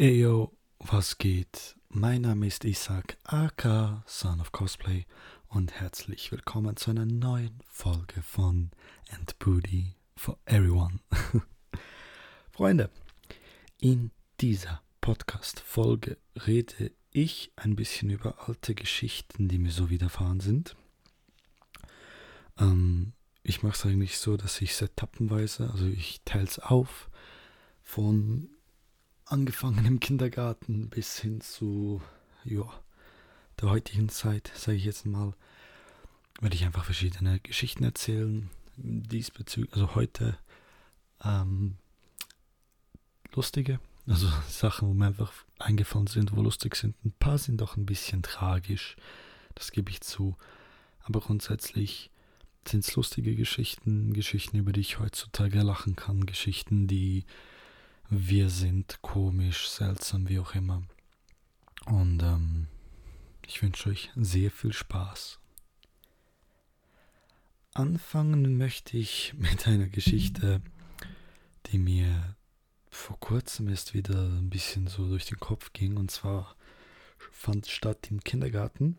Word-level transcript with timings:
Eyo, 0.00 0.56
was 0.78 1.18
geht? 1.18 1.76
Mein 1.90 2.22
Name 2.22 2.46
ist 2.46 2.64
Isaac, 2.64 3.18
aka 3.24 4.02
Son 4.06 4.40
of 4.40 4.50
Cosplay 4.50 5.04
und 5.48 5.72
herzlich 5.72 6.32
willkommen 6.32 6.78
zu 6.78 6.92
einer 6.92 7.04
neuen 7.04 7.60
Folge 7.68 8.22
von 8.22 8.70
And 9.10 9.38
Booty 9.38 9.96
for 10.16 10.38
Everyone. 10.46 11.00
Freunde, 12.50 12.88
in 13.78 14.10
dieser 14.40 14.80
Podcast-Folge 15.02 16.16
rede 16.46 16.92
ich 17.10 17.52
ein 17.56 17.76
bisschen 17.76 18.08
über 18.08 18.48
alte 18.48 18.74
Geschichten, 18.74 19.48
die 19.48 19.58
mir 19.58 19.70
so 19.70 19.90
widerfahren 19.90 20.40
sind. 20.40 20.76
Ähm, 22.58 23.12
ich 23.42 23.62
mache 23.62 23.74
es 23.74 23.84
eigentlich 23.84 24.16
so, 24.16 24.38
dass 24.38 24.62
ich 24.62 24.70
es 24.70 24.80
etappenweise, 24.80 25.68
also 25.70 25.84
ich 25.84 26.22
teile 26.24 26.44
es 26.44 26.58
auf 26.58 27.10
von 27.82 28.48
angefangen 29.30 29.84
im 29.86 30.00
Kindergarten 30.00 30.88
bis 30.88 31.18
hin 31.18 31.40
zu 31.40 32.02
ja, 32.44 32.64
der 33.60 33.70
heutigen 33.70 34.08
Zeit, 34.08 34.50
sage 34.54 34.76
ich 34.76 34.84
jetzt 34.84 35.06
mal, 35.06 35.34
werde 36.40 36.56
ich 36.56 36.64
einfach 36.64 36.84
verschiedene 36.84 37.38
Geschichten 37.40 37.84
erzählen. 37.84 38.50
Diesbezüglich, 38.76 39.72
also 39.74 39.94
heute 39.94 40.38
ähm, 41.22 41.76
lustige, 43.34 43.78
also 44.06 44.28
Sachen, 44.48 44.88
wo 44.88 44.94
mir 44.94 45.06
einfach 45.06 45.32
eingefallen 45.58 46.06
sind, 46.06 46.34
wo 46.34 46.42
lustig 46.42 46.74
sind. 46.76 46.96
Ein 47.04 47.12
paar 47.12 47.38
sind 47.38 47.62
auch 47.62 47.76
ein 47.76 47.86
bisschen 47.86 48.22
tragisch, 48.22 48.96
das 49.54 49.70
gebe 49.70 49.90
ich 49.90 50.00
zu. 50.00 50.36
Aber 51.02 51.20
grundsätzlich 51.20 52.10
sind 52.66 52.84
es 52.84 52.96
lustige 52.96 53.36
Geschichten, 53.36 54.12
Geschichten, 54.12 54.56
über 54.56 54.72
die 54.72 54.80
ich 54.80 54.98
heutzutage 54.98 55.60
lachen 55.62 55.94
kann, 55.94 56.26
Geschichten, 56.26 56.86
die 56.86 57.24
wir 58.10 58.50
sind 58.50 59.00
komisch, 59.02 59.68
seltsam, 59.68 60.28
wie 60.28 60.40
auch 60.40 60.56
immer. 60.56 60.82
Und 61.86 62.22
ähm, 62.22 62.66
ich 63.46 63.62
wünsche 63.62 63.88
euch 63.88 64.10
sehr 64.16 64.50
viel 64.50 64.72
Spaß. 64.72 65.38
Anfangen 67.72 68.58
möchte 68.58 68.96
ich 68.96 69.34
mit 69.38 69.68
einer 69.68 69.86
Geschichte, 69.86 70.60
die 71.66 71.78
mir 71.78 72.36
vor 72.90 73.18
kurzem 73.20 73.68
erst 73.68 73.94
wieder 73.94 74.20
ein 74.20 74.50
bisschen 74.50 74.88
so 74.88 75.06
durch 75.06 75.26
den 75.26 75.38
Kopf 75.38 75.72
ging. 75.72 75.96
Und 75.96 76.10
zwar 76.10 76.56
fand 77.30 77.68
statt 77.68 78.08
im 78.10 78.24
Kindergarten. 78.24 78.96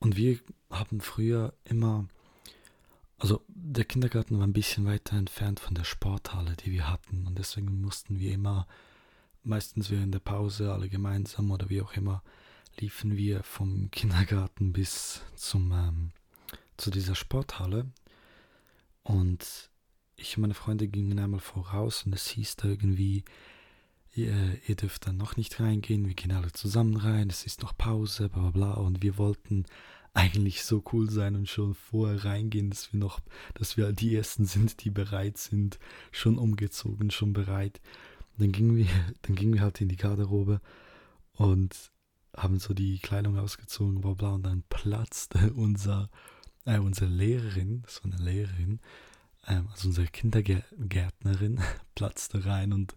Und 0.00 0.16
wir 0.16 0.40
haben 0.68 1.00
früher 1.00 1.54
immer 1.64 2.08
also 3.18 3.44
der 3.48 3.84
Kindergarten 3.84 4.38
war 4.38 4.46
ein 4.46 4.52
bisschen 4.52 4.86
weiter 4.86 5.16
entfernt 5.16 5.60
von 5.60 5.74
der 5.74 5.84
Sporthalle, 5.84 6.56
die 6.56 6.72
wir 6.72 6.88
hatten. 6.88 7.26
Und 7.26 7.38
deswegen 7.38 7.80
mussten 7.80 8.18
wir 8.18 8.32
immer, 8.32 8.66
meistens 9.42 9.90
während 9.90 10.14
der 10.14 10.20
Pause, 10.20 10.72
alle 10.72 10.88
gemeinsam 10.88 11.50
oder 11.50 11.68
wie 11.68 11.82
auch 11.82 11.92
immer, 11.94 12.22
liefen 12.78 13.16
wir 13.16 13.42
vom 13.42 13.90
Kindergarten 13.90 14.72
bis 14.72 15.22
zum, 15.34 15.72
ähm, 15.72 16.10
zu 16.76 16.90
dieser 16.90 17.16
Sporthalle. 17.16 17.86
Und 19.02 19.70
ich 20.16 20.36
und 20.36 20.42
meine 20.42 20.54
Freunde 20.54 20.86
gingen 20.86 21.18
einmal 21.18 21.40
voraus 21.40 22.04
und 22.04 22.12
es 22.12 22.28
hieß 22.28 22.56
da 22.56 22.68
irgendwie, 22.68 23.24
ihr, 24.14 24.58
ihr 24.66 24.76
dürft 24.76 25.06
dann 25.06 25.16
noch 25.16 25.36
nicht 25.36 25.58
reingehen, 25.60 26.06
wir 26.06 26.14
gehen 26.14 26.32
alle 26.32 26.52
zusammen 26.52 26.96
rein, 26.96 27.30
es 27.30 27.44
ist 27.44 27.62
noch 27.62 27.76
Pause, 27.76 28.28
bla 28.28 28.50
bla 28.50 28.72
bla. 28.72 28.72
Und 28.74 29.02
wir 29.02 29.18
wollten 29.18 29.64
eigentlich 30.18 30.64
so 30.64 30.82
cool 30.92 31.08
sein 31.08 31.36
und 31.36 31.48
schon 31.48 31.74
vorher 31.74 32.24
reingehen, 32.24 32.70
dass 32.70 32.92
wir 32.92 32.98
noch, 32.98 33.20
dass 33.54 33.76
wir 33.76 33.92
die 33.92 34.16
ersten 34.16 34.46
sind, 34.46 34.82
die 34.82 34.90
bereit 34.90 35.38
sind, 35.38 35.78
schon 36.10 36.38
umgezogen, 36.38 37.12
schon 37.12 37.32
bereit. 37.32 37.80
dann 38.36 38.50
gingen 38.50 38.76
wir, 38.76 38.86
dann 39.22 39.36
gingen 39.36 39.54
wir 39.54 39.60
halt 39.60 39.80
in 39.80 39.88
die 39.88 39.96
Garderobe 39.96 40.60
und 41.34 41.92
haben 42.36 42.58
so 42.58 42.74
die 42.74 42.98
Kleidung 42.98 43.38
ausgezogen, 43.38 44.00
bla 44.00 44.14
bla, 44.14 44.30
und 44.30 44.42
dann 44.42 44.64
platzte 44.68 45.52
unser, 45.54 46.10
äh, 46.64 46.78
unsere 46.78 47.10
Lehrerin, 47.10 47.84
so 47.86 48.02
eine 48.02 48.16
Lehrerin, 48.16 48.80
äh, 49.46 49.60
also 49.70 49.86
unsere 49.86 50.08
Kindergärtnerin, 50.08 51.60
platzte 51.94 52.44
rein 52.44 52.72
und 52.72 52.96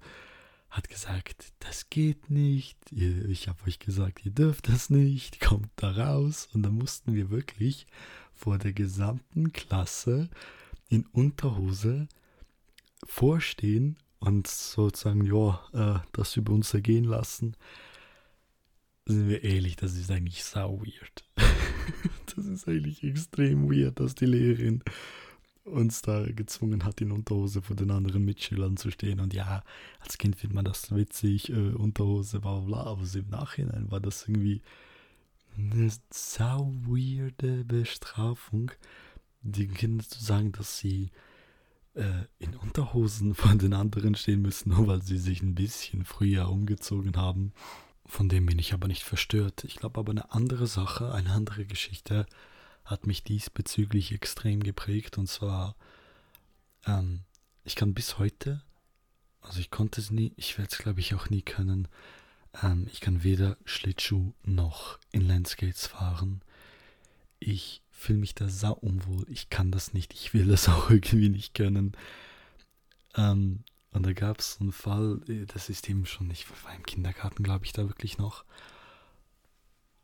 hat 0.71 0.87
gesagt, 0.87 1.51
das 1.59 1.89
geht 1.89 2.29
nicht, 2.29 2.77
ich 2.91 3.49
habe 3.49 3.59
euch 3.67 3.77
gesagt, 3.77 4.25
ihr 4.25 4.31
dürft 4.31 4.69
das 4.69 4.89
nicht, 4.89 5.41
kommt 5.41 5.69
da 5.75 5.91
raus. 5.91 6.47
Und 6.53 6.63
dann 6.63 6.75
mussten 6.75 7.13
wir 7.13 7.29
wirklich 7.29 7.85
vor 8.33 8.57
der 8.57 8.71
gesamten 8.71 9.51
Klasse 9.51 10.29
in 10.87 11.05
Unterhose 11.07 12.07
vorstehen 13.05 13.97
und 14.19 14.47
sozusagen, 14.47 15.25
ja, 15.25 15.61
äh, 15.73 16.07
das 16.13 16.37
über 16.37 16.53
uns 16.53 16.73
ergehen 16.73 17.03
lassen. 17.03 17.57
Sind 19.05 19.27
wir 19.27 19.43
ehrlich, 19.43 19.75
das 19.75 19.95
ist 19.95 20.09
eigentlich 20.09 20.43
sau 20.43 20.79
weird. 20.79 21.25
das 22.35 22.45
ist 22.45 22.67
eigentlich 22.67 23.03
extrem 23.03 23.69
weird, 23.69 23.99
dass 23.99 24.15
die 24.15 24.25
Lehrerin 24.25 24.83
uns 25.63 26.01
da 26.01 26.25
gezwungen 26.25 26.85
hat, 26.85 27.01
in 27.01 27.11
Unterhose 27.11 27.61
vor 27.61 27.75
den 27.75 27.91
anderen 27.91 28.25
Mitschülern 28.25 28.77
zu 28.77 28.91
stehen. 28.91 29.19
Und 29.19 29.33
ja, 29.33 29.63
als 29.99 30.17
Kind 30.17 30.35
findet 30.35 30.55
man 30.55 30.66
das 30.66 30.94
witzig, 30.94 31.49
äh, 31.49 31.72
Unterhose, 31.73 32.39
bla 32.39 32.59
bla, 32.59 32.83
aber 32.83 33.05
so 33.05 33.19
im 33.19 33.29
Nachhinein 33.29 33.91
war 33.91 34.00
das 34.00 34.27
irgendwie 34.27 34.61
eine 35.57 35.91
sau 36.09 36.73
weirde 36.85 37.63
Bestrafung, 37.66 38.71
den 39.41 39.73
Kindern 39.73 40.07
zu 40.07 40.23
sagen, 40.23 40.51
dass 40.51 40.79
sie 40.79 41.11
äh, 41.94 42.25
in 42.39 42.55
Unterhosen 42.55 43.35
vor 43.35 43.53
den 43.55 43.73
anderen 43.73 44.16
stehen 44.16 44.41
müssen, 44.41 44.69
nur 44.69 44.88
weil 44.88 45.01
sie 45.01 45.17
sich 45.17 45.41
ein 45.41 45.55
bisschen 45.55 46.05
früher 46.05 46.50
umgezogen 46.50 47.17
haben. 47.17 47.53
Von 48.05 48.29
dem 48.29 48.45
bin 48.45 48.59
ich 48.59 48.73
aber 48.73 48.88
nicht 48.88 49.03
verstört. 49.03 49.63
Ich 49.63 49.75
glaube 49.75 50.00
aber 50.00 50.11
eine 50.11 50.33
andere 50.33 50.67
Sache, 50.67 51.13
eine 51.13 51.31
andere 51.31 51.66
Geschichte 51.66 52.25
hat 52.86 53.08
mich 53.08 53.24
diesbezüglich 53.24 54.12
extrem 54.12 54.62
geprägt. 54.62 55.18
Und 55.18 55.28
zwar, 55.28 55.75
ähm, 56.86 57.22
ich 57.64 57.75
kann 57.75 57.94
bis 57.94 58.18
heute, 58.18 58.62
also 59.42 59.59
ich 59.59 59.72
konnte 59.72 60.02
es 60.02 60.12
nie, 60.12 60.34
ich 60.36 60.58
werde 60.58 60.72
es 60.72 60.78
glaube 60.78 61.00
ich 61.00 61.16
auch 61.16 61.30
nie 61.30 61.42
können, 61.42 61.88
ähm, 62.62 62.88
ich 62.92 63.00
kann 63.00 63.24
weder 63.24 63.58
Schlittschuh 63.66 64.34
noch 64.44 65.00
in 65.12 65.22
Landscapes 65.28 65.88
fahren. 65.88 66.42
Ich 67.40 67.81
fühle 67.90 68.19
mich 68.19 68.36
da 68.36 68.50
sau 68.50 68.74
unwohl. 68.74 69.25
Ich 69.30 69.50
kann 69.50 69.72
das 69.72 69.94
nicht. 69.94 70.13
Ich 70.13 70.34
will 70.34 70.48
das 70.48 70.68
auch 70.69 70.90
irgendwie 70.90 71.30
nicht 71.30 71.53
können. 71.53 71.94
Ähm, 73.16 73.63
und 73.92 74.06
da 74.06 74.13
gab 74.13 74.40
es 74.40 74.59
einen 74.59 74.72
Fall, 74.72 75.22
äh, 75.28 75.46
das 75.46 75.69
ist 75.69 75.90
eben 75.90 76.06
schon, 76.06 76.30
ich 76.31 76.50
war 76.63 76.75
im 76.75 76.84
Kindergarten, 76.86 77.44
glaube 77.44 77.66
ich, 77.66 77.74
da 77.74 77.88
wirklich 77.88 78.18
noch. 78.18 78.46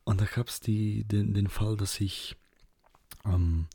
Und 0.03 0.21
da 0.21 0.25
gab 0.25 0.47
es 0.47 0.59
den, 0.59 1.07
den 1.07 1.49
Fall, 1.49 1.75
dass 1.75 1.99
ich 1.99 2.37
ähm, 3.27 3.67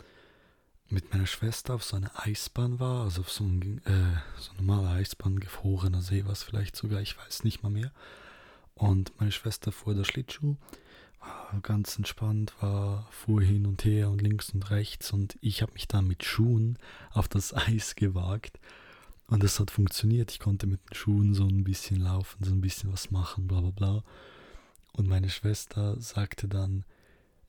mit 0.88 1.10
meiner 1.12 1.26
Schwester 1.26 1.74
auf 1.74 1.84
so 1.84 1.96
einer 1.96 2.10
Eisbahn 2.14 2.78
war, 2.78 3.04
also 3.04 3.22
auf 3.22 3.30
so, 3.30 3.44
ein, 3.44 3.78
äh, 3.86 4.18
so 4.38 4.50
eine 4.52 4.62
normale 4.62 4.88
Eisbahn, 4.90 5.40
gefrorener 5.40 6.02
See 6.02 6.24
war 6.24 6.32
es 6.32 6.42
vielleicht 6.42 6.76
sogar, 6.76 7.00
ich 7.00 7.16
weiß 7.16 7.44
nicht 7.44 7.62
mal 7.62 7.70
mehr. 7.70 7.92
Und 8.74 9.18
meine 9.18 9.32
Schwester 9.32 9.72
fuhr 9.72 9.94
der 9.94 10.04
Schlittschuh, 10.04 10.56
war 11.20 11.60
ganz 11.62 11.96
entspannt, 11.96 12.54
war, 12.60 13.08
fuhr 13.10 13.42
hin 13.42 13.66
und 13.66 13.84
her 13.84 14.10
und 14.10 14.20
links 14.20 14.50
und 14.50 14.70
rechts 14.70 15.12
und 15.12 15.38
ich 15.40 15.62
habe 15.62 15.72
mich 15.72 15.88
dann 15.88 16.06
mit 16.06 16.24
Schuhen 16.24 16.78
auf 17.10 17.28
das 17.28 17.54
Eis 17.54 17.94
gewagt. 17.94 18.60
Und 19.28 19.42
das 19.42 19.58
hat 19.58 19.70
funktioniert. 19.70 20.30
Ich 20.30 20.40
konnte 20.40 20.66
mit 20.66 20.80
den 20.90 20.94
Schuhen 20.94 21.32
so 21.32 21.46
ein 21.46 21.64
bisschen 21.64 22.00
laufen, 22.00 22.44
so 22.44 22.52
ein 22.52 22.60
bisschen 22.60 22.92
was 22.92 23.10
machen, 23.10 23.46
bla 23.46 23.62
bla 23.62 23.70
bla. 23.70 24.04
Und 24.92 25.08
meine 25.08 25.30
Schwester 25.30 25.98
sagte 25.98 26.48
dann, 26.48 26.84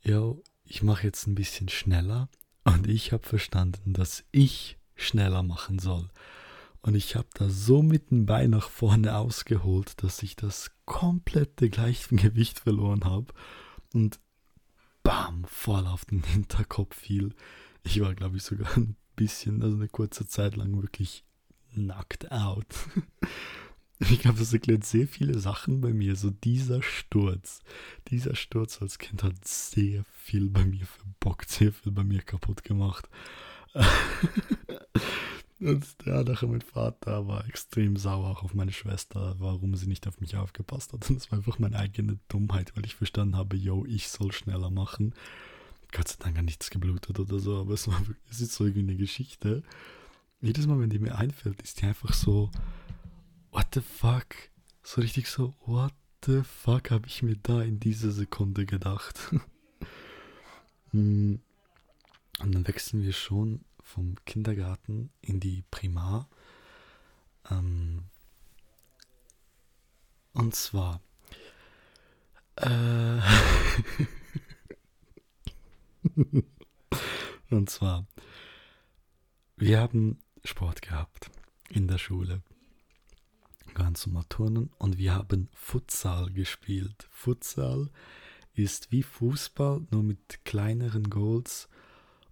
yo, 0.02 0.42
ich 0.66 0.84
mache 0.84 1.06
jetzt 1.06 1.28
ein 1.28 1.36
bisschen 1.36 1.70
schneller 1.70 2.30
und 2.64 2.88
ich 2.88 3.12
habe 3.12 3.28
verstanden, 3.28 3.94
dass 3.94 4.24
ich 4.32 4.78
schneller 4.96 5.44
machen 5.44 5.80
soll. 5.80 6.10
Und 6.82 6.96
ich 6.96 7.16
habe 7.16 7.28
da 7.34 7.50
so 7.50 7.82
mit 7.82 8.12
dem 8.12 8.26
Bein 8.26 8.50
nach 8.50 8.70
vorne 8.70 9.16
ausgeholt, 9.18 10.04
dass 10.04 10.22
ich 10.22 10.36
das 10.36 10.72
komplette 10.86 11.70
Gleichgewicht 11.70 12.60
verloren 12.60 13.06
habe 13.06 13.34
und 13.94 14.20
bam, 15.02 15.46
voll 15.46 15.88
auf 15.88 16.06
den 16.06 16.24
Hinterkopf 16.24 16.96
fiel. 16.96 17.34
Ich 17.84 18.02
war, 18.02 18.14
glaube 18.16 18.38
ich, 18.38 18.44
sogar 18.44 18.76
ein 18.76 18.96
bisschen, 19.16 19.62
also 19.62 19.78
eine 19.78 19.88
kurze 19.88 20.28
Zeit 20.28 20.56
lang 20.56 20.82
wirklich 20.82 21.24
knocked 21.74 22.32
out. 22.32 22.68
Ich 24.12 24.20
glaube, 24.20 24.40
das 24.40 24.54
erklärt 24.54 24.84
sehr 24.84 25.08
viele 25.08 25.40
Sachen 25.40 25.80
bei 25.82 25.94
mir. 25.94 26.16
So 26.16 26.30
dieser 26.30 26.82
Sturz, 26.82 27.62
dieser 28.10 28.36
Sturz 28.36 28.82
als 28.82 28.98
Kind 28.98 29.24
hat 29.24 29.48
sehr 29.48 30.04
viel 30.24 30.50
bei 30.50 30.66
mir 30.66 30.86
verbockt, 30.86 31.50
sehr 31.50 31.72
viel 31.72 31.92
bei 31.92 32.04
mir 32.04 32.22
kaputt 32.22 32.64
gemacht. 32.64 33.08
Und 35.60 35.86
ja, 36.06 36.24
nachher 36.24 36.48
mein 36.48 36.62
Vater 36.62 37.28
war 37.28 37.48
extrem 37.48 37.96
sauer 37.96 38.30
auch 38.30 38.44
auf 38.44 38.54
meine 38.54 38.74
Schwester, 38.74 39.36
warum 39.40 39.76
sie 39.76 39.88
nicht 39.88 40.08
auf 40.08 40.20
mich 40.20 40.36
aufgepasst 40.36 40.92
hat. 40.92 41.10
Und 41.10 41.16
das 41.16 41.32
war 41.32 41.38
einfach 41.38 41.58
meine 41.58 41.80
eigene 41.80 42.20
Dummheit, 42.28 42.76
weil 42.76 42.86
ich 42.86 42.96
verstanden 42.96 43.38
habe, 43.38 43.56
yo, 43.56 43.86
ich 43.86 44.10
soll 44.10 44.34
schneller 44.34 44.70
machen. 44.70 45.14
Gott 45.94 46.10
sei 46.10 46.18
Dank 46.20 46.38
hat 46.38 46.46
nichts 46.46 46.70
geblutet 46.70 47.18
oder 47.20 47.40
so, 47.40 47.62
aber 47.62 47.76
es, 47.76 47.88
war, 47.88 48.02
es 48.30 48.42
ist 48.42 48.54
so 48.54 48.66
irgendwie 48.66 48.92
eine 48.92 48.98
Geschichte. 48.98 49.64
Jedes 50.42 50.68
Mal, 50.68 50.80
wenn 50.80 50.90
die 50.90 51.00
mir 51.00 51.18
einfällt, 51.18 51.62
ist 51.62 51.82
die 51.82 51.86
einfach 51.86 52.14
so, 52.14 52.52
what 53.54 53.68
the 53.74 53.82
fuck? 53.82 54.36
So 54.82 55.02
richtig 55.02 55.28
so, 55.28 55.54
what 55.66 55.94
the 56.26 56.44
fuck 56.44 56.92
habe 56.92 57.08
ich 57.08 57.22
mir 57.24 57.38
da 57.38 57.62
in 57.62 57.80
dieser 57.80 58.12
Sekunde 58.12 58.66
gedacht? 58.66 59.32
Hm. 60.92 61.42
Und 62.40 62.56
dann 62.56 62.68
wechseln 62.68 63.04
wir 63.04 63.14
schon 63.14 63.64
vom 63.84 64.16
Kindergarten 64.26 65.12
in 65.22 65.40
die 65.40 65.64
Primar. 65.70 66.28
Ähm, 67.50 68.06
und 70.34 70.56
zwar. 70.56 71.00
Äh, 72.56 73.20
und 77.52 77.70
zwar. 77.70 78.08
Wir 79.58 79.80
haben 79.80 80.18
Sport 80.44 80.82
gehabt 80.82 81.30
in 81.70 81.88
der 81.88 82.00
Schule 82.00 82.42
ganz 83.84 84.08
normal 84.08 84.24
turnen 84.30 84.70
und 84.78 84.98
wir 84.98 85.14
haben 85.14 85.50
Futsal 85.54 86.32
gespielt. 86.32 87.06
Futsal 87.12 87.90
ist 88.54 88.94
wie 88.94 89.04
Fußball, 89.04 89.86
nur 89.92 90.04
mit 90.04 90.46
kleineren 90.46 91.10
Goals 91.10 91.68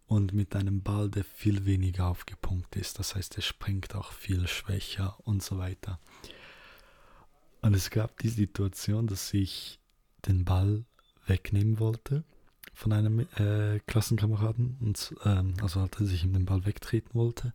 und 0.08 0.34
mit 0.34 0.56
einem 0.56 0.82
Ball, 0.82 1.10
der 1.10 1.26
viel 1.26 1.66
weniger 1.66 2.08
aufgepumpt 2.08 2.78
ist. 2.78 3.00
Das 3.00 3.16
heißt, 3.16 3.36
er 3.36 3.42
springt 3.42 3.96
auch 3.96 4.14
viel 4.14 4.48
schwächer 4.48 5.18
und 5.26 5.44
so 5.44 5.58
weiter. 5.58 6.00
Und 7.62 7.74
es 7.74 7.90
gab 7.90 8.18
die 8.20 8.30
Situation, 8.30 9.08
dass 9.08 9.34
ich 9.34 9.78
den 10.26 10.46
Ball 10.46 10.86
wegnehmen 11.26 11.80
wollte 11.80 12.24
von 12.74 12.94
einem 12.94 13.28
äh, 13.36 13.80
Klassenkameraden, 13.88 14.78
und, 14.80 15.14
ähm, 15.26 15.56
also 15.62 15.82
als 15.82 16.12
ich 16.12 16.24
ihm 16.24 16.32
den 16.32 16.46
Ball 16.46 16.66
wegtreten 16.66 17.14
wollte. 17.14 17.54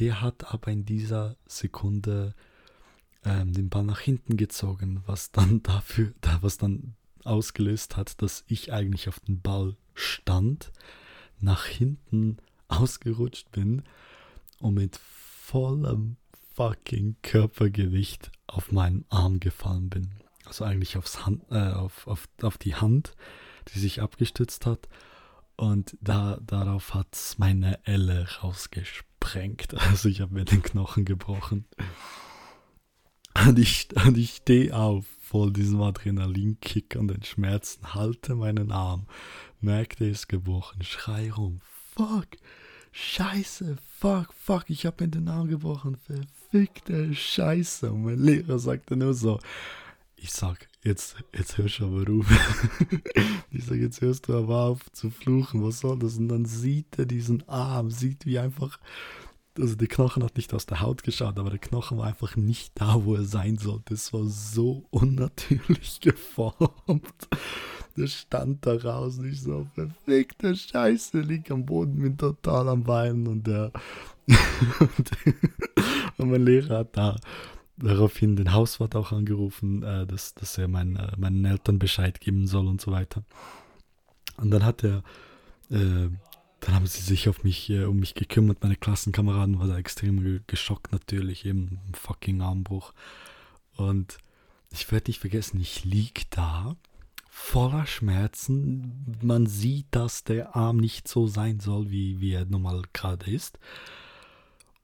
Der 0.00 0.20
hat 0.20 0.52
aber 0.52 0.72
in 0.72 0.84
dieser 0.84 1.36
Sekunde 1.46 2.34
ähm, 3.24 3.52
den 3.52 3.68
Ball 3.68 3.84
nach 3.84 4.00
hinten 4.00 4.36
gezogen, 4.36 5.02
was 5.06 5.30
dann 5.30 5.62
dafür, 5.62 6.12
was 6.40 6.58
dann 6.58 6.94
ausgelöst 7.24 7.96
hat, 7.96 8.20
dass 8.22 8.44
ich 8.46 8.72
eigentlich 8.72 9.08
auf 9.08 9.20
den 9.20 9.40
Ball 9.40 9.76
stand, 9.94 10.72
nach 11.40 11.64
hinten 11.66 12.38
ausgerutscht 12.68 13.50
bin 13.50 13.82
und 14.60 14.74
mit 14.74 14.96
vollem 14.96 16.16
fucking 16.54 17.16
Körpergewicht 17.22 18.30
auf 18.46 18.72
meinen 18.72 19.04
Arm 19.08 19.40
gefallen 19.40 19.90
bin. 19.90 20.10
Also 20.44 20.64
eigentlich 20.64 20.96
aufs 20.96 21.26
Hand, 21.26 21.42
äh, 21.50 21.72
auf, 21.72 22.06
auf, 22.06 22.28
auf 22.42 22.58
die 22.58 22.74
Hand, 22.74 23.14
die 23.68 23.78
sich 23.78 24.02
abgestützt 24.02 24.66
hat. 24.66 24.88
Und 25.56 25.96
da, 26.00 26.38
darauf 26.44 26.94
hat 26.94 27.16
meine 27.38 27.84
Elle 27.86 28.26
rausgesprengt. 28.42 29.74
Also 29.90 30.08
ich 30.08 30.20
habe 30.20 30.34
mir 30.34 30.44
den 30.44 30.62
Knochen 30.62 31.04
gebrochen. 31.04 31.64
Und 33.34 33.58
ich, 33.58 33.88
und 34.06 34.16
ich 34.16 34.36
stehe 34.36 34.76
auf, 34.76 35.04
voll 35.20 35.52
diesem 35.52 35.80
Adrenalinkick 35.82 36.96
und 36.96 37.08
den 37.08 37.24
Schmerzen, 37.24 37.94
halte 37.94 38.36
meinen 38.36 38.70
Arm, 38.70 39.06
merke, 39.60 40.04
er 40.04 40.10
ist 40.10 40.28
gebrochen, 40.28 40.82
schrei 40.82 41.32
rum, 41.32 41.60
fuck, 41.94 42.28
scheiße, 42.92 43.76
fuck, 43.98 44.32
fuck, 44.32 44.64
ich 44.68 44.86
habe 44.86 45.04
mir 45.04 45.10
den 45.10 45.28
Arm 45.28 45.48
gebrochen, 45.48 45.96
verfickte 45.96 47.12
Scheiße. 47.14 47.90
Und 47.90 48.04
mein 48.04 48.18
Lehrer 48.18 48.58
sagte 48.58 48.96
nur 48.96 49.14
so, 49.14 49.40
ich 50.16 50.32
sag, 50.32 50.68
jetzt, 50.82 51.16
jetzt 51.34 51.58
hörst 51.58 51.80
du 51.80 51.86
aber 51.86 52.10
auf. 52.10 52.26
ich 53.50 53.64
sag, 53.64 53.76
jetzt 53.76 54.00
hörst 54.00 54.28
du 54.28 54.38
aber 54.38 54.62
auf 54.62 54.90
zu 54.92 55.10
fluchen, 55.10 55.62
was 55.62 55.80
soll 55.80 55.98
das? 55.98 56.16
Und 56.16 56.28
dann 56.28 56.44
sieht 56.46 56.98
er 56.98 57.06
diesen 57.06 57.46
Arm, 57.48 57.90
sieht 57.90 58.24
wie 58.24 58.38
einfach 58.38 58.78
also 59.58 59.76
der 59.76 59.88
Knochen 59.88 60.24
hat 60.24 60.36
nicht 60.36 60.52
aus 60.52 60.66
der 60.66 60.80
Haut 60.80 61.02
geschaut, 61.02 61.38
aber 61.38 61.50
der 61.50 61.58
Knochen 61.58 61.98
war 61.98 62.06
einfach 62.06 62.36
nicht 62.36 62.72
da, 62.74 63.04
wo 63.04 63.14
er 63.14 63.24
sein 63.24 63.56
sollte. 63.56 63.94
Es 63.94 64.12
war 64.12 64.24
so 64.24 64.84
unnatürlich 64.90 66.00
geformt. 66.02 67.28
Der 67.96 68.08
stand 68.08 68.66
da 68.66 68.76
raus, 68.76 69.18
nicht 69.18 69.42
so 69.42 69.66
verfickte 69.74 70.56
Scheiße, 70.56 71.20
liegt 71.20 71.50
am 71.50 71.64
Boden, 71.64 72.00
bin 72.00 72.18
total 72.18 72.68
am 72.68 72.86
Weinen 72.86 73.28
und 73.28 73.46
der 73.46 73.72
und, 74.80 75.10
und 76.18 76.30
mein 76.30 76.44
Lehrer 76.44 76.78
hat 76.78 76.96
da 76.96 77.16
daraufhin 77.76 78.36
den 78.36 78.52
Hauswart 78.52 78.96
auch 78.96 79.12
angerufen, 79.12 79.82
äh, 79.82 80.06
dass, 80.06 80.34
dass 80.34 80.58
er 80.58 80.68
mein, 80.68 80.96
äh, 80.96 81.12
meinen 81.16 81.44
Eltern 81.44 81.78
Bescheid 81.78 82.20
geben 82.20 82.46
soll 82.46 82.66
und 82.66 82.80
so 82.80 82.92
weiter. 82.92 83.22
Und 84.36 84.50
dann 84.50 84.64
hat 84.64 84.84
er 84.84 85.02
äh, 85.70 86.08
dann 86.64 86.76
haben 86.76 86.86
sie 86.86 87.02
sich 87.02 87.28
auf 87.28 87.44
mich, 87.44 87.68
äh, 87.68 87.84
um 87.84 87.98
mich 87.98 88.14
gekümmert. 88.14 88.62
Meine 88.62 88.76
Klassenkameraden 88.76 89.58
waren 89.58 89.68
da 89.68 89.76
extrem 89.76 90.42
geschockt 90.46 90.92
natürlich, 90.92 91.44
eben 91.44 91.78
fucking 91.92 92.40
Armbruch. 92.40 92.94
Und 93.76 94.16
ich 94.70 94.90
werde 94.90 95.10
nicht 95.10 95.20
vergessen, 95.20 95.60
ich 95.60 95.84
lieg 95.84 96.30
da 96.30 96.76
voller 97.28 97.86
Schmerzen. 97.86 99.18
Man 99.20 99.46
sieht, 99.46 99.88
dass 99.90 100.24
der 100.24 100.56
Arm 100.56 100.78
nicht 100.78 101.06
so 101.06 101.26
sein 101.26 101.60
soll, 101.60 101.90
wie, 101.90 102.20
wie 102.20 102.32
er 102.32 102.46
normal 102.46 102.82
gerade 102.94 103.30
ist. 103.30 103.58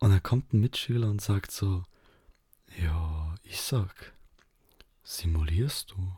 Und 0.00 0.10
dann 0.10 0.22
kommt 0.22 0.52
ein 0.52 0.60
Mitschüler 0.60 1.08
und 1.08 1.22
sagt 1.22 1.50
so, 1.50 1.84
ja, 2.82 3.34
Isaac, 3.44 4.12
simulierst 5.02 5.92
du? 5.92 6.12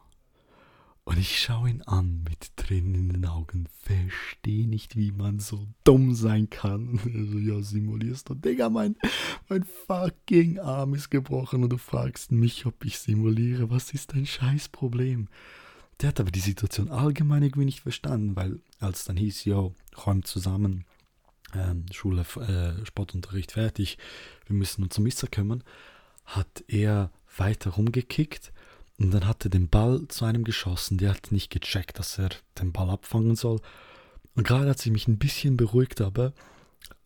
Und 1.04 1.18
ich 1.18 1.40
schaue 1.40 1.68
ihn 1.68 1.82
an 1.82 2.22
mit 2.22 2.56
Tränen 2.56 2.94
in 2.94 3.08
den 3.08 3.26
Augen, 3.26 3.66
verstehe 3.82 4.68
nicht, 4.68 4.94
wie 4.96 5.10
man 5.10 5.40
so 5.40 5.66
dumm 5.82 6.14
sein 6.14 6.48
kann. 6.48 7.00
Also, 7.04 7.38
ja, 7.38 7.60
simulierst 7.60 8.28
du. 8.28 8.34
Digga, 8.34 8.70
mein, 8.70 8.96
mein 9.48 9.64
fucking 9.64 10.60
Arm 10.60 10.94
ist 10.94 11.10
gebrochen 11.10 11.64
und 11.64 11.70
du 11.70 11.78
fragst 11.78 12.30
mich, 12.30 12.66
ob 12.66 12.84
ich 12.84 12.98
simuliere. 12.98 13.68
Was 13.70 13.92
ist 13.92 14.14
dein 14.14 14.26
Scheißproblem? 14.26 15.28
Der 16.00 16.08
hat 16.08 16.20
aber 16.20 16.30
die 16.30 16.40
Situation 16.40 16.88
allgemein 16.88 17.42
irgendwie 17.42 17.64
nicht 17.64 17.80
verstanden, 17.80 18.36
weil 18.36 18.60
als 18.78 19.04
dann 19.04 19.16
hieß, 19.16 19.44
ja, 19.44 19.70
räumt 20.06 20.26
zusammen, 20.26 20.84
ähm, 21.52 21.84
Schule, 21.92 22.24
äh, 22.36 22.86
Sportunterricht 22.86 23.52
fertig, 23.52 23.98
wir 24.46 24.54
müssen 24.54 24.84
uns 24.84 24.96
um 24.98 25.04
Messer 25.04 25.26
kümmern, 25.26 25.64
hat 26.24 26.64
er 26.68 27.10
weiter 27.36 27.70
rumgekickt 27.70 28.52
und 29.04 29.12
dann 29.12 29.26
hat 29.26 29.44
er 29.44 29.50
den 29.50 29.68
Ball 29.68 30.06
zu 30.08 30.24
einem 30.24 30.44
geschossen. 30.44 30.98
Der 30.98 31.10
hat 31.10 31.32
nicht 31.32 31.50
gecheckt, 31.50 31.98
dass 31.98 32.18
er 32.18 32.30
den 32.60 32.72
Ball 32.72 32.90
abfangen 32.90 33.36
soll. 33.36 33.60
Und 34.34 34.46
gerade 34.46 34.68
als 34.68 34.84
ich 34.86 34.92
mich 34.92 35.08
ein 35.08 35.18
bisschen 35.18 35.56
beruhigt 35.56 36.00
habe, 36.00 36.32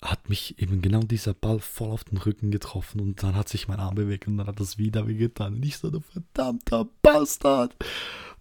hat 0.02 0.28
mich 0.28 0.58
eben 0.60 0.82
genau 0.82 1.00
dieser 1.00 1.34
Ball 1.34 1.58
voll 1.58 1.90
auf 1.90 2.04
den 2.04 2.18
Rücken 2.18 2.50
getroffen 2.50 3.00
und 3.00 3.22
dann 3.22 3.34
hat 3.34 3.48
sich 3.48 3.66
mein 3.66 3.80
Arm 3.80 3.94
bewegt 3.94 4.26
und 4.26 4.36
dann 4.36 4.46
hat 4.46 4.60
das 4.60 4.78
wieder 4.78 5.06
wehgetan. 5.06 5.54
Und 5.54 5.64
ich 5.64 5.78
so, 5.78 5.90
du 5.90 6.00
verdammter 6.00 6.86
Bastard! 7.02 7.74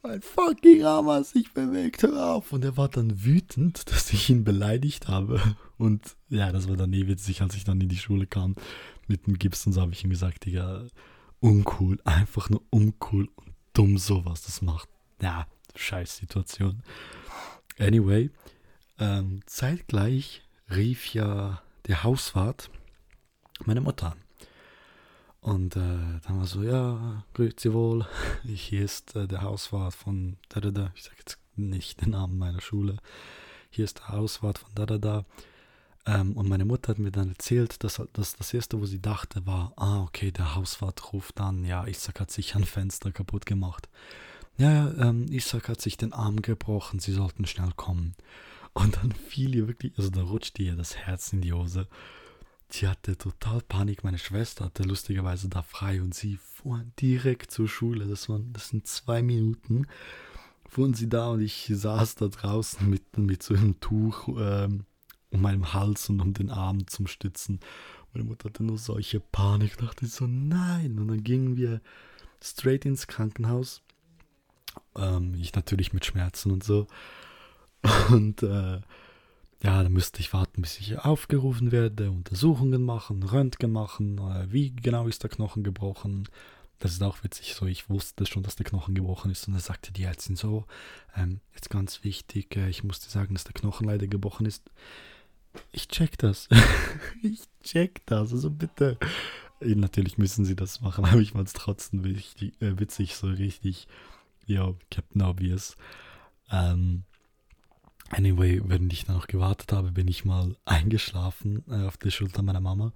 Mein 0.04 0.22
fucking 0.22 0.84
Arm 0.84 1.08
hat 1.08 1.26
sich 1.26 1.52
bewegt, 1.52 2.04
hör 2.04 2.34
auf! 2.34 2.52
Und 2.52 2.64
er 2.64 2.78
war 2.78 2.90
dann 2.90 3.24
wütend, 3.24 3.90
dass 3.92 4.14
ich 4.14 4.30
ihn 4.30 4.44
beleidigt 4.44 5.08
habe. 5.08 5.42
Und 5.78 6.16
ja, 6.30 6.52
das 6.52 6.70
war 6.70 6.78
dann 6.78 6.94
eh 6.94 7.08
witzig, 7.08 7.42
als 7.42 7.56
ich 7.56 7.64
dann 7.64 7.82
in 7.82 7.90
die 7.90 7.98
Schule 7.98 8.28
kam 8.28 8.56
mit 9.08 9.28
dem 9.28 9.40
Gips 9.40 9.66
und 9.66 9.74
so 9.74 9.82
habe 9.82 9.94
ich 9.94 10.04
ihm 10.04 10.10
gesagt, 10.10 10.46
Digga, 10.46 10.84
uncool, 11.40 12.00
einfach 12.04 12.50
nur 12.50 12.62
uncool 12.70 13.30
und 13.36 13.54
dumm 13.74 13.98
sowas 13.98 14.44
das 14.44 14.62
macht. 14.62 14.90
Ja, 15.22 15.48
scheiß 15.76 16.18
Situation. 16.18 16.84
Anyway, 17.78 18.30
ähm, 19.00 19.42
zeitgleich 19.46 20.44
rief 20.70 21.14
ja 21.14 21.62
der 21.88 22.04
Hauswart 22.04 22.70
meine 23.66 23.82
Mutter 23.82 24.12
an. 24.14 24.20
Und 25.42 25.76
äh, 25.76 25.80
dann 25.80 26.40
war 26.40 26.48
so, 26.48 26.64
ja, 26.64 27.24
grüezi 27.34 27.72
wohl, 27.72 28.08
hier 28.44 28.84
ist 28.84 29.16
äh, 29.16 29.28
der 29.28 29.44
Hauswart 29.44 29.94
von 29.94 30.38
da 30.50 30.60
da 30.60 30.72
da, 30.72 30.92
ich 30.96 31.04
sage 31.04 31.18
jetzt 31.20 31.38
nicht 31.56 32.02
den 32.02 32.12
Namen 32.12 32.38
meiner 32.38 32.62
Schule, 32.62 32.98
hier 33.70 33.86
ist 33.86 34.00
der 34.00 34.10
Hauswart 34.10 34.58
von 34.58 34.72
da 34.74 34.86
da 34.86 34.98
da, 34.98 35.26
und 36.08 36.48
meine 36.48 36.66
Mutter 36.66 36.90
hat 36.90 37.00
mir 37.00 37.12
dann 37.12 37.30
erzählt, 37.30 37.84
dass, 37.84 38.02
dass 38.14 38.36
das 38.36 38.54
erste, 38.54 38.80
wo 38.80 38.86
sie 38.86 39.02
dachte, 39.02 39.46
war, 39.46 39.74
ah, 39.76 40.04
okay, 40.04 40.32
der 40.32 40.56
Hauswart 40.56 41.14
ruft 41.14 41.40
an, 41.42 41.66
ja, 41.66 41.88
Isaac 41.88 42.20
hat 42.20 42.32
sich 42.32 42.56
ein 42.56 42.64
Fenster 42.64 43.12
kaputt 43.12 43.46
gemacht. 43.46 43.90
Ja, 44.58 44.92
ähm, 45.00 45.26
Isaac 45.30 45.68
hat 45.68 45.82
sich 45.82 45.98
den 45.98 46.14
Arm 46.14 46.42
gebrochen, 46.42 47.00
sie 47.00 47.12
sollten 47.12 47.46
schnell 47.46 47.72
kommen. 47.76 48.16
Und 48.74 48.98
dann 48.98 49.12
fiel 49.14 49.56
ihr 49.56 49.68
wirklich, 49.68 49.94
also 49.98 50.10
da 50.10 50.22
rutschte 50.22 50.62
ihr 50.62 50.76
das 50.76 50.96
Herz 50.96 51.34
in 51.34 51.42
die 51.42 51.54
Hose. 51.54 51.88
Sie 52.70 52.88
hatte 52.88 53.18
total 53.18 53.62
Panik. 53.62 54.04
Meine 54.04 54.18
Schwester 54.18 54.66
hatte 54.66 54.84
lustigerweise 54.84 55.50
da 55.50 55.62
frei 55.62 56.02
und 56.02 56.14
sie 56.14 56.38
fuhr 56.38 56.84
direkt 57.00 57.52
zur 57.52 57.68
Schule. 57.70 58.06
Das 58.06 58.28
waren, 58.28 58.52
das 58.54 58.70
sind 58.70 58.86
zwei 58.86 59.22
Minuten. 59.22 59.88
Fuhren 60.68 60.94
sie 60.94 61.08
da 61.08 61.30
und 61.30 61.42
ich 61.42 61.72
saß 61.74 62.16
da 62.16 62.28
draußen 62.28 62.90
mit, 62.90 63.18
mit 63.18 63.44
so 63.44 63.54
einem 63.54 63.80
Tuch 63.80 64.28
ähm, 64.38 64.86
um 65.36 65.42
meinen 65.42 65.74
Hals 65.74 66.10
und 66.10 66.22
um 66.22 66.34
den 66.34 66.50
Arm 66.50 66.88
zum 66.88 67.08
Stützen. 67.08 67.60
Meine 68.14 68.26
Mutter 68.26 68.50
hatte 68.50 68.64
nur 68.64 68.78
solche 68.78 69.20
Panik, 69.20 69.72
ich 69.72 69.78
dachte 69.78 70.06
so, 70.08 70.26
nein. 70.26 70.98
Und 71.00 71.10
dann 71.10 71.24
gingen 71.24 71.58
wir 71.58 71.82
straight 72.42 72.86
ins 72.86 73.08
Krankenhaus. 73.08 73.82
Ähm, 74.96 75.36
ich 75.36 75.54
natürlich 75.54 75.94
mit 75.94 76.06
Schmerzen 76.06 76.52
und 76.52 76.64
so. 76.64 76.88
Und 78.10 78.42
äh, 78.42 78.80
ja, 79.64 79.84
dann 79.84 79.94
müsste 79.94 80.20
ich 80.20 80.34
warten, 80.34 80.62
bis 80.62 80.80
ich 80.80 81.00
aufgerufen 81.00 81.72
werde, 81.72 82.12
Untersuchungen 82.12 82.84
machen, 82.84 83.24
Röntgen 83.24 83.72
machen, 83.72 84.18
äh, 84.20 84.52
wie 84.52 84.76
genau 84.76 85.08
ist 85.08 85.24
der 85.24 85.30
Knochen 85.30 85.64
gebrochen. 85.64 86.28
das 86.80 86.92
ist 86.92 87.04
auch 87.04 87.24
witzig, 87.24 87.56
so 87.56 87.66
ich 87.66 87.90
wusste 87.90 88.26
schon, 88.26 88.44
dass 88.44 88.58
der 88.58 88.66
Knochen 88.66 88.96
gebrochen 88.96 89.32
ist 89.32 89.48
und 89.48 89.54
dann 89.54 89.62
sagte 89.62 89.92
die 89.92 90.04
Ärztin 90.04 90.36
so, 90.36 90.66
ähm, 91.16 91.40
jetzt 91.54 91.70
ganz 91.70 92.04
wichtig, 92.04 92.56
äh, 92.58 92.70
ich 92.70 92.84
musste 92.84 93.10
sagen, 93.10 93.34
dass 93.34 93.44
der 93.44 93.54
Knochen 93.54 93.88
leider 93.88 94.08
gebrochen 94.08 94.46
ist. 94.46 94.70
Ich 95.72 95.88
check 95.88 96.18
das. 96.18 96.48
ich 97.22 97.42
check 97.64 98.06
das, 98.06 98.32
also 98.32 98.50
bitte. 98.50 98.98
Äh, 99.60 99.76
natürlich 99.76 100.18
müssen 100.18 100.46
sie 100.46 100.56
das 100.56 100.82
machen, 100.82 101.06
aber 101.06 101.20
ich 101.20 101.32
fand 101.32 101.48
es 101.48 101.54
trotzdem 101.54 102.04
wichtig, 102.04 102.54
äh, 102.62 102.80
witzig, 102.80 103.16
so 103.16 103.28
richtig, 103.28 103.88
ja, 104.46 104.74
Captain 104.92 105.22
Obvious. 105.22 105.76
Ähm, 106.52 107.04
anyway, 108.10 108.62
während 108.66 108.94
ich 108.94 109.06
dann 109.06 109.16
noch 109.16 109.28
gewartet 109.28 109.72
habe, 109.74 109.92
bin 109.92 110.08
ich 110.08 110.26
mal 110.26 110.56
eingeschlafen 110.66 111.64
äh, 111.70 111.86
auf 111.86 111.98
der 111.98 112.12
Schulter 112.12 112.42
meiner 112.42 112.62
Mama. 112.62 112.94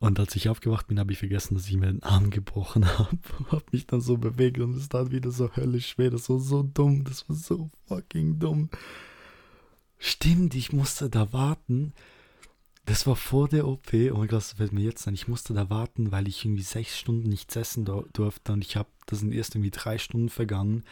Und 0.00 0.20
als 0.20 0.36
ich 0.36 0.48
aufgewacht 0.48 0.86
bin, 0.86 1.00
habe 1.00 1.10
ich 1.12 1.18
vergessen, 1.18 1.56
dass 1.56 1.68
ich 1.68 1.76
mir 1.76 1.86
den 1.88 2.04
Arm 2.04 2.30
gebrochen 2.30 2.86
habe. 2.98 3.18
habe 3.50 3.64
mich 3.72 3.86
dann 3.86 4.00
so 4.00 4.16
bewegt 4.16 4.60
und 4.60 4.76
es 4.76 4.88
tat 4.88 5.10
wieder 5.10 5.32
so 5.32 5.50
höllisch 5.56 5.88
schwer. 5.88 6.10
Das 6.10 6.30
war 6.30 6.38
so 6.38 6.62
dumm. 6.62 7.02
Das 7.02 7.28
war 7.28 7.34
so 7.34 7.70
fucking 7.86 8.38
dumm. 8.38 8.70
Stimmt, 9.98 10.54
ich 10.54 10.72
musste 10.72 11.10
da 11.10 11.32
warten. 11.32 11.92
Das 12.84 13.06
war 13.06 13.16
vor 13.16 13.48
der 13.48 13.66
OP. 13.66 13.92
Oh 13.92 14.18
mein 14.18 14.28
Gott, 14.28 14.38
das 14.38 14.52
fällt 14.54 14.72
mir 14.72 14.82
jetzt 14.82 15.06
an. 15.06 15.14
Ich 15.14 15.28
musste 15.28 15.52
da 15.52 15.68
warten, 15.68 16.10
weil 16.10 16.26
ich 16.28 16.44
irgendwie 16.44 16.62
sechs 16.62 16.98
Stunden 16.98 17.28
nichts 17.28 17.54
essen 17.56 17.84
durfte. 17.84 18.52
Und 18.52 18.64
ich 18.64 18.76
habe, 18.76 18.88
das 19.06 19.18
sind 19.20 19.32
erst 19.32 19.54
irgendwie 19.54 19.70
drei 19.70 19.98
Stunden 19.98 20.30
vergangen. 20.30 20.84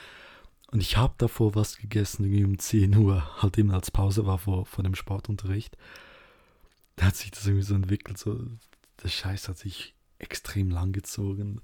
Und 0.73 0.81
ich 0.81 0.97
habe 0.97 1.15
davor 1.19 1.55
was 1.55 1.79
gegessen, 1.79 2.25
irgendwie 2.25 2.45
um 2.45 2.59
10 2.59 2.97
Uhr. 2.97 3.41
Halt 3.41 3.57
eben 3.57 3.71
als 3.71 3.91
Pause 3.91 4.27
war 4.27 4.39
vor, 4.39 4.67
vor 4.67 4.85
dem 4.85 4.95
Sportunterricht. 4.95 5.77
Da 6.97 7.07
hat 7.07 7.17
sich 7.17 7.31
das 7.31 7.47
irgendwie 7.47 7.65
so 7.65 7.75
entwickelt. 7.75 8.19
So 8.19 8.39
der 9.03 9.09
Scheiß 9.09 9.49
hat 9.49 9.59
sich 9.59 9.95
extrem 10.19 10.71
lang 10.71 10.93
gezogen. 10.93 11.61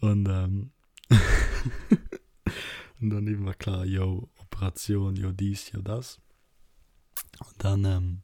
Und, 0.00 0.28
ähm, 0.28 0.70
und 3.00 3.10
dann 3.10 3.26
eben 3.26 3.44
war 3.44 3.54
klar, 3.54 3.84
yo, 3.84 4.30
Operation, 4.38 5.16
yo, 5.16 5.32
dies, 5.32 5.72
yo, 5.72 5.80
das. 5.80 6.20
Und 7.40 7.54
dann, 7.58 7.84
ähm, 7.84 8.20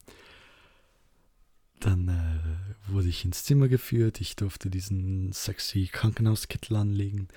dann 1.79 2.07
äh, 2.07 2.91
wurde 2.91 3.09
ich 3.09 3.25
ins 3.25 3.43
Zimmer 3.43 3.67
geführt. 3.67 4.21
Ich 4.21 4.35
durfte 4.35 4.69
diesen 4.69 5.31
sexy 5.31 5.89
Krankenhauskittel 5.91 6.75
anlegen. 6.75 7.27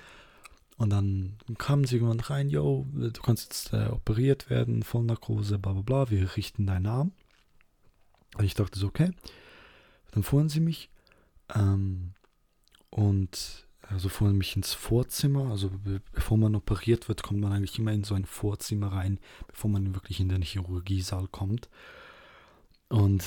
Und 0.77 0.91
dann 0.91 1.37
kamen 1.57 1.85
sie 1.85 1.95
irgendwann 1.95 2.19
rein, 2.19 2.49
yo, 2.49 2.85
du 2.93 3.21
kannst 3.21 3.45
jetzt 3.45 3.73
äh, 3.73 3.87
operiert 3.87 4.49
werden, 4.51 4.83
Vollnarkose, 4.83 5.57
bla 5.57 5.73
bla 5.73 5.81
bla, 5.81 6.09
wir 6.11 6.35
richten 6.35 6.67
deinen 6.67 6.85
Arm. 6.85 7.11
Und 8.37 8.45
ich 8.45 8.53
dachte 8.53 8.77
so, 8.77 8.87
okay. 8.87 9.11
Dann 10.11 10.23
fuhren 10.23 10.49
sie 10.49 10.59
mich 10.59 10.89
ähm, 11.53 12.13
und 12.89 13.66
also 13.89 14.09
fuhren 14.09 14.37
mich 14.37 14.55
ins 14.55 14.73
Vorzimmer. 14.73 15.49
Also 15.49 15.69
be 15.69 16.01
bevor 16.11 16.37
man 16.37 16.55
operiert 16.55 17.07
wird, 17.07 17.23
kommt 17.23 17.39
man 17.39 17.51
eigentlich 17.51 17.79
immer 17.79 17.93
in 17.93 18.03
so 18.03 18.15
ein 18.15 18.25
Vorzimmer 18.25 18.91
rein, 18.91 19.19
bevor 19.47 19.69
man 19.69 19.93
wirklich 19.93 20.19
in 20.19 20.29
den 20.29 20.41
Chirurgiesaal 20.41 21.27
kommt. 21.27 21.69
Und 22.89 23.25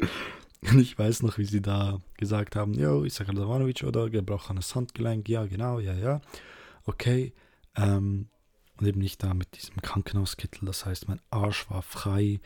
ich 0.60 0.98
weiß 0.98 1.22
noch, 1.22 1.38
wie 1.38 1.44
sie 1.44 1.62
da 1.62 2.00
gesagt 2.16 2.56
haben, 2.56 2.74
jo, 2.74 3.04
Isaac 3.04 3.28
Aldavanovic 3.28 3.82
oder 3.84 4.10
gebrochenes 4.10 4.74
Handgelenk, 4.74 5.28
ja, 5.28 5.46
genau, 5.46 5.78
ja, 5.80 5.94
ja, 5.94 6.20
okay. 6.84 7.32
Ähm, 7.76 8.28
und 8.78 8.86
eben 8.86 9.00
nicht 9.00 9.22
da 9.22 9.34
mit 9.34 9.56
diesem 9.56 9.76
Krankenhauskittel, 9.82 10.66
das 10.66 10.86
heißt, 10.86 11.08
mein 11.08 11.20
Arsch 11.30 11.68
war 11.70 11.82
frei, 11.82 12.40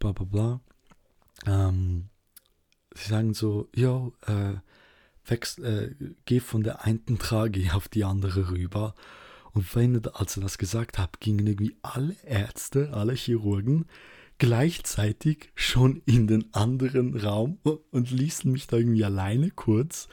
bla 0.00 0.12
bla 0.12 0.24
bla. 0.24 0.60
Ähm, 1.46 2.08
sie 2.94 3.08
sagen 3.08 3.34
so, 3.34 3.68
ja, 3.74 4.08
äh, 4.26 4.56
wechsel, 5.30 5.64
äh, 5.64 6.12
geh 6.24 6.40
von 6.40 6.62
der 6.62 6.84
einen 6.84 7.18
Trage 7.18 7.74
auf 7.74 7.88
die 7.88 8.04
andere 8.04 8.50
rüber. 8.50 8.94
Und 9.52 9.74
wenn, 9.74 10.04
als 10.08 10.36
er 10.36 10.42
das 10.42 10.58
gesagt 10.58 10.98
hat, 10.98 11.20
gingen 11.20 11.46
irgendwie 11.46 11.76
alle 11.82 12.16
Ärzte, 12.24 12.92
alle 12.92 13.14
Chirurgen 13.14 13.86
gleichzeitig 14.38 15.50
schon 15.56 16.00
in 16.06 16.28
den 16.28 16.54
anderen 16.54 17.16
Raum 17.16 17.58
und 17.90 18.10
ließen 18.10 18.52
mich 18.52 18.68
da 18.68 18.76
irgendwie 18.76 19.04
alleine 19.04 19.50
kurz. 19.50 20.08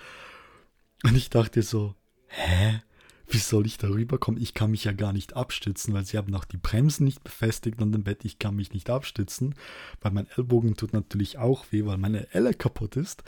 Und 1.04 1.16
ich 1.16 1.30
dachte 1.30 1.62
so, 1.62 1.94
hä? 2.28 2.82
wie 3.28 3.38
soll 3.38 3.66
ich 3.66 3.78
darüber 3.78 4.18
kommen? 4.18 4.42
Ich 4.42 4.54
kann 4.54 4.72
mich 4.72 4.84
ja 4.84 4.92
gar 4.92 5.14
nicht 5.14 5.36
abstützen, 5.36 5.94
weil 5.94 6.06
sie 6.06 6.18
haben 6.18 6.34
auch 6.36 6.46
die 6.46 6.58
Bremsen 6.58 7.06
nicht 7.06 7.24
befestigt 7.24 7.82
an 7.82 7.92
dem 7.92 8.04
Bett. 8.04 8.24
Ich 8.24 8.40
kann 8.40 8.56
mich 8.56 8.72
nicht 8.72 8.90
abstützen, 8.90 9.56
weil 10.02 10.12
mein 10.12 10.28
Ellbogen 10.36 10.76
tut 10.76 10.94
natürlich 10.94 11.38
auch 11.38 11.66
weh, 11.72 11.86
weil 11.86 11.98
meine 11.98 12.34
Elle 12.34 12.54
kaputt 12.54 12.96
ist. 12.96 13.24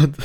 Und, 0.00 0.16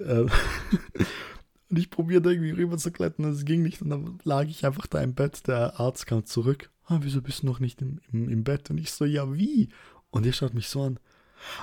äh, 0.00 0.26
und 1.70 1.78
ich 1.78 1.90
probierte 1.90 2.30
irgendwie 2.30 2.50
rüber 2.50 2.78
zu 2.78 2.90
klettern 2.90 3.26
es 3.26 3.44
ging 3.44 3.62
nicht. 3.62 3.82
Und 3.82 3.90
dann 3.90 4.18
lag 4.24 4.46
ich 4.46 4.66
einfach 4.66 4.86
da 4.86 5.00
im 5.00 5.14
Bett. 5.14 5.46
Der 5.46 5.78
Arzt 5.78 6.06
kam 6.06 6.24
zurück. 6.24 6.70
Ah, 6.86 6.98
wieso 7.02 7.22
bist 7.22 7.42
du 7.42 7.46
noch 7.46 7.60
nicht 7.60 7.80
im, 7.82 8.00
im, 8.12 8.28
im 8.28 8.44
Bett? 8.44 8.70
Und 8.70 8.78
ich 8.78 8.90
so, 8.90 9.04
ja, 9.04 9.32
wie? 9.34 9.68
Und 10.10 10.26
er 10.26 10.32
schaut 10.32 10.54
mich 10.54 10.68
so 10.68 10.82
an. 10.82 10.98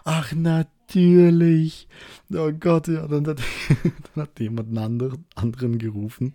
Ach, 0.03 0.33
natürlich. 0.33 1.87
Oh 2.33 2.51
Gott, 2.51 2.87
ja, 2.87 3.07
dann 3.07 3.27
hat, 3.27 3.39
dann 4.13 4.23
hat 4.23 4.39
jemand 4.39 4.69
einen 4.69 4.77
anderen, 4.77 5.25
anderen 5.35 5.77
gerufen. 5.77 6.33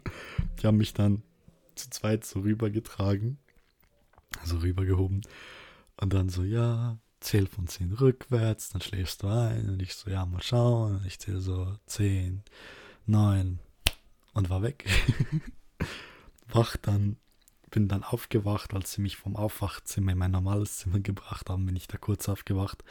Die 0.60 0.66
haben 0.66 0.76
mich 0.76 0.94
dann 0.94 1.22
zu 1.74 1.90
zweit 1.90 2.24
so 2.24 2.40
rübergetragen. 2.40 3.38
Also 4.40 4.58
rübergehoben. 4.58 5.22
Und 5.96 6.12
dann 6.12 6.28
so, 6.28 6.42
ja, 6.42 6.98
zähl 7.22 7.46
von 7.46 7.66
10 7.66 7.94
rückwärts, 7.94 8.70
dann 8.70 8.82
schläfst 8.82 9.22
du 9.22 9.28
ein. 9.28 9.70
Und 9.70 9.82
ich 9.82 9.94
so, 9.94 10.10
ja, 10.10 10.26
mal 10.26 10.42
schauen. 10.42 10.96
Und 10.96 11.06
ich 11.06 11.18
zähle 11.18 11.40
so 11.40 11.74
10, 11.86 12.42
9 13.06 13.58
und 14.34 14.50
war 14.50 14.62
weg. 14.62 14.88
Wach 16.48 16.76
dann 16.76 17.16
bin 17.72 17.88
dann 17.88 18.04
aufgewacht, 18.04 18.74
als 18.74 18.92
sie 18.92 19.00
mich 19.00 19.16
vom 19.16 19.34
Aufwachzimmer 19.34 20.12
in 20.12 20.18
mein 20.18 20.30
normales 20.30 20.76
Zimmer 20.76 21.00
gebracht 21.00 21.50
haben, 21.50 21.66
bin 21.66 21.74
ich 21.74 21.88
da 21.88 21.96
kurz 21.98 22.28
aufgewacht. 22.28 22.84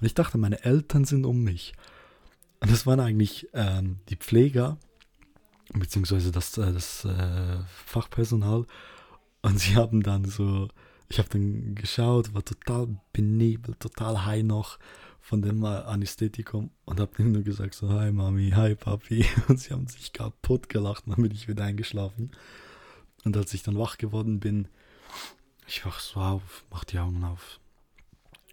Und 0.00 0.06
ich 0.06 0.14
dachte, 0.14 0.38
meine 0.38 0.64
Eltern 0.64 1.04
sind 1.04 1.26
um 1.26 1.42
mich. 1.42 1.74
Und 2.60 2.70
das 2.70 2.86
waren 2.86 3.00
eigentlich 3.00 3.48
ähm, 3.52 3.98
die 4.08 4.16
Pfleger, 4.16 4.78
beziehungsweise 5.74 6.32
das, 6.32 6.56
äh, 6.56 6.72
das 6.72 7.04
äh, 7.04 7.58
Fachpersonal. 7.84 8.64
Und 9.42 9.58
sie 9.58 9.76
haben 9.76 10.02
dann 10.02 10.24
so, 10.24 10.68
ich 11.08 11.18
habe 11.18 11.28
dann 11.30 11.74
geschaut, 11.74 12.34
war 12.34 12.44
total 12.44 12.88
benebelt, 13.12 13.80
total 13.80 14.26
high 14.26 14.42
noch 14.42 14.78
von 15.20 15.42
dem 15.42 15.64
Anästhetikum 15.64 16.70
und 16.84 17.00
habe 17.00 17.22
nur 17.22 17.42
gesagt 17.42 17.74
so, 17.74 17.88
hi 17.90 18.12
Mami, 18.12 18.50
hi 18.50 18.74
Papi. 18.74 19.26
Und 19.48 19.60
sie 19.60 19.74
haben 19.74 19.86
sich 19.86 20.12
kaputt 20.12 20.70
gelacht 20.70 21.06
und 21.06 21.16
dann 21.16 21.22
bin 21.22 21.32
ich 21.32 21.48
wieder 21.48 21.64
eingeschlafen. 21.64 22.30
Und 23.24 23.36
als 23.36 23.52
ich 23.52 23.62
dann 23.62 23.78
wach 23.78 23.98
geworden 23.98 24.40
bin, 24.40 24.68
ich 25.66 25.84
wach 25.84 26.00
so 26.00 26.20
auf, 26.20 26.64
mach 26.70 26.84
die 26.84 26.98
Augen 26.98 27.24
auf 27.24 27.60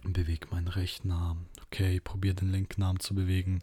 und 0.04 0.14
bewege 0.14 0.48
meinen 0.52 0.68
rechten 0.68 1.12
Arm. 1.12 1.46
Okay, 1.66 2.00
probiere 2.00 2.36
den 2.36 2.52
linken 2.52 2.84
Arm 2.84 3.00
zu 3.00 3.16
bewegen. 3.16 3.62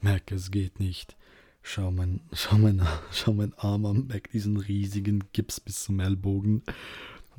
Merke, 0.00 0.34
es 0.34 0.50
geht 0.50 0.80
nicht. 0.80 1.16
Schau 1.62 1.90
mein, 1.90 2.20
schau 2.32 2.56
mein, 2.56 2.86
schau 3.10 3.32
mein 3.34 3.52
Arm 3.54 3.84
an, 3.84 4.06
merke 4.06 4.30
diesen 4.30 4.56
riesigen 4.56 5.24
Gips 5.32 5.60
bis 5.60 5.84
zum 5.84 6.00
Ellbogen. 6.00 6.62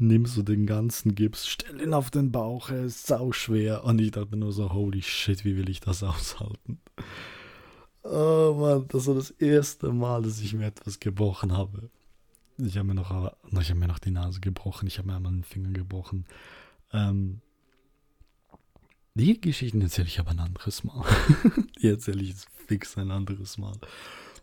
Nimm 0.02 0.26
so 0.26 0.44
den 0.44 0.66
ganzen 0.66 1.14
Gips, 1.14 1.48
stell 1.48 1.82
ihn 1.82 1.94
auf 1.94 2.10
den 2.10 2.32
Bauch, 2.32 2.70
er 2.70 2.86
ist 2.86 3.06
sau 3.06 3.34
schwer. 3.34 3.84
Und 3.84 4.00
ich 4.00 4.12
dachte 4.12 4.38
nur 4.38 4.54
so, 4.54 4.72
holy 4.72 5.02
shit, 5.02 5.44
wie 5.44 5.58
will 5.58 5.70
ich 5.70 5.82
das 5.82 6.04
aushalten? 6.04 6.80
Oh 8.04 8.56
Mann, 8.58 8.88
das 8.88 9.08
war 9.08 9.16
das 9.16 9.30
erste 9.32 9.92
Mal, 9.92 10.24
dass 10.24 10.40
ich 10.40 10.54
mir 10.54 10.68
etwas 10.68 11.00
gebrochen 11.00 11.56
habe. 11.56 11.90
Ich 12.58 12.78
habe 12.78 12.88
mir 12.88 12.96
noch, 12.96 13.34
ich 13.52 13.70
habe 13.70 13.80
mir 13.80 13.88
noch 13.88 14.00
die 14.00 14.12
Nase 14.12 14.40
gebrochen, 14.40 14.88
ich 14.88 14.98
habe 14.98 15.08
mir 15.08 15.18
einmal 15.18 15.34
einen 15.34 15.44
Finger 15.44 15.72
gebrochen. 15.72 16.26
Ähm, 16.92 17.42
die 19.16 19.40
Geschichten 19.40 19.82
erzähle 19.82 20.08
ich 20.08 20.20
aber 20.20 20.32
ein 20.32 20.40
anderes 20.40 20.84
Mal. 20.84 21.06
die 21.82 21.88
erzähle 21.88 22.22
ich 22.22 22.36
fix 22.68 22.98
ein 22.98 23.12
anderes 23.12 23.58
Mal. 23.58 23.78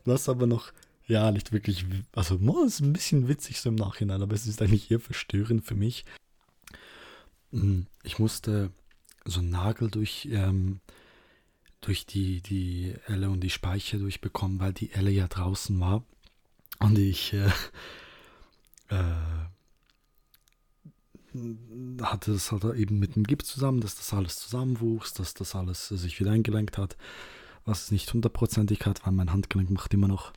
Was 0.04 0.28
aber 0.28 0.46
noch, 0.46 0.72
ja, 1.06 1.30
nicht 1.30 1.52
wirklich, 1.52 1.84
also 2.12 2.36
es 2.66 2.74
ist 2.74 2.80
ein 2.80 2.92
bisschen 2.92 3.28
witzig 3.28 3.60
so 3.60 3.68
im 3.68 3.76
Nachhinein, 3.76 4.22
aber 4.22 4.34
es 4.34 4.46
ist 4.46 4.60
eigentlich 4.60 4.90
eher 4.90 5.00
verstörend 5.00 5.64
für 5.64 5.76
mich. 5.76 6.04
Hm, 7.52 7.86
ich 8.02 8.18
musste 8.18 8.70
so 9.24 9.40
einen 9.40 9.50
Nagel 9.50 9.90
durch, 9.90 10.28
ähm, 10.30 10.80
durch 11.80 12.06
die, 12.06 12.40
die 12.40 12.94
Elle 13.06 13.30
und 13.30 13.40
die 13.40 13.50
Speiche 13.50 13.98
durchbekommen, 13.98 14.58
weil 14.58 14.72
die 14.72 14.92
Elle 14.92 15.10
ja 15.10 15.28
draußen 15.28 15.78
war. 15.78 16.04
Und 16.80 16.98
ich, 16.98 17.32
äh, 17.32 17.50
äh, 18.88 19.14
hatte 22.02 22.32
es 22.32 22.50
halt 22.50 22.64
eben 22.76 22.98
mit 22.98 23.16
dem 23.16 23.24
Gips 23.24 23.46
zusammen, 23.46 23.80
dass 23.80 23.96
das 23.96 24.12
alles 24.12 24.36
zusammenwuchs, 24.36 25.12
dass 25.14 25.34
das 25.34 25.54
alles 25.54 25.88
sich 25.88 26.18
wieder 26.18 26.30
eingelenkt 26.30 26.78
hat, 26.78 26.96
was 27.64 27.84
es 27.84 27.90
nicht 27.90 28.12
hundertprozentig 28.12 28.86
hat, 28.86 29.06
weil 29.06 29.12
mein 29.12 29.32
Handgelenk 29.32 29.70
macht 29.70 29.92
immer 29.94 30.08
noch, 30.08 30.32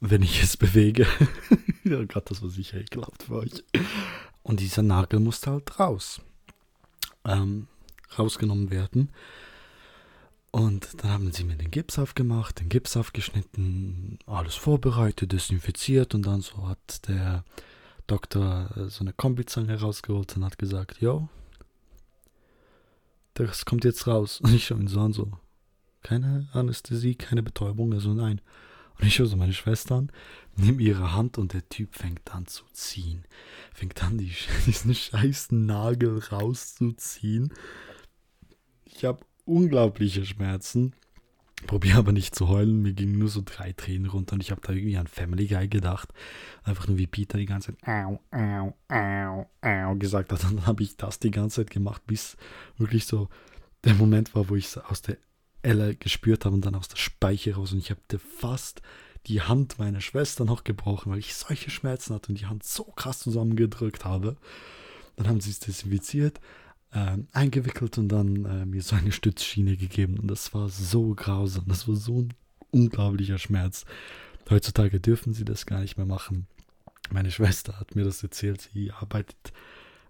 wenn 0.00 0.22
ich 0.22 0.42
es 0.42 0.56
bewege. 0.56 1.06
ja, 1.84 2.04
gerade 2.04 2.26
das 2.28 2.42
war 2.42 2.50
sicher 2.50 2.78
ekelhaft 2.78 3.24
für 3.24 3.36
euch. 3.36 3.64
Und 4.42 4.60
dieser 4.60 4.82
Nagel 4.82 5.20
musste 5.20 5.50
halt 5.50 5.78
raus. 5.78 6.20
Ähm, 7.24 7.66
rausgenommen 8.18 8.70
werden. 8.70 9.10
Und 10.50 11.02
dann 11.02 11.10
haben 11.10 11.32
sie 11.32 11.44
mir 11.44 11.56
den 11.56 11.70
Gips 11.70 11.98
aufgemacht, 11.98 12.60
den 12.60 12.70
Gips 12.70 12.96
aufgeschnitten, 12.96 14.18
alles 14.26 14.54
vorbereitet, 14.54 15.32
desinfiziert 15.32 16.14
und 16.14 16.26
dann 16.26 16.40
so 16.40 16.66
hat 16.66 17.06
der 17.06 17.44
Doktor 18.06 18.70
äh, 18.76 18.88
so 18.88 19.04
eine 19.04 19.12
Kombizange 19.12 19.78
rausgeholt 19.78 20.36
und 20.36 20.44
hat 20.44 20.58
gesagt, 20.58 21.00
yo, 21.00 21.28
das 23.34 23.66
kommt 23.66 23.84
jetzt 23.84 24.06
raus. 24.06 24.40
Und 24.42 24.52
ich 24.52 24.66
schaue 24.66 24.80
ihn 24.80 24.88
so 24.88 25.00
an, 25.00 25.12
so, 25.12 25.30
keine 26.02 26.48
Anästhesie, 26.52 27.14
keine 27.14 27.42
Betäubung, 27.42 27.92
also 27.92 28.12
nein. 28.14 28.40
Und 28.98 29.06
ich 29.06 29.14
schaue 29.14 29.26
so 29.26 29.36
meine 29.36 29.52
Schwester 29.52 29.96
an, 29.96 30.10
nehme 30.56 30.82
ihre 30.82 31.14
Hand 31.14 31.38
und 31.38 31.52
der 31.52 31.68
Typ 31.68 31.94
fängt 31.94 32.34
an 32.34 32.46
zu 32.46 32.64
ziehen. 32.72 33.24
Fängt 33.72 34.02
an, 34.02 34.18
die, 34.18 34.32
diesen 34.66 34.94
scheiß 34.94 35.52
Nagel 35.52 36.18
rauszuziehen. 36.18 37.52
Ich 38.84 39.04
habe 39.04 39.24
unglaubliche 39.44 40.24
Schmerzen. 40.24 40.94
Probiere 41.66 41.98
aber 41.98 42.12
nicht 42.12 42.34
zu 42.34 42.48
heulen. 42.48 42.82
Mir 42.82 42.92
gingen 42.92 43.18
nur 43.18 43.28
so 43.28 43.42
drei 43.44 43.72
Tränen 43.72 44.08
runter 44.08 44.34
und 44.34 44.42
ich 44.42 44.52
habe 44.52 44.60
da 44.60 44.72
irgendwie 44.72 44.96
an 44.96 45.08
Family 45.08 45.46
Guy 45.46 45.66
gedacht. 45.66 46.12
Einfach 46.62 46.86
nur 46.86 46.98
wie 46.98 47.08
Peter 47.08 47.36
die 47.36 47.46
ganze 47.46 47.76
Zeit 47.76 47.88
au, 47.88 48.20
au, 48.30 48.76
au, 48.88 49.50
au 49.60 49.94
gesagt 49.96 50.32
hat. 50.32 50.44
Und 50.44 50.58
dann 50.58 50.66
habe 50.66 50.84
ich 50.84 50.96
das 50.96 51.18
die 51.18 51.32
ganze 51.32 51.62
Zeit 51.62 51.70
gemacht, 51.70 52.02
bis 52.06 52.36
wirklich 52.76 53.06
so 53.06 53.28
der 53.84 53.94
Moment 53.94 54.34
war, 54.34 54.48
wo 54.48 54.54
ich 54.54 54.76
aus 54.84 55.02
der 55.02 55.18
Elle 55.62 55.94
gespürt 55.96 56.44
habe 56.44 56.54
und 56.54 56.64
dann 56.64 56.74
aus 56.74 56.88
der 56.88 56.96
Speiche 56.96 57.54
raus. 57.54 57.72
Und 57.72 57.78
ich 57.78 57.90
habe 57.90 58.00
fast 58.18 58.82
die 59.26 59.42
Hand 59.42 59.78
meiner 59.78 60.00
Schwester 60.00 60.44
noch 60.44 60.64
gebrochen, 60.64 61.12
weil 61.12 61.18
ich 61.18 61.34
solche 61.34 61.70
Schmerzen 61.70 62.14
hatte 62.14 62.30
und 62.30 62.40
die 62.40 62.46
Hand 62.46 62.64
so 62.64 62.84
krass 62.84 63.18
zusammengedrückt 63.20 64.04
habe. 64.04 64.36
Dann 65.16 65.28
haben 65.28 65.40
sie 65.40 65.50
es 65.50 65.60
desinfiziert 65.60 66.40
äh, 66.92 67.18
eingewickelt 67.32 67.98
und 67.98 68.08
dann 68.08 68.44
äh, 68.44 68.66
mir 68.66 68.82
so 68.82 68.96
eine 68.96 69.12
Stützschiene 69.12 69.76
gegeben. 69.76 70.18
Und 70.18 70.28
das 70.28 70.54
war 70.54 70.68
so 70.68 71.14
grausam. 71.14 71.64
Das 71.66 71.88
war 71.88 71.96
so 71.96 72.22
ein 72.22 72.34
unglaublicher 72.70 73.38
Schmerz. 73.38 73.84
Heutzutage 74.48 75.00
dürfen 75.00 75.34
sie 75.34 75.44
das 75.44 75.66
gar 75.66 75.80
nicht 75.80 75.96
mehr 75.96 76.06
machen. 76.06 76.46
Meine 77.10 77.30
Schwester 77.30 77.78
hat 77.78 77.94
mir 77.94 78.04
das 78.04 78.22
erzählt. 78.22 78.70
Sie 78.72 78.90
arbeitet 78.92 79.52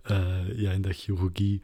äh, 0.08 0.60
ja 0.60 0.72
in 0.72 0.82
der 0.82 0.92
Chirurgie. 0.92 1.62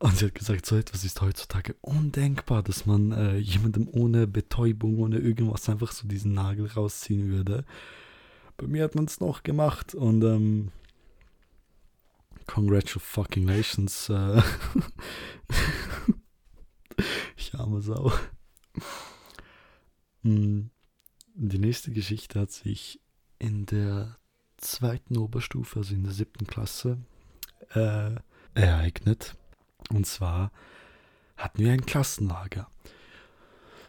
Und 0.00 0.16
sie 0.16 0.26
hat 0.26 0.34
gesagt, 0.34 0.64
so 0.64 0.76
etwas 0.76 1.04
ist 1.04 1.20
heutzutage 1.20 1.74
undenkbar, 1.80 2.62
dass 2.62 2.86
man 2.86 3.10
äh, 3.10 3.36
jemandem 3.38 3.88
ohne 3.90 4.28
Betäubung, 4.28 4.98
ohne 4.98 5.18
irgendwas 5.18 5.68
einfach 5.68 5.90
so 5.90 6.06
diesen 6.06 6.34
Nagel 6.34 6.68
rausziehen 6.68 7.30
würde. 7.30 7.64
Bei 8.56 8.68
mir 8.68 8.84
hat 8.84 8.94
man 8.94 9.06
es 9.06 9.18
noch 9.18 9.42
gemacht 9.42 9.94
und 9.94 10.22
ähm, 10.22 10.70
Congratulations. 12.48 14.08
Äh. 14.08 14.42
ich 17.36 17.54
arme 17.54 17.82
Sau. 17.82 18.12
Hm, 20.22 20.70
die 21.34 21.58
nächste 21.58 21.92
Geschichte 21.92 22.40
hat 22.40 22.50
sich 22.50 23.00
in 23.38 23.66
der 23.66 24.16
zweiten 24.56 25.16
Oberstufe, 25.18 25.80
also 25.80 25.94
in 25.94 26.04
der 26.04 26.12
siebten 26.12 26.46
Klasse, 26.46 26.98
äh, 27.74 28.16
ereignet. 28.54 29.36
Und 29.90 30.06
zwar 30.06 30.50
hatten 31.36 31.58
wir 31.60 31.72
ein 31.72 31.86
Klassenlager. 31.86 32.68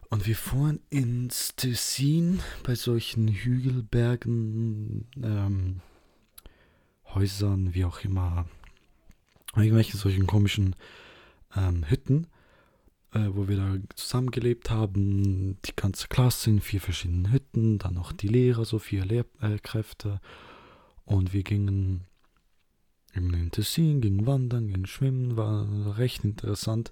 Und 0.09 0.25
wir 0.25 0.35
fuhren 0.35 0.79
ins 0.89 1.55
Tessin 1.55 2.39
bei 2.63 2.73
solchen 2.73 3.27
Hügelbergen, 3.27 5.07
ähm, 5.21 5.81
Häusern, 7.13 7.73
wie 7.73 7.85
auch 7.85 8.03
immer, 8.03 8.45
irgendwelche 9.55 9.97
solchen 9.97 10.25
komischen 10.25 10.75
ähm, 11.55 11.87
Hütten, 11.89 12.27
äh, 13.13 13.27
wo 13.31 13.47
wir 13.47 13.57
da 13.57 13.75
zusammengelebt 13.95 14.71
haben. 14.71 15.57
Die 15.65 15.75
ganze 15.75 16.07
Klasse 16.07 16.49
in 16.49 16.61
vier 16.61 16.81
verschiedenen 16.81 17.31
Hütten, 17.31 17.77
dann 17.77 17.93
noch 17.93 18.11
die 18.11 18.27
Lehrer, 18.27 18.65
so 18.65 18.79
vier 18.79 19.05
Lehrkräfte. 19.05 20.21
Und 21.05 21.33
wir 21.33 21.43
gingen 21.43 22.05
im 23.13 23.33
in 23.33 23.51
Tessin, 23.51 24.01
gingen 24.01 24.25
wandern, 24.25 24.67
gingen 24.67 24.85
schwimmen, 24.85 25.37
war 25.37 25.97
recht 25.97 26.23
interessant. 26.23 26.91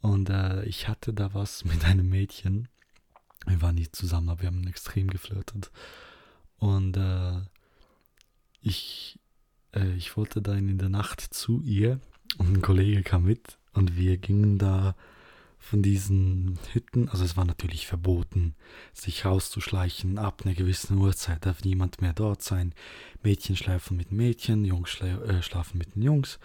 Und 0.00 0.30
äh, 0.30 0.64
ich 0.64 0.88
hatte 0.88 1.12
da 1.14 1.34
was 1.34 1.64
mit 1.66 1.84
einem 1.84 2.08
Mädchen. 2.08 2.68
Wir 3.46 3.60
waren 3.62 3.74
nicht 3.74 3.96
zusammen, 3.96 4.28
aber 4.28 4.42
wir 4.42 4.48
haben 4.48 4.66
extrem 4.66 5.08
geflirtet. 5.08 5.70
Und 6.58 6.96
äh, 6.96 7.40
ich 8.60 9.18
äh, 9.74 9.94
ich 9.94 10.16
wollte 10.16 10.42
dann 10.42 10.68
in 10.68 10.78
der 10.78 10.88
Nacht 10.88 11.20
zu 11.20 11.60
ihr 11.62 12.00
und 12.38 12.56
ein 12.56 12.62
Kollege 12.62 13.02
kam 13.02 13.24
mit 13.24 13.58
und 13.72 13.96
wir 13.96 14.16
gingen 14.18 14.58
da 14.58 14.94
von 15.62 15.82
diesen 15.82 16.58
Hütten, 16.72 17.08
also 17.08 17.24
es 17.24 17.36
war 17.36 17.44
natürlich 17.44 17.86
verboten, 17.86 18.54
sich 18.92 19.24
rauszuschleichen, 19.24 20.18
ab 20.18 20.42
einer 20.44 20.54
gewissen 20.54 20.98
Uhrzeit 20.98 21.46
darf 21.46 21.64
niemand 21.64 22.02
mehr 22.02 22.12
dort 22.12 22.42
sein. 22.42 22.74
Mädchen 23.22 23.56
schlafen 23.56 23.96
mit 23.96 24.12
Mädchen, 24.12 24.64
Jungs 24.64 24.90
schla 24.90 25.22
äh, 25.22 25.42
schlafen 25.42 25.78
mit 25.78 25.94
den 25.94 26.02
Jungs. 26.02 26.38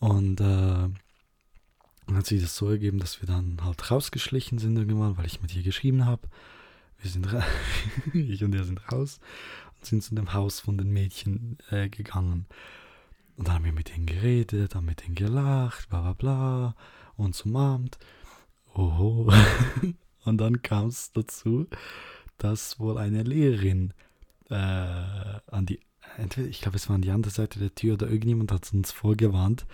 Und 0.00 0.40
äh, 0.40 0.44
dann 0.44 2.16
hat 2.16 2.26
sich 2.26 2.40
das 2.40 2.56
so 2.56 2.68
ergeben, 2.70 2.98
dass 2.98 3.20
wir 3.20 3.26
dann 3.26 3.58
halt 3.62 3.90
rausgeschlichen 3.90 4.58
sind 4.58 4.76
irgendwann, 4.76 5.16
weil 5.16 5.26
ich 5.26 5.42
mit 5.42 5.54
ihr 5.54 5.62
geschrieben 5.62 6.06
habe. 6.06 6.28
Wir 7.00 7.10
sind 7.10 7.28
ich 8.14 8.42
und 8.42 8.54
er 8.54 8.64
sind 8.64 8.80
raus 8.90 9.20
sind 9.82 10.02
zu 10.02 10.14
dem 10.14 10.32
Haus 10.32 10.60
von 10.60 10.78
den 10.78 10.90
Mädchen 10.90 11.58
äh, 11.70 11.88
gegangen. 11.88 12.46
Und 13.36 13.48
dann 13.48 13.54
haben 13.54 13.64
wir 13.64 13.72
mit 13.72 13.96
ihnen 13.96 14.06
geredet, 14.06 14.74
haben 14.74 14.86
mit 14.86 15.06
ihnen 15.06 15.14
gelacht, 15.14 15.88
bla 15.88 16.00
bla 16.00 16.12
bla, 16.12 16.76
uns 17.16 17.42
umarmt. 17.42 17.98
Oho. 18.78 19.32
und 20.24 20.38
dann 20.38 20.62
kam 20.62 20.86
es 20.86 21.10
dazu, 21.12 21.66
dass 22.38 22.78
wohl 22.78 22.96
eine 22.96 23.24
Lehrerin 23.24 23.92
äh, 24.50 24.54
an 24.54 25.66
die, 25.66 25.80
entweder, 26.16 26.46
ich 26.46 26.60
glaube, 26.60 26.76
es 26.76 26.88
war 26.88 26.94
an 26.94 27.02
die 27.02 27.10
andere 27.10 27.32
Seite 27.32 27.58
der 27.58 27.74
Tür 27.74 27.94
oder 27.94 28.08
irgendjemand 28.08 28.52
hat 28.52 28.72
uns 28.72 28.92
vorgewarnt. 28.92 29.66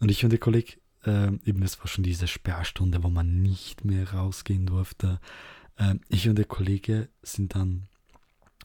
Und 0.00 0.10
ich 0.10 0.22
und 0.22 0.30
der 0.30 0.38
Kollege, 0.38 0.74
äh, 1.06 1.28
eben, 1.46 1.62
es 1.62 1.80
war 1.80 1.86
schon 1.86 2.04
diese 2.04 2.28
Sperrstunde, 2.28 3.02
wo 3.02 3.08
man 3.08 3.40
nicht 3.40 3.86
mehr 3.86 4.12
rausgehen 4.12 4.66
durfte. 4.66 5.18
Äh, 5.76 5.94
ich 6.10 6.28
und 6.28 6.36
der 6.36 6.44
Kollege 6.44 7.08
sind 7.22 7.54
dann 7.54 7.88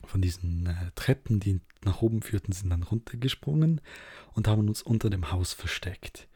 von 0.04 0.20
diesen 0.20 0.66
äh, 0.66 0.90
Treppen, 0.96 1.40
die 1.40 1.60
nach 1.82 2.02
oben 2.02 2.20
führten, 2.20 2.52
sind 2.52 2.68
dann 2.68 2.82
runtergesprungen 2.82 3.80
und 4.34 4.48
haben 4.48 4.68
uns 4.68 4.82
unter 4.82 5.08
dem 5.08 5.32
Haus 5.32 5.54
versteckt. 5.54 6.28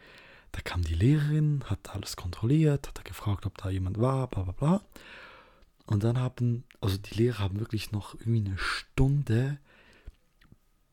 Da 0.56 0.62
kam 0.62 0.82
die 0.82 0.94
Lehrerin, 0.94 1.62
hat 1.66 1.94
alles 1.94 2.16
kontrolliert, 2.16 2.88
hat 2.88 3.04
gefragt, 3.04 3.44
ob 3.44 3.58
da 3.58 3.68
jemand 3.68 4.00
war, 4.00 4.26
bla 4.28 4.42
bla 4.42 4.52
bla. 4.52 4.80
Und 5.86 6.02
dann 6.02 6.18
haben, 6.18 6.64
also 6.80 6.96
die 6.96 7.14
Lehrer 7.14 7.40
haben 7.40 7.60
wirklich 7.60 7.92
noch 7.92 8.14
irgendwie 8.14 8.48
eine 8.48 8.58
Stunde 8.58 9.58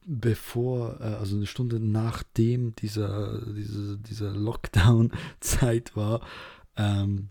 bevor, 0.06 1.00
äh, 1.00 1.16
also 1.16 1.38
eine 1.38 1.48
Stunde 1.48 1.80
nachdem 1.80 2.76
dieser, 2.76 3.42
diese, 3.54 3.98
diese 3.98 4.32
Lockdown-Zeit 4.32 5.96
war, 5.96 6.20
ähm, 6.76 7.30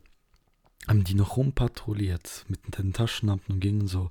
haben 0.88 1.04
die 1.04 1.14
noch 1.14 1.36
rumpatrouilliert 1.36 2.46
mit 2.48 2.78
den 2.78 2.94
Taschenlampen 2.94 3.56
und 3.56 3.60
gingen 3.60 3.86
so 3.86 4.10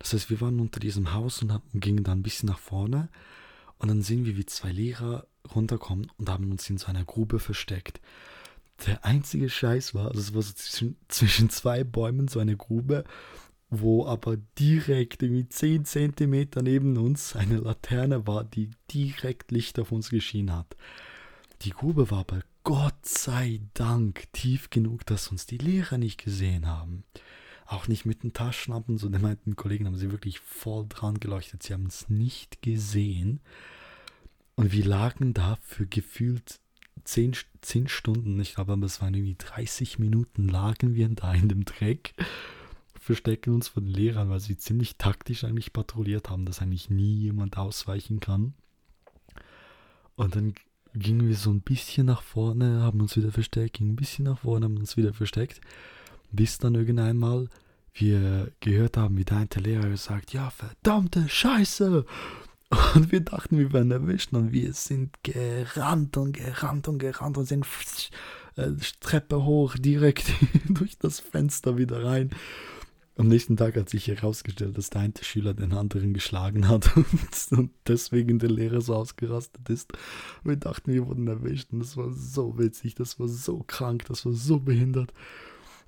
das 0.00 0.14
heißt, 0.14 0.30
wir 0.30 0.40
waren 0.40 0.60
unter 0.60 0.80
diesem 0.80 1.12
Haus 1.12 1.42
und, 1.42 1.60
gingen 1.74 2.04
dann 2.04 2.20
ein 2.20 2.22
bisschen 2.22 2.48
nach 2.48 2.58
vorne. 2.58 3.10
Und 3.78 3.88
dann 3.88 4.02
sehen 4.02 4.24
wir, 4.24 4.36
wie 4.36 4.46
zwei 4.46 4.72
Lehrer 4.72 5.26
runterkommen 5.54 6.10
und 6.18 6.28
haben 6.28 6.50
uns 6.50 6.68
in 6.70 6.78
so 6.78 6.86
einer 6.86 7.04
Grube 7.04 7.38
versteckt. 7.38 8.00
Der 8.86 9.04
einzige 9.04 9.50
Scheiß 9.50 9.94
war, 9.94 10.08
also 10.08 10.20
es 10.20 10.34
war 10.34 10.42
so 10.42 10.52
zwischen, 10.54 10.96
zwischen 11.08 11.50
zwei 11.50 11.84
Bäumen 11.84 12.28
so 12.28 12.40
eine 12.40 12.56
Grube, 12.56 13.04
wo 13.68 14.06
aber 14.06 14.36
direkt 14.58 15.22
irgendwie 15.22 15.48
10 15.48 15.84
Zentimeter 15.84 16.62
neben 16.62 16.96
uns 16.96 17.36
eine 17.36 17.58
Laterne 17.58 18.26
war, 18.26 18.44
die 18.44 18.70
direkt 18.90 19.52
Licht 19.52 19.78
auf 19.78 19.92
uns 19.92 20.10
geschienen 20.10 20.54
hat. 20.54 20.76
Die 21.62 21.70
Grube 21.70 22.10
war 22.10 22.20
aber 22.20 22.40
Gott 22.64 23.06
sei 23.06 23.60
Dank 23.74 24.32
tief 24.32 24.70
genug, 24.70 25.06
dass 25.06 25.28
uns 25.28 25.46
die 25.46 25.58
Lehrer 25.58 25.98
nicht 25.98 26.22
gesehen 26.22 26.66
haben. 26.66 27.04
Auch 27.66 27.86
nicht 27.86 28.04
mit 28.04 28.22
den 28.22 28.32
Taschenlampen, 28.32 28.98
so 28.98 29.08
der 29.08 29.20
meinten 29.20 29.56
Kollegen 29.56 29.86
haben 29.86 29.96
sie 29.96 30.10
wirklich 30.10 30.40
voll 30.40 30.86
dran 30.88 31.20
geleuchtet. 31.20 31.62
Sie 31.62 31.72
haben 31.72 31.86
es 31.86 32.08
nicht 32.08 32.62
gesehen. 32.62 33.40
Und 34.60 34.72
wir 34.72 34.84
lagen 34.84 35.32
da 35.32 35.58
für 35.62 35.86
gefühlt 35.86 36.60
zehn, 37.04 37.34
zehn 37.62 37.88
Stunden, 37.88 38.38
ich 38.40 38.54
glaube, 38.54 38.72
aber 38.72 38.86
es 38.86 39.00
waren 39.00 39.14
irgendwie 39.14 39.36
30 39.38 39.98
Minuten, 39.98 40.48
lagen 40.48 40.94
wir 40.94 41.08
da 41.08 41.32
in 41.32 41.48
dem 41.48 41.64
Dreck, 41.64 42.14
verstecken 43.00 43.54
uns 43.54 43.68
von 43.68 43.84
den 43.84 43.94
Lehrern, 43.94 44.28
weil 44.28 44.40
sie 44.40 44.56
ziemlich 44.56 44.96
taktisch 44.96 45.44
eigentlich 45.44 45.72
patrouilliert 45.72 46.28
haben, 46.28 46.44
dass 46.44 46.60
eigentlich 46.60 46.90
nie 46.90 47.14
jemand 47.14 47.56
ausweichen 47.56 48.20
kann. 48.20 48.54
Und 50.14 50.36
dann 50.36 50.54
gingen 50.94 51.26
wir 51.26 51.36
so 51.36 51.50
ein 51.50 51.62
bisschen 51.62 52.06
nach 52.06 52.22
vorne, 52.22 52.82
haben 52.82 53.00
uns 53.00 53.16
wieder 53.16 53.32
versteckt, 53.32 53.78
gingen 53.78 53.92
ein 53.92 53.96
bisschen 53.96 54.26
nach 54.26 54.40
vorne, 54.40 54.66
haben 54.66 54.76
uns 54.76 54.96
wieder 54.96 55.14
versteckt 55.14 55.60
bis 56.32 56.58
dann 56.58 56.74
irgendwann 56.74 57.16
mal 57.16 57.48
wir 57.92 58.52
gehört 58.60 58.96
haben, 58.96 59.18
wie 59.18 59.24
der 59.24 59.46
Lehrer 59.60 59.96
sagt, 59.96 60.32
ja, 60.32 60.50
verdammte 60.50 61.28
Scheiße. 61.28 62.06
Und 62.94 63.10
wir 63.10 63.20
dachten, 63.20 63.58
wir 63.58 63.72
werden 63.72 63.90
erwischt 63.90 64.32
und 64.32 64.52
wir 64.52 64.72
sind 64.72 65.10
gerannt 65.24 66.16
und 66.16 66.32
gerannt 66.32 66.86
und 66.86 66.98
gerannt 66.98 67.36
und 67.36 67.46
sind 67.46 67.66
äh, 68.56 68.70
Treppe 69.00 69.44
hoch, 69.44 69.76
direkt 69.76 70.32
durch 70.68 70.96
das 70.98 71.18
Fenster 71.20 71.76
wieder 71.78 72.04
rein. 72.04 72.30
Am 73.16 73.28
nächsten 73.28 73.56
Tag 73.56 73.76
hat 73.76 73.90
sich 73.90 74.06
herausgestellt, 74.06 74.78
dass 74.78 74.88
der 74.88 75.02
eine 75.02 75.12
Schüler 75.20 75.52
den 75.52 75.74
anderen 75.74 76.14
geschlagen 76.14 76.68
hat 76.68 76.90
und 77.50 77.70
deswegen 77.86 78.38
der 78.38 78.50
Lehrer 78.50 78.80
so 78.80 78.94
ausgerastet 78.94 79.68
ist. 79.68 79.92
Wir 80.44 80.56
dachten, 80.56 80.92
wir 80.92 81.06
wurden 81.06 81.26
erwischt 81.26 81.72
und 81.72 81.80
das 81.80 81.96
war 81.96 82.12
so 82.12 82.56
witzig, 82.56 82.94
das 82.94 83.18
war 83.18 83.28
so 83.28 83.62
krank, 83.66 84.04
das 84.06 84.24
war 84.24 84.32
so 84.32 84.60
behindert. 84.60 85.12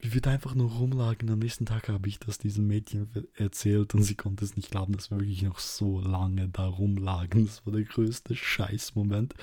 Wie 0.03 0.15
wir 0.15 0.21
da 0.21 0.33
einfach 0.33 0.57
nur 0.57 0.69
rumlagen. 0.69 1.31
Am 1.31 1.39
nächsten 1.39 1.65
Tag 1.65 1.89
habe 1.89 2.09
ich 2.09 2.19
das 2.19 2.37
diesem 2.37 2.67
Mädchen 2.67 3.09
erzählt 3.37 3.95
und 3.95 4.03
sie 4.03 4.17
konnte 4.17 4.45
es 4.45 4.57
nicht 4.57 4.73
glauben, 4.73 4.95
dass 4.95 5.13
wir 5.13 5.21
wirklich 5.21 5.43
noch 5.43 5.61
so 5.61 6.01
lange 6.01 6.49
da 6.49 6.67
rumlagen. 6.67 7.47
Das 7.47 7.65
war 7.65 7.73
der 7.73 7.85
größte 7.85 8.35
Scheißmoment. 8.35 9.35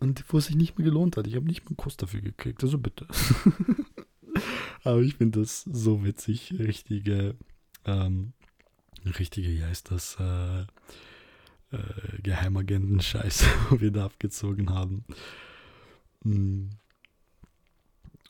Und 0.00 0.24
wo 0.28 0.38
es 0.38 0.46
sich 0.46 0.56
nicht 0.56 0.78
mehr 0.78 0.86
gelohnt 0.86 1.18
hat. 1.18 1.26
Ich 1.26 1.36
habe 1.36 1.44
nicht 1.44 1.62
mal 1.64 1.68
einen 1.68 1.76
Kuss 1.76 1.98
dafür 1.98 2.22
gekriegt, 2.22 2.64
also 2.64 2.78
bitte. 2.78 3.06
Aber 4.82 5.02
ich 5.02 5.16
finde 5.16 5.40
das 5.40 5.62
so 5.62 6.04
witzig. 6.04 6.54
Richtige, 6.58 7.36
ähm, 7.84 8.32
richtige, 9.18 9.50
wie 9.50 9.62
heißt 9.62 9.90
das, 9.90 10.16
äh, 10.20 10.62
äh, 10.62 12.22
Geheimagenten-Scheiße, 12.22 13.44
wo 13.68 13.80
wir 13.80 13.90
da 13.90 14.06
abgezogen 14.06 14.70
haben. 14.70 15.04
Mm. 16.22 16.70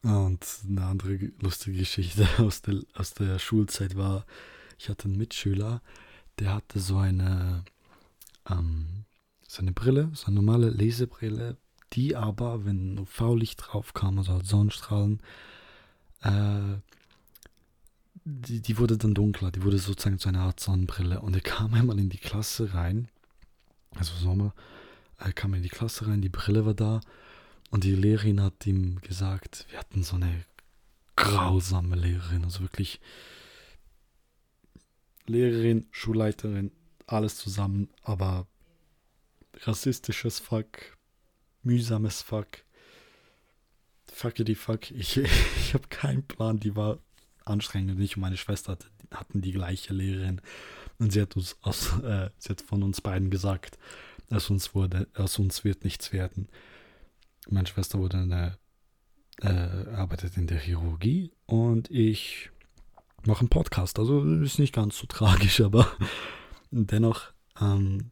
Und 0.04 0.46
eine 0.68 0.84
andere 0.84 1.14
lustige 1.40 1.78
Geschichte 1.78 2.28
aus 2.38 2.60
der, 2.60 2.82
aus 2.92 3.14
der 3.14 3.38
Schulzeit 3.38 3.96
war, 3.96 4.26
ich 4.78 4.90
hatte 4.90 5.06
einen 5.06 5.16
Mitschüler, 5.16 5.80
der 6.38 6.54
hatte 6.54 6.78
so 6.78 6.98
eine, 6.98 7.64
ähm, 8.50 9.06
so 9.48 9.62
eine 9.62 9.72
Brille, 9.72 10.10
so 10.12 10.26
eine 10.26 10.36
normale 10.36 10.68
Lesebrille, 10.68 11.56
die 11.94 12.16
aber, 12.16 12.66
wenn 12.66 12.98
UV-Licht 12.98 13.62
drauf 13.64 13.94
kam, 13.94 14.18
also 14.18 14.34
halt 14.34 14.46
Sonnenstrahlen, 14.46 15.22
äh, 16.20 16.76
die, 18.26 18.60
die 18.60 18.78
wurde 18.78 18.98
dann 18.98 19.14
dunkler, 19.14 19.50
die 19.52 19.62
wurde 19.62 19.78
sozusagen 19.78 20.18
zu 20.18 20.28
einer 20.28 20.42
Art 20.42 20.60
Sonnenbrille. 20.60 21.20
Und 21.20 21.34
er 21.34 21.40
kam 21.40 21.72
einmal 21.72 21.98
in 21.98 22.10
die 22.10 22.18
Klasse 22.18 22.74
rein, 22.74 23.08
also 23.94 24.14
Sommer, 24.16 24.54
er 25.16 25.32
kam 25.32 25.54
in 25.54 25.62
die 25.62 25.70
Klasse 25.70 26.08
rein, 26.08 26.20
die 26.20 26.28
Brille 26.28 26.66
war 26.66 26.74
da 26.74 27.00
und 27.70 27.84
die 27.84 27.94
Lehrerin 27.94 28.40
hat 28.40 28.66
ihm 28.66 29.00
gesagt, 29.00 29.66
wir 29.70 29.78
hatten 29.78 30.02
so 30.02 30.16
eine 30.16 30.44
grausame 31.16 31.96
Lehrerin, 31.96 32.44
also 32.44 32.60
wirklich 32.60 33.00
Lehrerin, 35.26 35.86
Schulleiterin, 35.90 36.70
alles 37.06 37.36
zusammen, 37.36 37.88
aber 38.02 38.46
rassistisches 39.62 40.38
Fuck, 40.38 40.96
mühsames 41.62 42.22
Fuck, 42.22 42.64
fuckity 44.14 44.54
fuck, 44.54 44.90
ich, 44.90 45.16
ich 45.16 45.74
habe 45.74 45.88
keinen 45.88 46.22
Plan, 46.26 46.60
die 46.60 46.76
war 46.76 46.98
anstrengend. 47.44 48.00
Ich 48.00 48.16
und 48.16 48.22
meine 48.22 48.36
Schwester 48.36 48.78
hatten 49.10 49.42
die 49.42 49.52
gleiche 49.52 49.92
Lehrerin 49.92 50.40
und 50.98 51.12
sie 51.12 51.20
hat 51.20 51.36
uns 51.36 51.56
aus, 51.62 51.98
äh, 52.02 52.30
sie 52.38 52.50
hat 52.50 52.60
von 52.60 52.82
uns 52.82 53.00
beiden 53.00 53.30
gesagt, 53.30 53.78
aus 54.30 54.50
uns 54.50 54.74
wurde, 54.74 55.08
aus 55.14 55.38
uns 55.38 55.64
wird 55.64 55.84
nichts 55.84 56.12
werden. 56.12 56.48
Meine 57.48 57.66
Schwester 57.66 57.98
wurde 57.98 58.18
eine, 58.18 58.58
äh, 59.40 59.94
arbeitet 59.94 60.36
in 60.36 60.46
der 60.46 60.58
Chirurgie 60.58 61.32
und 61.46 61.90
ich 61.90 62.50
mache 63.26 63.40
einen 63.40 63.48
Podcast. 63.48 63.98
Also 63.98 64.22
ist 64.42 64.58
nicht 64.58 64.74
ganz 64.74 64.98
so 64.98 65.06
tragisch, 65.06 65.60
aber 65.62 65.86
dennoch 66.70 67.32
ähm, 67.60 68.10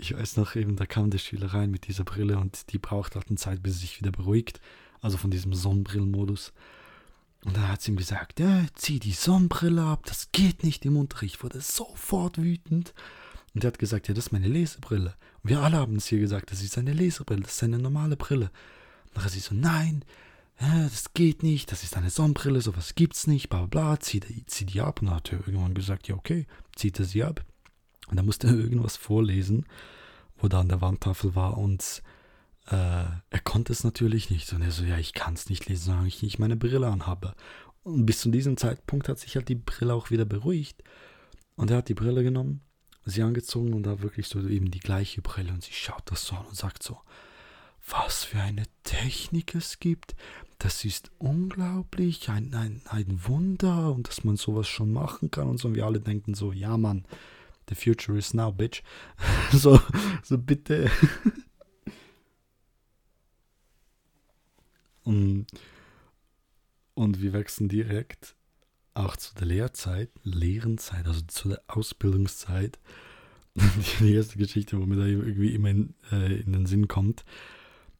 ich 0.00 0.16
weiß 0.16 0.36
noch 0.38 0.56
eben, 0.56 0.76
da 0.76 0.86
kam 0.86 1.10
der 1.10 1.18
Schüler 1.18 1.52
rein 1.52 1.70
mit 1.70 1.86
dieser 1.86 2.04
Brille 2.04 2.38
und 2.38 2.72
die 2.72 2.78
braucht 2.78 3.14
halt 3.14 3.28
eine 3.28 3.36
Zeit, 3.36 3.62
bis 3.62 3.74
sie 3.74 3.80
sich 3.80 4.00
wieder 4.00 4.10
beruhigt. 4.10 4.60
Also 5.00 5.16
von 5.16 5.30
diesem 5.30 5.54
Sonnenbrillenmodus. 5.54 6.52
Und 7.44 7.56
dann 7.56 7.68
hat 7.68 7.80
sie 7.80 7.92
ihm 7.92 7.96
gesagt, 7.96 8.40
ja, 8.40 8.66
zieh 8.74 8.98
die 8.98 9.12
Sonnenbrille 9.12 9.82
ab, 9.82 10.04
das 10.04 10.30
geht 10.32 10.62
nicht 10.62 10.84
im 10.84 10.96
Unterricht. 10.96 11.36
Ich 11.36 11.42
wurde 11.42 11.60
sofort 11.60 12.38
wütend. 12.38 12.92
Und 13.54 13.64
er 13.64 13.68
hat 13.68 13.78
gesagt, 13.78 14.08
ja, 14.08 14.14
das 14.14 14.26
ist 14.26 14.32
meine 14.32 14.48
Lesebrille. 14.48 15.14
Und 15.42 15.50
wir 15.50 15.60
alle 15.60 15.78
haben 15.78 15.96
es 15.96 16.06
hier 16.06 16.20
gesagt, 16.20 16.52
das 16.52 16.62
ist 16.62 16.78
eine 16.78 16.92
Lesebrille, 16.92 17.42
das 17.42 17.54
ist 17.54 17.62
eine 17.62 17.78
normale 17.78 18.16
Brille. 18.16 18.50
Und 19.06 19.16
dann 19.16 19.24
hat 19.24 19.32
sie 19.32 19.40
so, 19.40 19.54
nein, 19.54 20.04
das 20.58 21.14
geht 21.14 21.42
nicht, 21.42 21.72
das 21.72 21.82
ist 21.82 21.96
eine 21.96 22.10
Sonnenbrille, 22.10 22.60
sowas 22.60 22.94
gibt's 22.94 23.26
nicht, 23.26 23.48
bla 23.48 23.66
bla 23.66 23.94
bla, 23.94 24.00
zieh, 24.00 24.20
zieh 24.46 24.66
die 24.66 24.80
ab. 24.80 25.00
Und 25.00 25.08
dann 25.08 25.16
hat 25.16 25.32
er 25.32 25.40
irgendwann 25.40 25.74
gesagt, 25.74 26.06
ja, 26.08 26.14
okay, 26.14 26.46
zieht 26.76 26.98
er 26.98 27.06
sie 27.06 27.24
ab. 27.24 27.44
Und 28.08 28.16
da 28.16 28.22
musste 28.22 28.48
er 28.48 28.54
irgendwas 28.58 28.96
vorlesen, 28.96 29.66
wo 30.36 30.48
da 30.48 30.60
an 30.60 30.68
der 30.68 30.80
Wandtafel 30.80 31.34
war 31.34 31.58
und 31.58 32.02
äh, 32.66 32.74
er 32.74 33.40
konnte 33.42 33.72
es 33.72 33.84
natürlich 33.84 34.30
nicht. 34.30 34.52
Und 34.52 34.62
er 34.62 34.70
so, 34.70 34.84
ja, 34.84 34.98
ich 34.98 35.12
kann 35.12 35.34
es 35.34 35.48
nicht 35.48 35.66
lesen, 35.66 35.86
solange 35.86 36.08
ich 36.08 36.22
nicht 36.22 36.38
meine 36.38 36.56
Brille 36.56 36.88
anhabe. 36.88 37.34
Und 37.82 38.06
bis 38.06 38.20
zu 38.20 38.30
diesem 38.30 38.56
Zeitpunkt 38.56 39.08
hat 39.08 39.18
sich 39.18 39.36
halt 39.36 39.48
die 39.48 39.54
Brille 39.54 39.94
auch 39.94 40.10
wieder 40.10 40.24
beruhigt. 40.24 40.82
Und 41.56 41.70
er 41.70 41.78
hat 41.78 41.88
die 41.88 41.94
Brille 41.94 42.22
genommen, 42.22 42.60
sie 43.04 43.22
angezogen 43.22 43.72
und 43.72 43.84
da 43.84 44.02
wirklich 44.02 44.28
so 44.28 44.46
eben 44.46 44.70
die 44.70 44.80
gleiche 44.80 45.22
Brille. 45.22 45.52
Und 45.52 45.62
sie 45.62 45.72
schaut 45.72 46.02
das 46.06 46.24
so 46.24 46.36
an 46.36 46.46
und 46.46 46.56
sagt 46.56 46.82
so, 46.82 46.98
was 47.88 48.24
für 48.24 48.40
eine 48.40 48.64
Technik 48.84 49.54
es 49.54 49.80
gibt. 49.80 50.14
Das 50.58 50.84
ist 50.84 51.10
unglaublich, 51.18 52.28
ein, 52.28 52.54
ein, 52.54 52.82
ein 52.86 53.26
Wunder 53.26 53.92
und 53.92 54.08
dass 54.08 54.24
man 54.24 54.36
sowas 54.36 54.68
schon 54.68 54.92
machen 54.92 55.30
kann 55.30 55.48
und 55.48 55.58
so. 55.58 55.68
Und 55.68 55.74
wir 55.74 55.86
alle 55.86 56.00
denken 56.00 56.34
so, 56.34 56.52
ja 56.52 56.76
Mann, 56.76 57.06
The 57.70 57.76
future 57.76 58.18
is 58.18 58.34
now, 58.34 58.50
bitch. 58.50 58.82
so, 59.52 59.80
so 60.24 60.36
bitte. 60.36 60.90
und, 65.04 65.46
und 66.94 67.22
wir 67.22 67.32
wechseln 67.32 67.68
direkt 67.68 68.34
auch 69.00 69.16
zu 69.16 69.34
der 69.34 69.46
Lehrzeit, 69.46 70.10
Lehrenzeit, 70.22 71.06
also 71.06 71.20
zu 71.22 71.48
der 71.50 71.62
Ausbildungszeit. 71.66 72.78
Die 74.00 74.14
erste 74.14 74.38
Geschichte, 74.38 74.78
wo 74.78 74.86
mir 74.86 74.96
da 74.96 75.04
irgendwie 75.04 75.54
immer 75.54 75.70
in, 75.70 75.94
äh, 76.12 76.40
in 76.40 76.52
den 76.52 76.66
Sinn 76.66 76.88
kommt, 76.88 77.24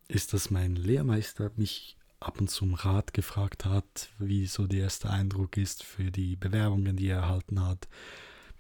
ist, 0.09 0.33
dass 0.33 0.51
mein 0.51 0.77
Lehrmeister 0.77 1.51
mich 1.57 1.97
ab 2.21 2.41
und 2.41 2.51
zu 2.51 2.65
um 2.65 2.75
Rat 2.75 3.15
gefragt 3.15 3.65
hat, 3.65 4.11
wie 4.19 4.47
so 4.47 4.67
der 4.67 4.81
erste 4.81 5.11
Eindruck 5.11 5.57
ist 5.57 5.83
für 5.83 6.11
die 6.11 6.37
Bewerbungen, 6.37 6.97
die 6.97 7.09
er 7.09 7.19
erhalten 7.19 7.65
hat 7.67 7.89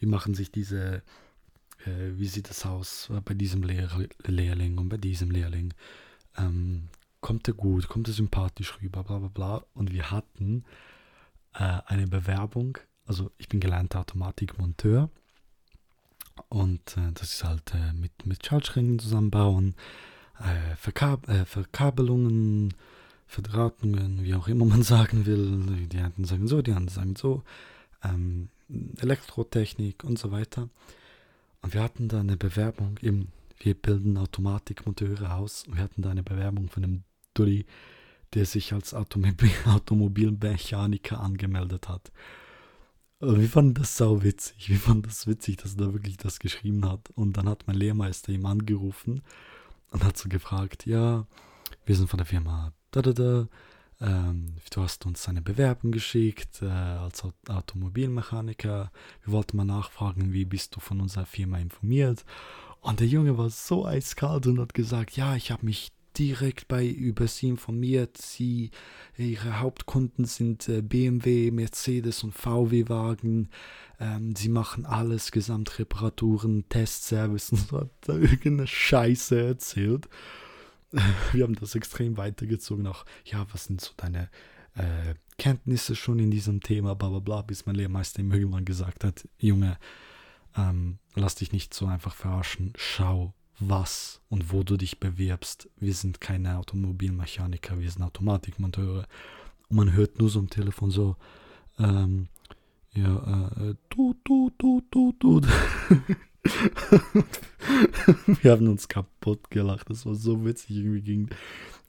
wie 0.00 0.06
machen 0.06 0.34
sich 0.34 0.50
diese, 0.50 1.02
äh, 1.84 2.12
wie 2.16 2.26
sieht 2.26 2.50
es 2.50 2.66
aus 2.66 3.10
bei 3.24 3.34
diesem 3.34 3.62
Lehr 3.62 3.88
Lehrling 4.24 4.78
und 4.78 4.88
bei 4.88 4.96
diesem 4.96 5.30
Lehrling? 5.30 5.72
Ähm, 6.36 6.88
kommt 7.20 7.46
er 7.46 7.54
gut, 7.54 7.88
kommt 7.88 8.08
er 8.08 8.14
sympathisch 8.14 8.78
rüber, 8.80 9.04
bla 9.04 9.18
bla 9.18 9.28
bla. 9.28 9.64
Und 9.74 9.92
wir 9.92 10.10
hatten 10.10 10.64
äh, 11.54 11.80
eine 11.86 12.06
Bewerbung, 12.06 12.78
also 13.06 13.30
ich 13.38 13.48
bin 13.48 13.60
gelernter 13.60 14.00
Automatikmonteur 14.00 15.10
und 16.48 16.96
äh, 16.96 17.12
das 17.14 17.34
ist 17.34 17.44
halt 17.44 17.74
äh, 17.74 17.92
mit, 17.92 18.26
mit 18.26 18.44
Schaltschränken 18.44 18.98
zusammenbauen, 18.98 19.74
äh, 20.38 20.76
Verkab 20.76 21.28
äh, 21.28 21.44
Verkabelungen, 21.44 22.74
Verdrahtungen, 23.26 24.24
wie 24.24 24.34
auch 24.34 24.48
immer 24.48 24.64
man 24.64 24.82
sagen 24.84 25.26
will. 25.26 25.86
Die 25.86 25.98
einen 25.98 26.24
sagen 26.24 26.48
so, 26.48 26.62
die 26.62 26.72
anderen 26.72 26.88
sagen 26.88 27.16
so. 27.16 27.42
Ähm, 28.02 28.48
Elektrotechnik 28.98 30.04
und 30.04 30.18
so 30.18 30.30
weiter. 30.30 30.68
Und 31.62 31.74
wir 31.74 31.82
hatten 31.82 32.08
da 32.08 32.20
eine 32.20 32.36
Bewerbung, 32.36 32.98
eben, 33.02 33.32
wir 33.58 33.74
bilden 33.74 34.16
Automatikmonteure 34.16 35.34
aus. 35.34 35.64
Wir 35.70 35.82
hatten 35.82 36.02
da 36.02 36.10
eine 36.10 36.22
Bewerbung 36.22 36.70
von 36.70 36.84
einem 36.84 37.02
Dulli, 37.34 37.66
der 38.34 38.46
sich 38.46 38.72
als 38.72 38.94
Automobil 38.94 39.50
Automobilmechaniker 39.66 41.20
angemeldet 41.20 41.88
hat. 41.88 42.12
Und 43.18 43.40
wir 43.40 43.48
fanden 43.48 43.74
das 43.74 43.96
sau 43.96 44.22
witzig. 44.22 44.70
Wir 44.70 44.78
fanden 44.78 45.02
das 45.02 45.26
witzig, 45.26 45.58
dass 45.58 45.74
er 45.74 45.86
da 45.86 45.92
wirklich 45.92 46.16
das 46.16 46.38
geschrieben 46.38 46.88
hat. 46.88 47.10
Und 47.14 47.36
dann 47.36 47.48
hat 47.48 47.66
mein 47.66 47.76
Lehrmeister 47.76 48.32
ihm 48.32 48.46
angerufen 48.46 49.22
und 49.90 50.04
hat 50.04 50.16
so 50.16 50.28
gefragt, 50.28 50.86
ja, 50.86 51.26
wir 51.84 51.96
sind 51.96 52.08
von 52.08 52.18
der 52.18 52.26
Firma 52.26 52.72
da 52.90 53.02
da 53.02 53.12
da 53.12 53.48
ähm, 54.00 54.54
du 54.70 54.82
hast 54.82 55.04
uns 55.04 55.28
eine 55.28 55.42
Bewerbung 55.42 55.92
geschickt 55.92 56.62
äh, 56.62 56.68
als 56.68 57.22
Automobilmechaniker. 57.48 58.90
Wir 59.24 59.32
wollten 59.32 59.58
mal 59.58 59.64
nachfragen, 59.64 60.32
wie 60.32 60.46
bist 60.46 60.74
du 60.74 60.80
von 60.80 61.02
unserer 61.02 61.26
Firma 61.26 61.58
informiert? 61.58 62.24
Und 62.80 63.00
der 63.00 63.06
Junge 63.06 63.36
war 63.36 63.50
so 63.50 63.84
eiskalt 63.84 64.46
und 64.46 64.58
hat 64.58 64.72
gesagt, 64.72 65.16
ja, 65.16 65.36
ich 65.36 65.50
habe 65.50 65.66
mich 65.66 65.92
direkt 66.20 66.68
bei 66.68 66.86
über 66.86 67.26
sie 67.26 67.48
informiert. 67.48 68.18
Sie, 68.18 68.70
ihre 69.16 69.58
Hauptkunden 69.60 70.26
sind 70.26 70.68
äh, 70.68 70.82
BMW, 70.82 71.50
Mercedes 71.50 72.22
und 72.22 72.34
VW-Wagen. 72.34 73.48
Ähm, 73.98 74.36
sie 74.36 74.50
machen 74.50 74.84
alles, 74.84 75.32
Gesamtreparaturen, 75.32 76.68
Testservice 76.68 77.52
und 77.52 77.68
so 77.68 77.80
hat 77.80 77.90
da 78.02 78.14
irgendeine 78.16 78.66
Scheiße 78.66 79.40
erzählt. 79.40 80.10
wir 81.32 81.42
haben 81.42 81.54
das 81.54 81.74
extrem 81.74 82.18
weitergezogen. 82.18 82.86
Auch, 82.86 83.06
ja, 83.24 83.46
was 83.52 83.64
sind 83.64 83.80
so 83.80 83.92
deine 83.96 84.28
äh, 84.74 85.14
Kenntnisse 85.38 85.96
schon 85.96 86.18
in 86.18 86.30
diesem 86.30 86.60
Thema, 86.60 86.94
bla 86.94 87.08
bla 87.08 87.20
bla, 87.20 87.40
bis 87.40 87.64
mein 87.64 87.76
Lehrmeister 87.76 88.20
ihm 88.20 88.30
irgendwann 88.30 88.66
gesagt 88.66 89.04
hat: 89.04 89.26
Junge, 89.38 89.78
ähm, 90.54 90.98
lass 91.14 91.36
dich 91.36 91.52
nicht 91.52 91.72
so 91.72 91.86
einfach 91.86 92.14
verarschen, 92.14 92.74
schau, 92.76 93.32
was 93.60 94.20
und 94.28 94.52
wo 94.52 94.62
du 94.62 94.76
dich 94.76 95.00
bewirbst. 95.00 95.68
Wir 95.76 95.94
sind 95.94 96.20
keine 96.20 96.58
Automobilmechaniker, 96.58 97.78
wir 97.78 97.90
sind 97.90 98.02
Automatikmonteure. 98.02 99.06
Und 99.68 99.76
man 99.76 99.92
hört 99.92 100.18
nur 100.18 100.28
so 100.30 100.40
am 100.40 100.50
Telefon 100.50 100.90
so, 100.90 101.16
ähm, 101.78 102.28
ja, 102.92 103.48
äh, 103.60 103.74
tut, 103.88 104.24
tut, 104.24 104.58
tut, 104.58 104.90
tut, 104.90 105.20
tut. 105.20 105.46
wir 108.42 108.50
haben 108.50 108.68
uns 108.68 108.88
kaputt 108.88 109.50
gelacht. 109.50 109.90
Das 109.90 110.06
war 110.06 110.14
so 110.14 110.44
witzig. 110.44 110.76
Irgendwie 110.76 111.02
ging, 111.02 111.28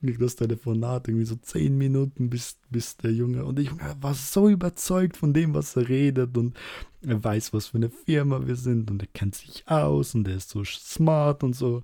ging 0.02 0.18
das 0.18 0.36
Telefonat 0.36 1.08
irgendwie 1.08 1.26
so 1.26 1.36
zehn 1.36 1.78
Minuten, 1.78 2.30
bis, 2.30 2.58
bis 2.70 2.98
der 2.98 3.12
Junge. 3.14 3.46
Und 3.46 3.58
der 3.58 3.66
Junge 3.66 3.96
war 4.02 4.14
so 4.14 4.50
überzeugt 4.50 5.18
von 5.18 5.34
dem, 5.34 5.54
was 5.54 5.76
er 5.76 5.88
redet. 5.88 6.38
Und 6.38 6.58
er 7.02 7.24
weiß, 7.24 7.54
was 7.54 7.68
für 7.68 7.78
eine 7.78 7.90
Firma 7.90 8.46
wir 8.46 8.56
sind. 8.56 8.90
Und 8.90 9.02
er 9.02 9.08
kennt 9.08 9.36
sich 9.36 9.68
aus. 9.68 10.16
Und 10.16 10.28
er 10.28 10.36
ist 10.36 10.50
so 10.50 10.64
smart 10.64 11.44
und 11.44 11.56
so. 11.56 11.84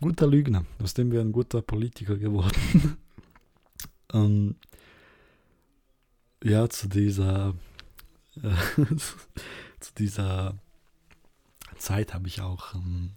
Guter 0.00 0.26
Lügner. 0.26 0.64
Aus 0.82 0.94
dem 0.94 1.10
wäre 1.12 1.22
ein 1.22 1.32
guter 1.32 1.62
Politiker 1.62 2.16
geworden. 2.16 2.96
ähm, 4.12 4.56
ja, 6.42 6.68
zu 6.68 6.88
dieser. 6.88 7.54
Äh, 8.42 8.84
zu 9.80 9.94
dieser 9.98 10.58
Zeit 11.78 12.14
habe 12.14 12.28
ich 12.28 12.40
auch 12.40 12.74
ähm, 12.74 13.12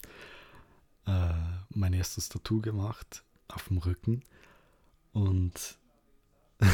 äh, 1.05 1.33
mein 1.69 1.93
erstes 1.93 2.27
Tattoo 2.27 2.61
gemacht 2.61 3.23
auf 3.49 3.67
dem 3.67 3.77
Rücken. 3.77 4.23
Und 5.11 5.77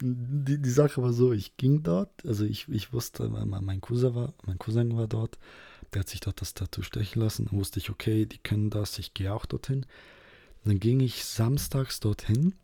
die, 0.00 0.60
die 0.60 0.70
Sache 0.70 1.02
war 1.02 1.12
so, 1.12 1.32
ich 1.32 1.56
ging 1.56 1.82
dort, 1.82 2.10
also 2.26 2.44
ich, 2.44 2.68
ich 2.68 2.92
wusste, 2.92 3.28
mein 3.28 3.80
Cousin, 3.80 4.14
war, 4.14 4.34
mein 4.44 4.58
Cousin 4.58 4.96
war 4.96 5.08
dort, 5.08 5.38
der 5.92 6.00
hat 6.00 6.08
sich 6.08 6.20
dort 6.20 6.40
das 6.40 6.54
Tattoo 6.54 6.82
stechen 6.82 7.22
lassen. 7.22 7.46
Dann 7.46 7.58
wusste 7.58 7.78
ich, 7.78 7.90
okay, 7.90 8.26
die 8.26 8.38
können 8.38 8.70
das, 8.70 8.98
ich 8.98 9.14
gehe 9.14 9.32
auch 9.32 9.46
dorthin. 9.46 9.86
Dann 10.64 10.80
ging 10.80 11.00
ich 11.00 11.24
samstags 11.24 12.00
dorthin 12.00 12.54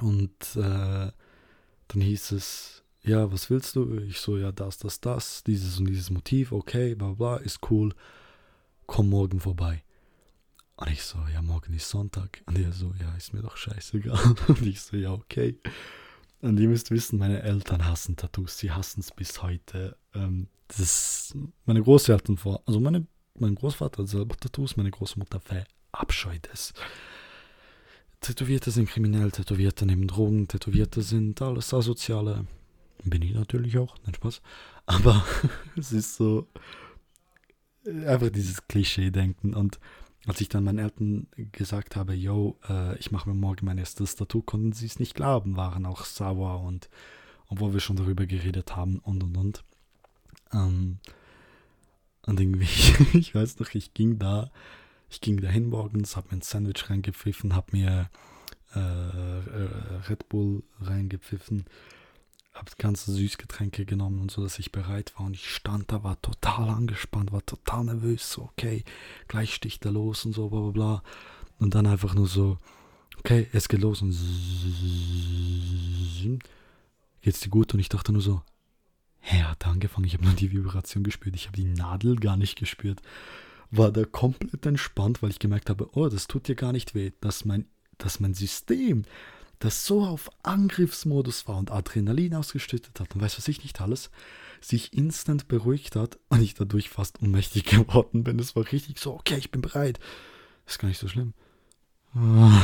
und 0.00 0.56
äh, 0.56 1.10
dann 1.88 2.00
hieß 2.00 2.32
es, 2.32 2.82
ja, 3.02 3.30
was 3.32 3.50
willst 3.50 3.76
du? 3.76 3.98
Ich 3.98 4.20
so, 4.20 4.36
ja, 4.36 4.52
das, 4.52 4.78
das, 4.78 5.00
das, 5.00 5.44
dieses 5.44 5.78
und 5.78 5.86
dieses 5.86 6.10
Motiv, 6.10 6.52
okay, 6.52 6.94
bla 6.94 7.12
bla, 7.12 7.36
ist 7.36 7.70
cool, 7.70 7.94
komm 8.86 9.10
morgen 9.10 9.40
vorbei. 9.40 9.82
Und 10.76 10.90
ich 10.90 11.02
so, 11.02 11.18
ja, 11.32 11.40
morgen 11.42 11.72
ist 11.74 11.88
Sonntag. 11.88 12.42
Und 12.46 12.58
er 12.58 12.72
so, 12.72 12.92
ja, 13.00 13.14
ist 13.16 13.32
mir 13.32 13.42
doch 13.42 13.56
scheißegal. 13.56 14.18
Und 14.48 14.62
ich 14.62 14.80
so, 14.80 14.96
ja, 14.96 15.12
okay. 15.12 15.58
Und 16.40 16.58
ihr 16.58 16.68
müsst 16.68 16.90
wissen, 16.90 17.18
meine 17.18 17.42
Eltern 17.42 17.86
hassen 17.86 18.16
Tattoos, 18.16 18.58
sie 18.58 18.70
hassen 18.70 19.00
es 19.00 19.10
bis 19.12 19.42
heute. 19.42 19.96
Ähm, 20.14 20.48
das 20.68 21.34
meine 21.64 21.82
Großeltern 21.82 22.36
vor, 22.36 22.62
also 22.66 22.80
meine, 22.80 23.06
mein 23.38 23.54
Großvater 23.54 24.02
hat 24.02 24.08
selber 24.08 24.36
Tattoos, 24.36 24.76
meine 24.76 24.90
Großmutter 24.90 25.40
verabscheut 25.40 26.48
es. 26.52 26.74
Tätowierte 28.20 28.70
sind 28.70 28.88
kriminell, 28.88 29.30
Tätowierte 29.30 29.86
nehmen 29.86 30.08
Drogen, 30.08 30.48
Tätowierte 30.48 31.02
sind 31.02 31.40
alles 31.40 31.72
asoziale 31.72 32.46
bin 33.04 33.22
ich 33.22 33.34
natürlich 33.34 33.78
auch, 33.78 33.96
nein 34.04 34.14
Spaß. 34.14 34.40
Aber 34.86 35.24
es 35.76 35.92
ist 35.92 36.16
so 36.16 36.48
äh, 37.84 38.06
einfach 38.06 38.30
dieses 38.30 38.66
Klischee-Denken. 38.66 39.54
Und 39.54 39.78
als 40.26 40.40
ich 40.40 40.48
dann 40.48 40.64
meinen 40.64 40.78
Eltern 40.78 41.26
gesagt 41.52 41.96
habe, 41.96 42.14
yo, 42.14 42.58
äh, 42.68 42.96
ich 42.98 43.10
mache 43.10 43.28
mir 43.28 43.34
morgen 43.34 43.66
mein 43.66 43.78
erstes 43.78 44.16
Tattoo, 44.16 44.42
konnten 44.42 44.72
sie 44.72 44.86
es 44.86 44.98
nicht 44.98 45.14
glauben, 45.14 45.56
waren 45.56 45.86
auch 45.86 46.04
sauer 46.04 46.62
und 46.62 46.88
obwohl 47.48 47.72
wir 47.74 47.80
schon 47.80 47.96
darüber 47.96 48.26
geredet 48.26 48.74
haben 48.74 48.98
und 49.00 49.22
und 49.22 49.36
und. 49.36 49.64
Ähm, 50.52 50.98
und 52.26 52.40
irgendwie, 52.40 52.66
ich 53.18 53.34
weiß 53.34 53.58
noch, 53.60 53.74
ich 53.74 53.92
ging 53.92 54.18
da, 54.18 54.50
ich 55.10 55.20
ging 55.20 55.40
dahin 55.40 55.68
morgens, 55.68 56.16
habe 56.16 56.28
mir 56.30 56.38
ein 56.38 56.42
Sandwich 56.42 56.88
reingepfiffen, 56.88 57.54
habe 57.54 57.76
mir 57.76 58.10
äh, 58.74 58.80
äh, 58.80 59.68
Red 60.08 60.28
Bull 60.28 60.62
reingepfiffen 60.80 61.66
habe 62.54 62.70
ganze 62.78 63.12
Süßgetränke 63.12 63.84
genommen 63.84 64.20
und 64.20 64.30
so, 64.30 64.42
dass 64.42 64.58
ich 64.58 64.72
bereit 64.72 65.12
war. 65.16 65.26
Und 65.26 65.34
ich 65.34 65.50
stand 65.50 65.90
da, 65.90 66.04
war 66.04 66.20
total 66.22 66.68
angespannt, 66.70 67.32
war 67.32 67.44
total 67.44 67.84
nervös. 67.84 68.30
So, 68.30 68.42
okay, 68.42 68.84
gleich 69.26 69.54
sticht 69.54 69.84
er 69.84 69.92
los 69.92 70.24
und 70.24 70.32
so, 70.32 70.48
bla 70.48 70.60
bla 70.60 70.70
bla. 70.70 71.02
Und 71.58 71.74
dann 71.74 71.86
einfach 71.86 72.14
nur 72.14 72.28
so, 72.28 72.58
okay, 73.18 73.48
es 73.52 73.68
geht 73.68 73.80
los 73.80 74.02
und 74.02 74.16
geht's 77.22 77.40
dir 77.40 77.50
gut? 77.50 77.74
Und 77.74 77.80
ich 77.80 77.88
dachte 77.88 78.12
nur 78.12 78.22
so, 78.22 78.42
hä, 79.20 79.38
er 79.38 79.50
hat 79.50 79.66
angefangen, 79.66 80.06
ich 80.06 80.14
habe 80.14 80.24
nur 80.24 80.34
die 80.34 80.52
Vibration 80.52 81.02
gespürt, 81.02 81.34
ich 81.34 81.46
habe 81.46 81.56
die 81.56 81.64
Nadel 81.64 82.16
gar 82.16 82.36
nicht 82.36 82.56
gespürt. 82.56 83.02
War 83.70 83.90
da 83.90 84.04
komplett 84.04 84.64
entspannt, 84.66 85.22
weil 85.22 85.30
ich 85.30 85.40
gemerkt 85.40 85.70
habe, 85.70 85.88
oh, 85.96 86.08
das 86.08 86.28
tut 86.28 86.46
dir 86.46 86.54
gar 86.54 86.72
nicht 86.72 86.94
weh, 86.94 87.10
dass 87.20 87.44
mein, 87.44 87.66
dass 87.98 88.20
mein 88.20 88.34
System 88.34 89.04
das 89.58 89.86
so 89.86 90.04
auf 90.04 90.30
Angriffsmodus 90.42 91.48
war 91.48 91.56
und 91.56 91.70
Adrenalin 91.70 92.34
ausgeschüttet 92.34 93.00
hat 93.00 93.14
und 93.14 93.20
weiß 93.20 93.38
was 93.38 93.48
ich 93.48 93.62
nicht 93.62 93.80
alles, 93.80 94.10
sich 94.60 94.92
instant 94.92 95.48
beruhigt 95.48 95.96
hat 95.96 96.18
und 96.28 96.40
ich 96.40 96.54
dadurch 96.54 96.88
fast 96.88 97.22
ohnmächtig 97.22 97.64
geworden 97.66 98.24
bin. 98.24 98.38
Es 98.38 98.56
war 98.56 98.70
richtig 98.70 98.98
so, 98.98 99.14
okay, 99.14 99.36
ich 99.38 99.50
bin 99.50 99.62
bereit. 99.62 99.98
Das 100.64 100.74
ist 100.74 100.78
gar 100.78 100.88
nicht 100.88 101.00
so 101.00 101.08
schlimm. 101.08 101.34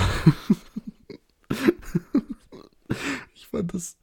ich 3.34 3.46
fand 3.48 3.74
das, 3.74 3.96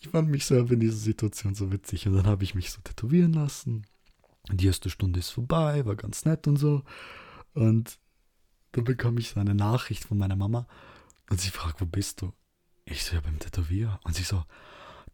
ich 0.00 0.08
fand 0.08 0.28
mich 0.28 0.44
selber 0.44 0.74
in 0.74 0.80
dieser 0.80 0.98
Situation 0.98 1.54
so 1.54 1.72
witzig 1.72 2.06
und 2.06 2.14
dann 2.14 2.26
habe 2.26 2.44
ich 2.44 2.54
mich 2.54 2.70
so 2.70 2.80
tätowieren 2.82 3.32
lassen. 3.32 3.86
Die 4.52 4.66
erste 4.66 4.90
Stunde 4.90 5.20
ist 5.20 5.30
vorbei, 5.30 5.86
war 5.86 5.96
ganz 5.96 6.24
nett 6.24 6.46
und 6.46 6.56
so. 6.56 6.82
Und 7.54 7.98
dann 8.72 8.84
bekam 8.84 9.18
ich 9.18 9.30
so 9.30 9.40
eine 9.40 9.54
Nachricht 9.54 10.04
von 10.04 10.18
meiner 10.18 10.36
Mama 10.36 10.66
und 11.30 11.40
sie 11.40 11.50
fragt, 11.50 11.80
wo 11.80 11.86
bist 11.86 12.20
du? 12.20 12.32
Ich 12.84 13.04
so, 13.04 13.14
ja, 13.14 13.20
beim 13.22 13.38
Tätowierer. 13.38 14.00
Und 14.04 14.14
sie 14.14 14.24
so, 14.24 14.44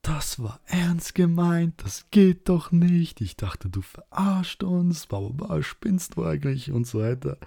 das 0.02 0.38
war 0.42 0.61
ernst 0.66 1.14
gemeint, 1.14 1.83
das 1.85 2.07
geht 2.11 2.48
doch 2.48 2.72
nicht. 2.72 3.20
Ich 3.20 3.37
dachte, 3.37 3.68
du 3.68 3.83
verarscht 3.83 4.62
uns, 4.62 5.07
bla, 5.07 5.62
spinnst 5.62 6.16
du 6.16 6.24
eigentlich 6.24 6.72
und 6.72 6.87
so 6.87 7.00
weiter. 7.00 7.38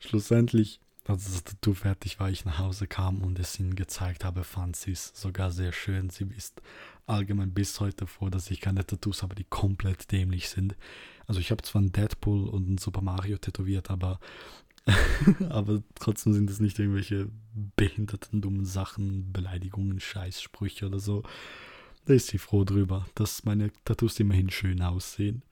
Schlussendlich, 0.00 0.80
als 1.06 1.24
das 1.24 1.44
Tattoo 1.44 1.72
fertig 1.72 2.20
war, 2.20 2.30
ich 2.30 2.44
nach 2.44 2.58
Hause 2.58 2.86
kam 2.86 3.22
und 3.22 3.38
es 3.38 3.58
ihnen 3.58 3.74
gezeigt 3.74 4.24
habe, 4.24 4.44
fand 4.44 4.76
sie 4.76 4.92
es 4.92 5.12
sogar 5.14 5.50
sehr 5.50 5.72
schön. 5.72 6.10
Sie 6.10 6.24
ist 6.36 6.60
allgemein 7.06 7.54
bis 7.54 7.80
heute 7.80 8.06
froh, 8.06 8.28
dass 8.28 8.50
ich 8.50 8.60
keine 8.60 8.86
Tattoos 8.86 9.22
habe, 9.22 9.34
die 9.34 9.44
komplett 9.44 10.10
dämlich 10.12 10.48
sind. 10.48 10.76
Also 11.26 11.40
ich 11.40 11.50
habe 11.50 11.62
zwar 11.62 11.80
einen 11.80 11.92
Deadpool 11.92 12.48
und 12.48 12.66
einen 12.66 12.78
Super 12.78 13.02
Mario 13.02 13.38
tätowiert, 13.38 13.90
aber 13.90 14.18
Aber 15.48 15.82
trotzdem 15.94 16.32
sind 16.32 16.50
es 16.50 16.60
nicht 16.60 16.78
irgendwelche 16.78 17.28
behinderten, 17.76 18.40
dummen 18.40 18.64
Sachen, 18.64 19.32
Beleidigungen, 19.32 20.00
Scheißsprüche 20.00 20.86
oder 20.86 20.98
so. 20.98 21.22
Da 22.04 22.12
ist 22.12 22.28
sie 22.28 22.38
froh 22.38 22.64
drüber, 22.64 23.06
dass 23.14 23.44
meine 23.44 23.70
Tattoos 23.84 24.20
immerhin 24.20 24.50
schön 24.50 24.82
aussehen. 24.82 25.42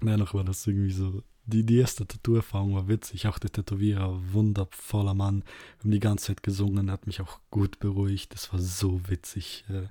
Dennoch 0.00 0.34
war 0.34 0.44
das 0.44 0.66
irgendwie 0.66 0.92
so. 0.92 1.22
Die, 1.44 1.66
die 1.66 1.78
erste 1.78 2.06
Tattoo-Erfahrung 2.06 2.74
war 2.74 2.88
witzig. 2.88 3.26
Auch 3.26 3.38
der 3.38 3.50
Tätowierer, 3.50 4.32
wundervoller 4.32 5.12
Mann. 5.12 5.42
Wir 5.78 5.84
haben 5.84 5.90
die 5.90 6.00
ganze 6.00 6.26
Zeit 6.26 6.42
gesungen, 6.42 6.90
hat 6.90 7.06
mich 7.06 7.20
auch 7.20 7.40
gut 7.50 7.80
beruhigt. 7.80 8.32
Das 8.32 8.52
war 8.52 8.60
so 8.60 9.08
witzig. 9.08 9.64
Äh, 9.68 9.88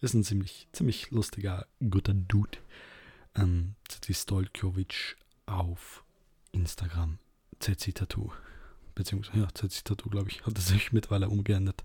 ist 0.00 0.14
ein 0.14 0.24
ziemlich, 0.24 0.68
ziemlich 0.72 1.10
lustiger, 1.10 1.66
guter 1.90 2.14
Dude. 2.14 2.58
Ähm, 3.34 3.74
Stolkovic 4.10 5.16
auf 5.46 6.04
Instagram. 6.52 7.18
ZC 7.60 7.94
Tattoo. 7.94 8.32
Beziehungsweise, 8.94 9.40
ja, 9.40 9.48
ZC 9.54 9.84
Tattoo, 9.84 10.10
glaube 10.10 10.30
ich, 10.30 10.44
hat 10.44 10.54
er 10.56 10.62
sich 10.62 10.92
mittlerweile 10.92 11.28
umgeändert. 11.28 11.84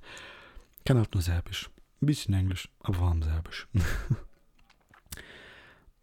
Kann 0.86 0.98
halt 0.98 1.14
nur 1.14 1.22
Serbisch. 1.22 1.70
Ein 2.02 2.08
bisschen 2.08 2.34
Englisch, 2.34 2.70
aber 2.80 2.96
vor 2.96 3.10
allem 3.10 3.24
Serbisch. 3.24 3.68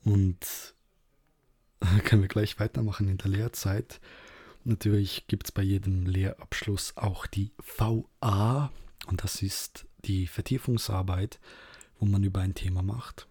Und 0.04 0.74
können 2.04 2.22
wir 2.22 2.28
gleich 2.28 2.58
weitermachen 2.58 3.08
in 3.08 3.18
der 3.18 3.30
Lehrzeit. 3.30 4.00
Natürlich 4.64 5.26
gibt 5.26 5.46
es 5.46 5.52
bei 5.52 5.62
jedem 5.62 6.06
Lehrabschluss 6.06 6.96
auch 6.96 7.26
die 7.26 7.52
VA. 7.78 8.70
Und 9.06 9.24
das 9.24 9.42
ist 9.42 9.86
die 10.04 10.26
Vertiefungsarbeit, 10.26 11.40
wo 11.98 12.06
man 12.06 12.22
über 12.22 12.40
ein 12.40 12.54
Thema 12.54 12.82
macht. 12.82 13.26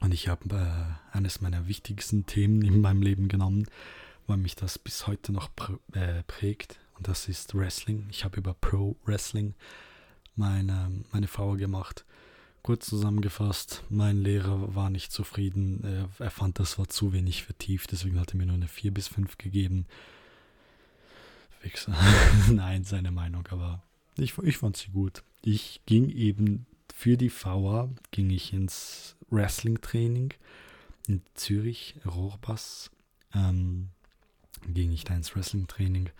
Und 0.00 0.12
ich 0.12 0.28
habe 0.28 0.54
äh, 0.54 1.16
eines 1.16 1.40
meiner 1.40 1.66
wichtigsten 1.66 2.26
Themen 2.26 2.62
in 2.62 2.80
meinem 2.80 3.02
Leben 3.02 3.28
genommen, 3.28 3.66
weil 4.26 4.36
mich 4.36 4.56
das 4.56 4.78
bis 4.78 5.06
heute 5.06 5.32
noch 5.32 5.50
äh, 5.92 6.22
prägt. 6.26 6.78
Und 6.96 7.08
das 7.08 7.28
ist 7.28 7.54
Wrestling. 7.54 8.06
Ich 8.10 8.24
habe 8.24 8.38
über 8.38 8.54
Pro 8.54 8.96
Wrestling 9.04 9.54
meine, 10.36 10.90
meine 11.12 11.28
Frau 11.28 11.52
gemacht. 11.52 12.04
Kurz 12.62 12.86
zusammengefasst, 12.86 13.82
mein 13.90 14.22
Lehrer 14.22 14.74
war 14.74 14.88
nicht 14.88 15.12
zufrieden. 15.12 16.08
Er, 16.18 16.30
fand, 16.30 16.58
das 16.58 16.78
war 16.78 16.88
zu 16.88 17.12
wenig 17.12 17.44
vertieft, 17.44 17.92
deswegen 17.92 18.18
hat 18.18 18.32
er 18.32 18.38
mir 18.38 18.46
nur 18.46 18.54
eine 18.54 18.68
4 18.68 18.92
bis 18.94 19.08
5 19.08 19.36
gegeben. 19.36 19.86
Fixer. 21.60 21.94
Nein, 22.50 22.84
seine 22.84 23.10
Meinung, 23.10 23.46
aber 23.48 23.82
ich, 24.16 24.38
ich 24.38 24.56
fand 24.56 24.78
sie 24.78 24.90
gut. 24.90 25.22
Ich 25.42 25.82
ging 25.84 26.08
eben 26.08 26.64
für 26.94 27.18
die 27.18 27.30
VA, 27.30 27.90
ging 28.12 28.30
ich 28.30 28.54
ins 28.54 29.16
Wrestling-Training 29.28 30.32
in 31.06 31.22
Zürich, 31.34 31.96
Rohrbass. 32.06 32.90
Ähm, 33.34 33.90
ging 34.72 34.92
ich 34.92 35.04
da 35.04 35.14
ins 35.14 35.34
Wrestling-Training 35.34 36.10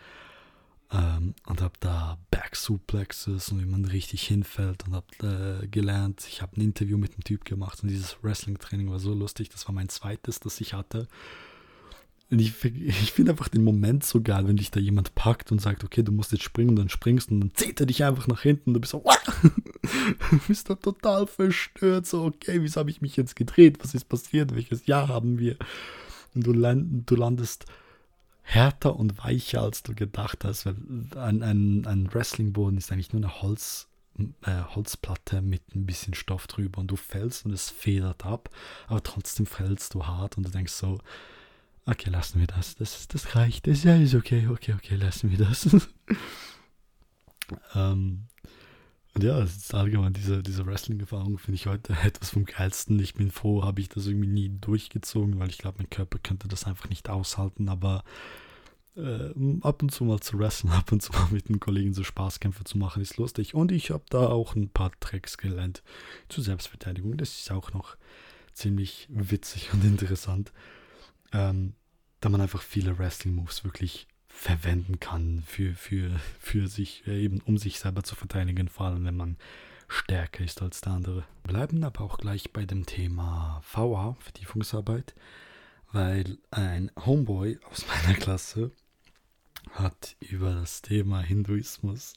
ähm, 0.93 1.35
und 1.47 1.61
habe 1.61 1.75
da 1.81 2.19
Back-Suplexes 2.31 3.51
und 3.51 3.61
wie 3.61 3.67
man 3.67 3.85
richtig 3.85 4.23
hinfällt 4.27 4.85
und 4.87 4.95
habe 4.95 5.63
äh, 5.63 5.67
gelernt. 5.67 6.25
Ich 6.29 6.43
habe 6.43 6.57
ein 6.57 6.63
Interview 6.63 6.99
mit 6.99 7.13
einem 7.13 7.25
Typ 7.25 7.45
gemacht 7.45 7.83
und 7.83 7.89
dieses 7.89 8.23
Wrestling-Training 8.23 8.91
war 8.91 9.01
so 9.01 9.15
lustig. 9.15 9.49
Das 9.51 9.67
war 9.67 9.75
mein 9.75 9.89
zweites, 9.89 10.41
das 10.41 10.61
ich 10.61 10.75
hatte. 10.75 11.09
Und 12.31 12.41
ich, 12.41 12.65
ich 12.65 13.13
finde 13.13 13.33
einfach 13.33 13.49
den 13.49 13.65
Moment 13.65 14.05
so 14.05 14.21
geil, 14.21 14.47
wenn 14.47 14.57
dich 14.57 14.71
da 14.71 14.81
jemand 14.81 15.15
packt 15.15 15.53
und 15.53 15.61
sagt, 15.61 15.85
okay, 15.85 16.03
du 16.03 16.13
musst 16.13 16.33
jetzt 16.33 16.45
springen, 16.45 16.71
und 16.71 16.77
dann 16.77 16.89
springst 16.89 17.31
und 17.31 17.41
dann 17.41 17.55
zieht 17.55 17.81
er 17.81 17.87
dich 17.87 18.05
einfach 18.05 18.27
nach 18.27 18.43
hinten 18.43 18.71
und 18.71 18.75
du 18.75 18.81
bist 18.81 18.93
so, 18.93 19.03
du 20.31 20.39
bist 20.47 20.71
da 20.71 20.75
total 20.75 21.27
verstört, 21.27 22.07
so, 22.07 22.25
okay, 22.25 22.63
wieso 22.63 22.81
habe 22.81 22.91
ich 22.91 23.01
mich 23.01 23.17
jetzt 23.17 23.37
gedreht, 23.37 23.79
was 23.83 23.95
ist 23.95 24.09
passiert, 24.09 24.55
welches 24.55 24.87
Jahr 24.87 25.09
haben 25.09 25.39
wir? 25.39 25.57
Und 26.35 26.47
du, 26.47 26.53
land, 26.53 27.09
du 27.09 27.17
landest 27.17 27.67
härter 28.45 28.97
und 28.97 29.19
weicher, 29.19 29.63
als 29.63 29.83
du 29.83 29.95
gedacht 29.95 30.45
hast, 30.45 30.67
ein, 30.67 31.43
ein, 31.43 31.87
ein 31.87 32.15
Wrestlingboden 32.15 32.79
ist 32.79 32.93
eigentlich 32.93 33.13
nur 33.13 33.23
eine 33.23 33.43
Holz, 33.43 33.89
äh, 34.43 34.63
Holzplatte 34.75 35.43
mit 35.43 35.63
ein 35.75 35.87
bisschen 35.87 36.15
Stoff 36.15 36.47
drüber 36.47 36.81
und 36.81 36.89
du 36.89 36.97
fällst 36.97 37.47
und 37.47 37.53
es 37.53 37.71
federt 37.71 38.25
ab, 38.25 38.51
aber 38.87 39.03
trotzdem 39.03 39.47
fällst 39.47 39.95
du 39.95 40.07
hart 40.07 40.37
und 40.37 40.45
du 40.47 40.51
denkst 40.51 40.73
so, 40.73 40.99
okay, 41.87 42.11
lassen 42.11 42.41
wir 42.41 42.47
das. 42.47 42.77
Das, 42.77 43.09
das 43.09 43.35
reicht. 43.35 43.67
Das 43.67 43.83
ja, 43.83 43.97
ist 43.97 44.15
okay, 44.15 44.47
okay, 44.49 44.75
okay, 44.75 44.97
lassen 44.97 45.31
wir 45.31 45.39
das. 45.39 45.69
ähm, 47.75 48.27
und 49.15 49.25
ja, 49.25 49.39
es 49.41 49.57
ist 49.57 49.75
allgemein 49.75 50.13
diese, 50.13 50.43
diese 50.43 50.67
Wrestling-Erfahrung 50.67 51.39
finde 51.39 51.57
ich 51.57 51.67
heute 51.67 51.97
etwas 52.05 52.31
vom 52.31 52.45
geilsten. 52.45 52.99
Ich 53.01 53.15
bin 53.15 53.31
froh, 53.31 53.65
habe 53.65 53.81
ich 53.81 53.89
das 53.89 54.07
irgendwie 54.07 54.29
nie 54.29 54.49
durchgezogen, 54.61 55.39
weil 55.39 55.51
ich 55.51 55.59
glaube, 55.59 55.79
mein 55.79 55.91
Körper 55.91 56.19
könnte 56.19 56.49
das 56.49 56.65
einfach 56.65 56.89
nicht 56.89 57.09
aushalten. 57.09 57.69
Aber 57.69 58.05
äh, 58.97 59.31
ab 59.63 59.83
und 59.83 59.91
zu 59.91 60.05
mal 60.05 60.21
zu 60.21 60.39
wrestlen, 60.39 60.73
ab 60.73 60.93
und 60.93 61.03
zu 61.03 61.13
mal 61.13 61.29
mit 61.31 61.49
den 61.49 61.61
Kollegen 61.61 61.95
so 61.95 62.05
Spaßkämpfe 62.05 62.65
zu 62.65 62.79
machen, 62.79 63.03
ist 63.03 63.17
lustig. 63.17 63.55
Und 63.55 63.73
ich 63.73 63.91
habe 63.91 64.05
da 64.11 64.29
auch 64.29 64.55
ein 64.55 64.69
paar 64.69 64.93
Tricks 65.01 65.39
gelernt 65.39 65.83
zur 66.29 66.45
Selbstverteidigung. 66.45 67.17
Das 67.17 67.39
ist 67.39 67.51
auch 67.51 67.73
noch 67.73 67.97
ziemlich 68.53 69.09
witzig 69.11 69.71
und 69.73 69.85
interessant 69.85 70.53
ähm, 71.35 71.75
da 72.21 72.31
man 72.31 72.41
einfach 72.41 72.63
viele 72.63 72.99
Wrestling-Moves 72.99 73.65
wirklich 73.65 74.07
verwenden 74.35 74.99
kann 74.99 75.43
für, 75.47 75.75
für, 75.75 76.21
für 76.41 76.67
sich, 76.67 77.07
äh, 77.07 77.23
eben 77.23 77.41
um 77.47 77.57
sich 77.57 77.79
selber 77.79 78.03
zu 78.03 78.17
verteidigen, 78.17 78.69
vor 78.69 78.87
allem 78.87 79.05
wenn 79.05 79.17
man 79.17 79.37
stärker 79.87 80.45
ist 80.45 80.61
als 80.61 80.81
der 80.81 80.95
andere. 80.95 81.25
Bleiben 81.45 81.85
aber 81.85 82.01
auch 82.01 82.19
gleich 82.19 82.53
bei 82.53 82.67
dem 82.67 82.85
Thema 82.85 83.63
VA, 83.73 84.17
Vertiefungsarbeit, 84.19 85.15
weil 85.93 86.39
ein 86.51 86.91
Homeboy 87.07 87.59
aus 87.71 87.87
meiner 88.05 88.19
Klasse 88.19 88.73
hat 89.71 90.17
über 90.21 90.53
das 90.53 90.83
Thema 90.83 91.21
Hinduismus 91.21 92.15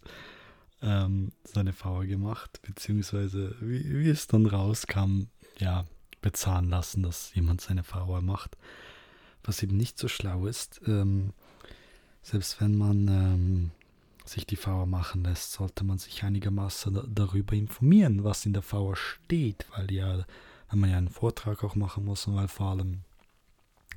ähm, 0.82 1.32
seine 1.44 1.74
VA 1.80 2.04
gemacht, 2.04 2.60
beziehungsweise 2.64 3.56
wie, 3.62 4.04
wie 4.04 4.10
es 4.10 4.28
dann 4.28 4.48
rauskam, 4.48 5.28
ja, 5.60 5.86
bezahlen 6.22 6.70
lassen, 6.70 7.04
dass 7.04 7.34
jemand 7.36 7.62
seine 7.62 7.84
VA 7.88 8.22
macht 8.22 8.58
was 9.48 9.64
eben 9.64 9.78
nicht 9.78 9.98
so 9.98 10.08
schlau 10.08 10.46
ist. 10.46 10.82
Ähm, 10.86 11.34
selbst 12.28 12.60
wenn 12.60 12.78
man 12.78 13.08
ähm, 13.08 13.72
sich 14.26 14.46
die 14.46 14.62
VA 14.62 14.86
machen 14.86 15.24
lässt, 15.24 15.54
sollte 15.54 15.86
man 15.86 15.98
sich 15.98 16.26
einigermaßen 16.26 16.94
da 16.94 17.04
darüber 17.08 17.54
informieren, 17.54 18.26
was 18.26 18.46
in 18.46 18.52
der 18.52 18.70
VA 18.70 18.98
steht, 18.98 19.66
weil 19.72 19.90
ja, 19.94 20.26
wenn 20.70 20.80
man 20.80 20.90
ja 20.90 20.98
einen 20.98 21.08
Vortrag 21.08 21.64
auch 21.64 21.76
machen 21.76 22.04
muss 22.04 22.28
und 22.28 22.36
weil 22.36 22.50
vor 22.50 22.72
allem 22.72 23.00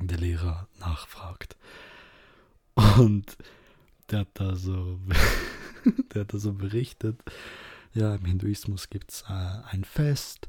der 0.01 0.19
Lehrer 0.19 0.69
nachfragt. 0.79 1.57
Und 2.99 3.37
der 4.11 4.21
hat 4.21 4.29
da 4.35 4.55
so, 4.55 5.01
der 6.14 6.21
hat 6.21 6.33
da 6.33 6.38
so 6.38 6.53
berichtet, 6.53 7.21
ja, 7.95 8.14
im 8.14 8.25
Hinduismus 8.27 8.90
gibt 8.90 9.11
es 9.11 9.23
äh, 9.23 9.33
ein 9.73 9.83
Fest, 9.83 10.49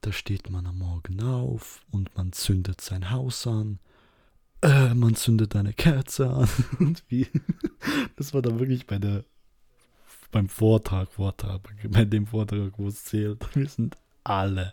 da 0.00 0.10
steht 0.10 0.50
man 0.50 0.66
am 0.66 0.78
Morgen 0.78 1.22
auf 1.22 1.82
und 1.92 2.16
man 2.16 2.32
zündet 2.32 2.80
sein 2.80 3.12
Haus 3.12 3.46
an 3.46 3.78
äh, 4.62 4.94
man 4.94 5.14
zündet 5.14 5.54
eine 5.56 5.72
Kerze 5.72 6.30
an. 6.30 6.48
Und 6.78 7.04
wie, 7.08 7.26
das 8.16 8.32
war 8.32 8.42
dann 8.42 8.58
wirklich 8.58 8.86
bei 8.86 8.98
der, 8.98 9.24
beim 10.30 10.48
Vortrag, 10.48 11.12
Vortrag, 11.12 11.60
bei 11.90 12.04
dem 12.04 12.26
Vortrag, 12.26 12.72
wo 12.78 12.88
es 12.88 13.04
zählt. 13.04 13.44
Wir 13.54 13.68
sind 13.68 13.96
alle, 14.24 14.72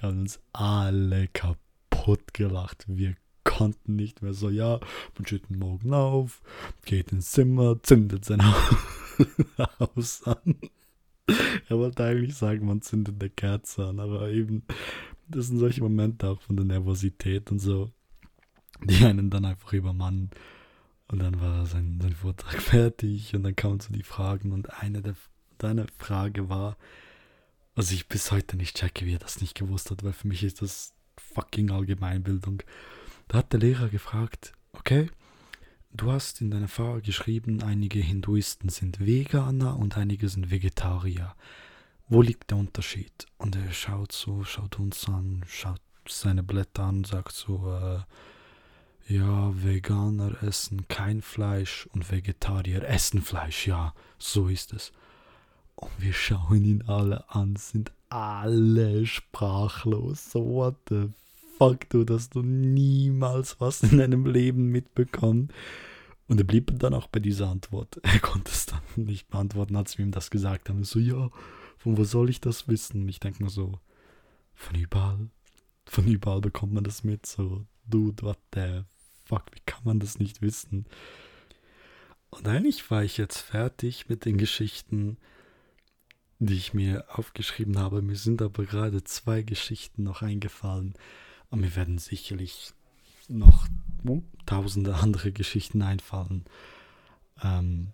wir 0.00 0.08
haben 0.08 0.22
uns 0.22 0.40
alle 0.52 1.28
kaputt 1.28 2.34
gelacht. 2.34 2.84
Wir 2.88 3.14
konnten 3.44 3.94
nicht 3.94 4.22
mehr 4.22 4.34
so, 4.34 4.50
ja, 4.50 4.80
man 5.16 5.24
steht 5.24 5.48
morgen 5.50 5.94
auf, 5.94 6.42
geht 6.84 7.12
ins 7.12 7.30
Zimmer, 7.30 7.80
zündet 7.84 8.24
sein 8.24 8.42
Haus 9.78 10.22
an. 10.26 10.56
Er 11.68 11.78
wollte 11.78 12.02
eigentlich 12.02 12.34
sagen, 12.34 12.66
man 12.66 12.82
zündet 12.82 13.20
eine 13.20 13.30
Kerze 13.30 13.86
an, 13.86 14.00
aber 14.00 14.30
eben, 14.30 14.64
das 15.28 15.46
sind 15.46 15.58
solche 15.58 15.80
Momente 15.80 16.28
auch 16.28 16.40
von 16.40 16.56
der 16.56 16.66
Nervosität 16.66 17.52
und 17.52 17.60
so 17.60 17.92
die 18.84 19.04
einen 19.04 19.30
dann 19.30 19.44
einfach 19.44 19.72
übermannen. 19.72 20.30
Und 21.10 21.20
dann 21.20 21.40
war 21.40 21.64
sein, 21.66 21.98
sein 22.02 22.14
Vortrag 22.14 22.60
fertig 22.62 23.34
und 23.34 23.42
dann 23.42 23.56
kamen 23.56 23.80
so 23.80 23.92
die 23.92 24.02
Fragen 24.02 24.52
und 24.52 24.72
eine 24.82 25.00
der 25.00 25.14
deine 25.58 25.86
Frage 25.98 26.48
war, 26.48 26.76
was 27.74 27.90
ich 27.90 28.08
bis 28.08 28.32
heute 28.32 28.56
nicht 28.56 28.76
checke, 28.76 29.04
wie 29.04 29.14
er 29.14 29.18
das 29.18 29.40
nicht 29.40 29.54
gewusst 29.54 29.90
hat, 29.90 30.02
weil 30.02 30.12
für 30.12 30.28
mich 30.28 30.42
ist 30.42 30.62
das 30.62 30.94
fucking 31.16 31.70
Allgemeinbildung. 31.70 32.62
Da 33.28 33.38
hat 33.38 33.52
der 33.52 33.60
Lehrer 33.60 33.88
gefragt, 33.88 34.52
okay, 34.72 35.10
du 35.92 36.10
hast 36.10 36.40
in 36.40 36.50
deiner 36.50 36.68
Frage 36.68 37.02
geschrieben, 37.02 37.62
einige 37.62 38.00
Hinduisten 38.00 38.68
sind 38.68 39.00
Veganer 39.00 39.76
und 39.76 39.96
einige 39.96 40.28
sind 40.28 40.50
Vegetarier. 40.50 41.34
Wo 42.08 42.22
liegt 42.22 42.50
der 42.50 42.58
Unterschied? 42.58 43.26
Und 43.36 43.54
er 43.54 43.70
schaut 43.72 44.12
so, 44.12 44.42
schaut 44.44 44.78
uns 44.78 45.08
an, 45.08 45.44
schaut 45.46 45.82
seine 46.08 46.42
Blätter 46.42 46.84
an 46.84 47.04
sagt 47.04 47.32
so, 47.32 47.70
äh, 47.70 48.00
ja, 49.08 49.50
Veganer 49.64 50.42
essen 50.42 50.86
kein 50.88 51.22
Fleisch 51.22 51.88
und 51.92 52.10
Vegetarier 52.10 52.82
essen 52.82 53.22
Fleisch, 53.22 53.66
ja, 53.66 53.94
so 54.18 54.48
ist 54.48 54.72
es. 54.74 54.92
Und 55.76 55.90
wir 55.98 56.12
schauen 56.12 56.64
ihn 56.64 56.82
alle 56.82 57.28
an, 57.30 57.56
sind 57.56 57.90
alle 58.10 59.06
sprachlos. 59.06 60.30
So, 60.30 60.44
what 60.44 60.76
the 60.90 61.08
fuck, 61.56 61.88
du, 61.88 62.04
dass 62.04 62.28
du 62.30 62.42
niemals 62.42 63.60
was 63.60 63.82
in 63.82 63.98
deinem 63.98 64.26
Leben 64.26 64.68
mitbekommen. 64.68 65.48
Und 66.26 66.38
er 66.38 66.44
blieb 66.44 66.78
dann 66.78 66.92
auch 66.94 67.06
bei 67.06 67.20
dieser 67.20 67.48
Antwort. 67.48 67.98
Er 68.02 68.20
konnte 68.20 68.50
es 68.52 68.66
dann 68.66 68.82
nicht 68.96 69.28
beantworten, 69.28 69.76
als 69.76 69.96
wir 69.96 70.04
ihm 70.04 70.12
das 70.12 70.30
gesagt 70.30 70.68
haben. 70.68 70.84
So, 70.84 70.98
ja, 70.98 71.30
von 71.78 71.96
wo 71.96 72.04
soll 72.04 72.28
ich 72.28 72.42
das 72.42 72.68
wissen? 72.68 73.02
Und 73.02 73.08
ich 73.08 73.20
denke 73.20 73.42
mir 73.42 73.48
so, 73.48 73.80
von 74.54 74.76
überall. 74.76 75.30
Von 75.86 76.06
überall 76.06 76.42
bekommt 76.42 76.74
man 76.74 76.84
das 76.84 77.04
mit. 77.04 77.24
So, 77.24 77.64
dude, 77.86 78.22
what 78.22 78.38
the 78.54 78.82
fuck, 79.28 79.44
wie 79.52 79.60
kann 79.66 79.84
man 79.84 80.00
das 80.00 80.18
nicht 80.18 80.42
wissen? 80.42 80.86
Und 82.30 82.46
eigentlich 82.48 82.90
war 82.90 83.04
ich 83.04 83.16
jetzt 83.16 83.38
fertig 83.38 84.08
mit 84.08 84.24
den 84.24 84.38
Geschichten, 84.38 85.16
die 86.38 86.54
ich 86.54 86.74
mir 86.74 87.04
aufgeschrieben 87.08 87.78
habe. 87.78 88.02
Mir 88.02 88.16
sind 88.16 88.42
aber 88.42 88.64
gerade 88.64 89.02
zwei 89.04 89.42
Geschichten 89.42 90.02
noch 90.02 90.22
eingefallen. 90.22 90.94
Und 91.50 91.60
mir 91.60 91.74
werden 91.74 91.98
sicherlich 91.98 92.72
noch 93.28 93.66
tausende 94.46 94.94
andere 94.94 95.32
Geschichten 95.32 95.82
einfallen. 95.82 96.44
Ähm, 97.42 97.92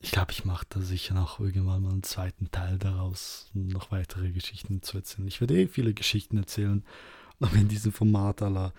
ich 0.00 0.12
glaube, 0.12 0.32
ich 0.32 0.44
mache 0.44 0.66
da 0.68 0.80
sicher 0.80 1.14
noch 1.14 1.40
irgendwann 1.40 1.82
mal 1.82 1.90
einen 1.90 2.02
zweiten 2.02 2.50
Teil 2.50 2.78
daraus, 2.78 3.50
um 3.54 3.66
noch 3.68 3.90
weitere 3.90 4.30
Geschichten 4.30 4.82
zu 4.82 4.98
erzählen. 4.98 5.26
Ich 5.26 5.40
werde 5.40 5.60
eh 5.60 5.66
viele 5.66 5.92
Geschichten 5.92 6.36
erzählen, 6.36 6.84
aber 7.40 7.56
in 7.56 7.68
diesem 7.68 7.92
Format 7.92 8.42
aller 8.42 8.72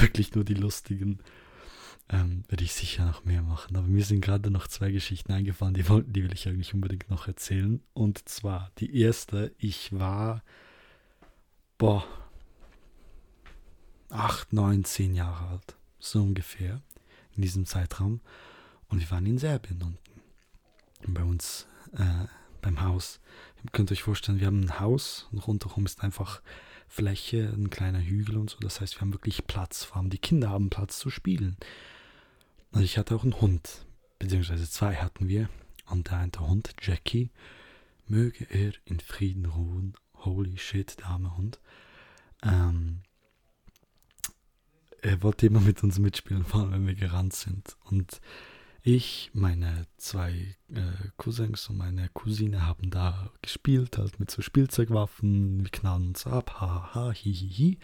wirklich 0.00 0.34
nur 0.34 0.44
die 0.44 0.54
lustigen. 0.54 1.20
Ähm, 2.08 2.44
werde 2.48 2.62
ich 2.62 2.72
sicher 2.72 3.04
noch 3.04 3.24
mehr 3.24 3.42
machen. 3.42 3.76
Aber 3.76 3.88
mir 3.88 4.04
sind 4.04 4.20
gerade 4.20 4.50
noch 4.50 4.68
zwei 4.68 4.92
Geschichten 4.92 5.32
eingefallen, 5.32 5.74
die, 5.74 5.82
die 5.82 6.22
will 6.22 6.32
ich 6.32 6.46
eigentlich 6.46 6.72
unbedingt 6.72 7.10
noch 7.10 7.26
erzählen. 7.26 7.82
Und 7.94 8.28
zwar 8.28 8.70
die 8.78 8.96
erste, 9.00 9.52
ich 9.58 9.92
war, 9.92 10.44
boah, 11.78 12.06
acht, 14.10 14.52
neun, 14.52 14.84
zehn 14.84 15.14
Jahre 15.14 15.48
alt. 15.48 15.76
So 15.98 16.22
ungefähr 16.22 16.80
in 17.34 17.42
diesem 17.42 17.66
Zeitraum. 17.66 18.20
Und 18.88 19.00
wir 19.00 19.10
waren 19.10 19.26
in 19.26 19.38
Serbien 19.38 19.82
unten. 19.82 21.12
Bei 21.12 21.24
uns 21.24 21.66
äh, 21.92 22.26
beim 22.60 22.82
Haus. 22.82 23.20
Ihr 23.64 23.70
könnt 23.70 23.90
euch 23.92 24.02
vorstellen, 24.02 24.40
wir 24.40 24.46
haben 24.46 24.60
ein 24.60 24.80
Haus 24.80 25.28
und 25.32 25.38
rundherum 25.46 25.86
ist 25.86 26.02
einfach 26.02 26.40
Fläche, 26.88 27.52
ein 27.54 27.70
kleiner 27.70 28.00
Hügel 28.00 28.36
und 28.36 28.50
so. 28.50 28.58
Das 28.60 28.80
heißt, 28.80 28.96
wir 28.96 29.00
haben 29.02 29.12
wirklich 29.12 29.46
Platz. 29.46 29.84
Vor 29.84 29.98
allem 29.98 30.10
die 30.10 30.18
Kinder 30.18 30.50
haben 30.50 30.70
Platz 30.70 30.98
zu 30.98 31.10
spielen. 31.10 31.56
Und 32.72 32.82
ich 32.82 32.98
hatte 32.98 33.14
auch 33.14 33.22
einen 33.22 33.40
Hund, 33.40 33.86
beziehungsweise 34.18 34.68
zwei 34.68 34.96
hatten 34.96 35.28
wir. 35.28 35.48
Und 35.86 36.08
der 36.08 36.18
eine 36.18 36.32
Hund, 36.38 36.74
Jackie, 36.80 37.30
möge 38.06 38.46
er 38.50 38.72
in 38.84 39.00
Frieden 39.00 39.46
ruhen. 39.46 39.94
Holy 40.14 40.58
shit, 40.58 40.98
der 40.98 41.06
arme 41.06 41.36
Hund. 41.36 41.60
Ähm, 42.42 43.02
er 45.02 45.22
wollte 45.22 45.46
immer 45.46 45.60
mit 45.60 45.82
uns 45.82 45.98
mitspielen, 45.98 46.44
vor 46.44 46.60
allem 46.60 46.72
wenn 46.72 46.86
wir 46.86 46.94
gerannt 46.94 47.34
sind. 47.34 47.76
Und 47.84 48.20
ich, 48.86 49.32
meine 49.34 49.88
zwei 49.96 50.54
äh, 50.72 51.08
Cousins 51.16 51.68
und 51.68 51.76
meine 51.76 52.08
Cousine 52.10 52.66
haben 52.66 52.88
da 52.88 53.30
gespielt, 53.42 53.98
halt 53.98 54.20
mit 54.20 54.30
so 54.30 54.42
Spielzeugwaffen, 54.42 55.64
wir 55.64 55.70
knallen 55.70 56.08
uns 56.08 56.24
ab, 56.24 56.60
haha, 56.60 56.94
ha, 56.94 57.12
hi. 57.12 57.78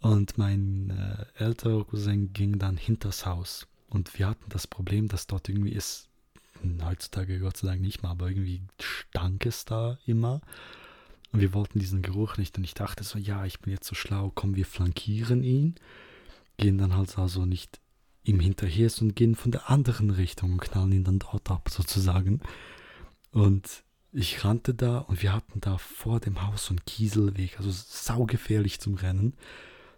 Und 0.00 0.38
mein 0.38 0.90
äh, 0.90 1.44
älterer 1.44 1.84
Cousin 1.84 2.32
ging 2.32 2.58
dann 2.58 2.76
hinters 2.76 3.26
Haus. 3.26 3.68
Und 3.88 4.18
wir 4.18 4.26
hatten 4.26 4.48
das 4.48 4.66
Problem, 4.66 5.06
dass 5.06 5.28
dort 5.28 5.48
irgendwie 5.48 5.72
ist, 5.72 6.08
heutzutage 6.82 7.38
Gott 7.38 7.56
sei 7.56 7.68
Dank 7.68 7.80
nicht 7.80 8.02
mehr, 8.02 8.10
aber 8.10 8.28
irgendwie 8.28 8.62
stank 8.80 9.46
es 9.46 9.66
da 9.66 9.98
immer. 10.04 10.40
Und 11.30 11.40
wir 11.40 11.54
wollten 11.54 11.78
diesen 11.78 12.02
Geruch 12.02 12.38
nicht. 12.38 12.58
Und 12.58 12.64
ich 12.64 12.74
dachte 12.74 13.04
so, 13.04 13.20
ja, 13.20 13.46
ich 13.46 13.60
bin 13.60 13.72
jetzt 13.72 13.86
so 13.86 13.94
schlau, 13.94 14.32
komm, 14.34 14.56
wir 14.56 14.66
flankieren 14.66 15.44
ihn. 15.44 15.76
Gehen 16.56 16.76
dann 16.76 16.96
halt 16.96 17.16
also 17.18 17.46
nicht 17.46 17.78
ihm 18.26 18.40
hinterher 18.40 18.90
und 19.00 19.14
gehen 19.14 19.34
von 19.34 19.52
der 19.52 19.70
anderen 19.70 20.10
Richtung 20.10 20.52
und 20.52 20.60
knallen 20.60 20.92
ihn 20.92 21.04
dann 21.04 21.18
dort 21.18 21.50
ab, 21.50 21.68
sozusagen. 21.70 22.40
Und 23.30 23.84
ich 24.12 24.44
rannte 24.44 24.74
da 24.74 24.98
und 24.98 25.22
wir 25.22 25.32
hatten 25.32 25.60
da 25.60 25.78
vor 25.78 26.20
dem 26.20 26.42
Haus 26.46 26.66
so 26.66 26.70
einen 26.70 26.84
Kieselweg, 26.84 27.58
also 27.58 27.70
saugefährlich 27.70 28.80
zum 28.80 28.94
Rennen. 28.94 29.34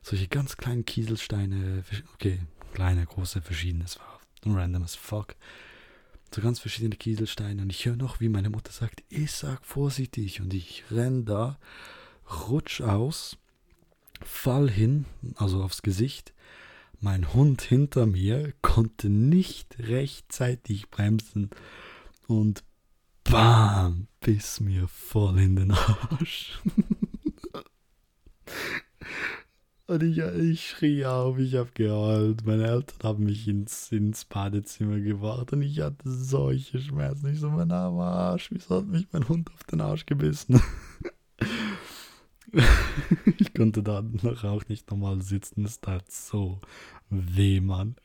Solche 0.02 0.28
ganz 0.28 0.56
kleinen 0.56 0.84
Kieselsteine, 0.84 1.84
okay, 2.14 2.40
kleine, 2.74 3.04
große, 3.06 3.42
verschiedene, 3.42 3.84
es 3.84 3.98
war 3.98 4.20
random 4.44 4.82
as 4.82 4.94
fuck. 4.94 5.34
So 6.34 6.42
ganz 6.42 6.60
verschiedene 6.60 6.96
Kieselsteine 6.96 7.62
und 7.62 7.70
ich 7.70 7.86
höre 7.86 7.96
noch, 7.96 8.20
wie 8.20 8.28
meine 8.28 8.50
Mutter 8.50 8.72
sagt, 8.72 9.02
ich 9.08 9.32
sag 9.32 9.64
vorsichtig 9.64 10.42
und 10.42 10.52
ich 10.52 10.84
renn 10.90 11.24
da, 11.24 11.58
rutsch 12.48 12.82
aus, 12.82 13.38
fall 14.22 14.68
hin, 14.68 15.06
also 15.36 15.62
aufs 15.62 15.80
Gesicht 15.80 16.34
mein 17.00 17.32
Hund 17.32 17.62
hinter 17.62 18.06
mir 18.06 18.52
konnte 18.60 19.08
nicht 19.08 19.76
rechtzeitig 19.78 20.90
bremsen 20.90 21.50
und 22.26 22.64
bam, 23.24 24.08
biss 24.20 24.60
mir 24.60 24.88
voll 24.88 25.38
in 25.38 25.56
den 25.56 25.70
Arsch. 25.70 26.60
und 29.86 30.02
ich, 30.02 30.18
ich 30.18 30.68
schrie 30.68 31.04
auf, 31.04 31.38
ich 31.38 31.54
habe 31.54 31.70
geheult. 31.74 32.44
Meine 32.44 32.66
Eltern 32.66 32.98
haben 33.02 33.24
mich 33.24 33.46
ins, 33.46 33.92
ins 33.92 34.24
Badezimmer 34.24 34.98
gebracht 34.98 35.52
und 35.52 35.62
ich 35.62 35.80
hatte 35.80 36.10
solche 36.10 36.80
Schmerzen. 36.80 37.32
Ich 37.32 37.40
so, 37.40 37.50
mein 37.50 37.70
Arsch, 37.70 38.50
wieso 38.50 38.76
hat 38.76 38.86
mich 38.86 39.06
mein 39.12 39.28
Hund 39.28 39.50
auf 39.52 39.64
den 39.64 39.80
Arsch 39.80 40.06
gebissen? 40.06 40.60
ich 43.38 43.54
konnte 43.54 43.82
da 43.82 44.02
noch 44.02 44.44
auch 44.44 44.66
nicht 44.68 44.90
normal 44.90 45.22
sitzen. 45.22 45.64
Es 45.64 45.80
tat 45.80 46.10
so 46.10 46.60
weh, 47.10 47.60
Mann. 47.60 47.96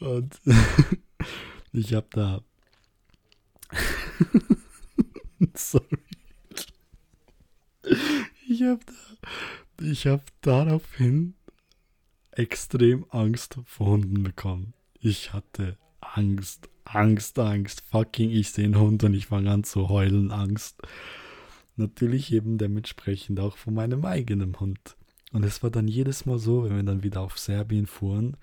Und 0.00 0.40
ich 1.72 1.94
hab 1.94 2.10
da. 2.10 2.42
Sorry. 5.54 5.84
Ich 8.48 8.62
hab 8.62 8.84
da. 8.86 8.92
Ich 9.82 10.06
hab 10.06 10.22
daraufhin 10.42 11.34
extrem 12.32 13.06
Angst 13.10 13.58
vor 13.64 13.88
Hunden 13.88 14.22
bekommen. 14.22 14.74
Ich 15.00 15.32
hatte 15.32 15.78
Angst, 16.00 16.68
Angst, 16.84 17.38
Angst. 17.38 17.82
Fucking, 17.90 18.30
ich 18.30 18.50
sehe 18.50 18.66
einen 18.66 18.78
Hund 18.78 19.04
und 19.04 19.14
ich 19.14 19.26
fange 19.26 19.50
an 19.50 19.64
zu 19.64 19.88
heulen, 19.88 20.30
Angst 20.30 20.82
natürlich 21.80 22.32
eben 22.32 22.58
dementsprechend 22.58 23.40
auch 23.40 23.56
von 23.56 23.74
meinem 23.74 24.04
eigenen 24.04 24.58
Hund. 24.60 24.96
Und 25.32 25.44
es 25.44 25.62
war 25.62 25.70
dann 25.70 25.88
jedes 25.88 26.26
Mal 26.26 26.38
so, 26.38 26.64
wenn 26.64 26.76
wir 26.76 26.82
dann 26.82 27.02
wieder 27.02 27.20
auf 27.20 27.38
Serbien 27.38 27.86
fuhren 27.86 28.36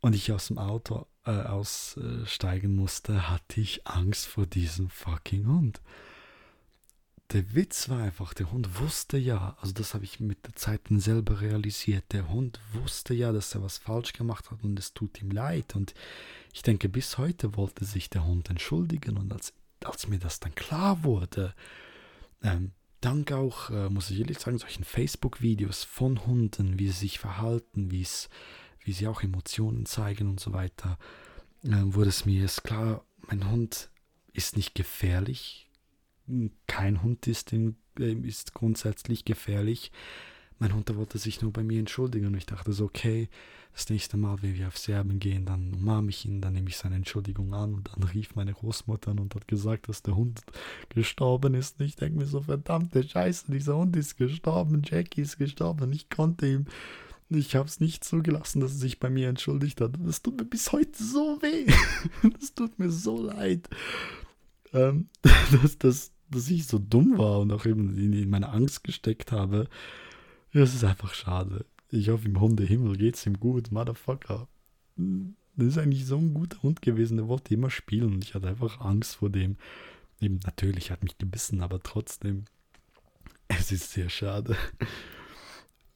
und 0.00 0.14
ich 0.14 0.32
aus 0.32 0.48
dem 0.48 0.58
Auto 0.58 1.06
äh, 1.24 1.30
aussteigen 1.30 2.74
musste, 2.74 3.30
hatte 3.30 3.60
ich 3.60 3.86
Angst 3.86 4.26
vor 4.26 4.46
diesem 4.46 4.90
fucking 4.90 5.46
Hund. 5.46 5.80
Der 7.32 7.54
Witz 7.54 7.88
war 7.88 8.02
einfach, 8.02 8.34
der 8.34 8.52
Hund 8.52 8.78
wusste 8.80 9.16
ja, 9.16 9.56
also 9.60 9.72
das 9.72 9.94
habe 9.94 10.04
ich 10.04 10.20
mit 10.20 10.44
der 10.46 10.54
Zeit 10.54 10.82
selber 10.90 11.40
realisiert, 11.40 12.04
der 12.12 12.28
Hund 12.28 12.60
wusste 12.72 13.14
ja, 13.14 13.32
dass 13.32 13.54
er 13.54 13.62
was 13.62 13.78
falsch 13.78 14.12
gemacht 14.12 14.50
hat 14.50 14.62
und 14.62 14.78
es 14.78 14.92
tut 14.92 15.22
ihm 15.22 15.30
leid. 15.30 15.74
Und 15.74 15.94
ich 16.52 16.62
denke, 16.62 16.88
bis 16.88 17.16
heute 17.16 17.56
wollte 17.56 17.84
sich 17.84 18.10
der 18.10 18.26
Hund 18.26 18.50
entschuldigen 18.50 19.16
und 19.16 19.32
als, 19.32 19.54
als 19.84 20.06
mir 20.06 20.18
das 20.18 20.38
dann 20.38 20.54
klar 20.54 21.02
wurde, 21.02 21.54
ähm, 22.44 22.72
dank 23.00 23.32
auch, 23.32 23.70
äh, 23.70 23.88
muss 23.88 24.10
ich 24.10 24.20
ehrlich 24.20 24.38
sagen, 24.38 24.58
solchen 24.58 24.84
Facebook-Videos 24.84 25.82
von 25.82 26.26
Hunden, 26.26 26.78
wie 26.78 26.86
sie 26.86 27.00
sich 27.00 27.18
verhalten, 27.18 27.90
wie 27.90 28.04
sie 28.92 29.08
auch 29.08 29.22
Emotionen 29.22 29.86
zeigen 29.86 30.28
und 30.28 30.40
so 30.40 30.52
weiter, 30.52 30.98
äh, 31.64 31.70
wurde 31.82 32.10
es 32.10 32.26
mir 32.26 32.42
jetzt 32.42 32.62
klar, 32.62 33.04
mein 33.26 33.50
Hund 33.50 33.90
ist 34.32 34.56
nicht 34.56 34.74
gefährlich. 34.74 35.70
Kein 36.66 37.02
Hund 37.02 37.26
ist, 37.26 37.52
in, 37.52 37.76
äh, 37.98 38.12
ist 38.12 38.54
grundsätzlich 38.54 39.24
gefährlich. 39.24 39.90
Mein 40.58 40.74
Hund 40.74 40.94
wollte 40.96 41.18
sich 41.18 41.42
nur 41.42 41.52
bei 41.52 41.62
mir 41.62 41.78
entschuldigen 41.78 42.26
und 42.26 42.36
ich 42.36 42.46
dachte 42.46 42.72
so, 42.72 42.84
okay, 42.84 43.28
das 43.74 43.90
nächste 43.90 44.16
Mal, 44.16 44.40
wenn 44.40 44.54
wir 44.54 44.68
auf 44.68 44.78
Serbien 44.78 45.18
gehen, 45.18 45.46
dann 45.46 45.74
umarme 45.74 46.10
ich 46.10 46.24
ihn, 46.24 46.40
dann 46.40 46.52
nehme 46.52 46.68
ich 46.68 46.76
seine 46.76 46.94
Entschuldigung 46.94 47.54
an 47.54 47.74
und 47.74 47.90
dann 47.92 48.04
rief 48.04 48.36
meine 48.36 48.52
Großmutter 48.52 49.10
an 49.10 49.18
und 49.18 49.34
hat 49.34 49.48
gesagt, 49.48 49.88
dass 49.88 50.02
der 50.02 50.14
Hund 50.14 50.42
gestorben 50.90 51.54
ist. 51.54 51.80
Und 51.80 51.86
ich 51.86 51.96
denke 51.96 52.18
mir 52.18 52.26
so, 52.26 52.40
verdammte 52.40 53.02
Scheiße, 53.02 53.50
dieser 53.50 53.76
Hund 53.76 53.96
ist 53.96 54.16
gestorben, 54.16 54.82
Jackie 54.84 55.22
ist 55.22 55.38
gestorben. 55.38 55.92
Ich 55.92 56.08
konnte 56.08 56.46
ihm, 56.46 56.66
ich 57.30 57.56
habe 57.56 57.68
es 57.68 57.80
nicht 57.80 58.04
zugelassen, 58.04 58.60
dass 58.60 58.72
er 58.72 58.78
sich 58.78 59.00
bei 59.00 59.10
mir 59.10 59.28
entschuldigt 59.28 59.80
hat. 59.80 59.94
Das 59.98 60.22
tut 60.22 60.38
mir 60.38 60.44
bis 60.44 60.70
heute 60.70 61.02
so 61.02 61.38
weh. 61.42 61.66
Das 62.38 62.54
tut 62.54 62.78
mir 62.78 62.90
so 62.90 63.20
leid, 63.20 63.68
ähm, 64.72 65.08
dass, 65.62 65.78
dass, 65.78 66.12
dass 66.30 66.48
ich 66.48 66.68
so 66.68 66.78
dumm 66.78 67.18
war 67.18 67.40
und 67.40 67.50
auch 67.50 67.66
eben 67.66 67.98
in 67.98 68.30
meine 68.30 68.50
Angst 68.50 68.84
gesteckt 68.84 69.32
habe. 69.32 69.68
Das 70.54 70.72
ist 70.72 70.84
einfach 70.84 71.12
schade. 71.14 71.66
Ich 71.90 72.08
hoffe, 72.10 72.28
im 72.28 72.40
Hundehimmel 72.40 72.96
geht 72.96 73.16
es 73.16 73.26
ihm 73.26 73.40
gut, 73.40 73.72
Motherfucker. 73.72 74.46
Das 74.96 75.66
ist 75.66 75.78
eigentlich 75.78 76.06
so 76.06 76.16
ein 76.16 76.32
guter 76.32 76.62
Hund 76.62 76.80
gewesen, 76.80 77.16
der 77.16 77.26
wollte 77.26 77.52
immer 77.52 77.70
spielen 77.70 78.14
und 78.14 78.24
ich 78.24 78.34
hatte 78.34 78.48
einfach 78.48 78.80
Angst 78.80 79.16
vor 79.16 79.30
dem. 79.30 79.56
Eben, 80.20 80.38
natürlich 80.44 80.92
hat 80.92 81.02
mich 81.02 81.18
gebissen, 81.18 81.60
aber 81.60 81.82
trotzdem, 81.82 82.44
es 83.48 83.72
ist 83.72 83.90
sehr 83.90 84.08
schade. 84.08 84.56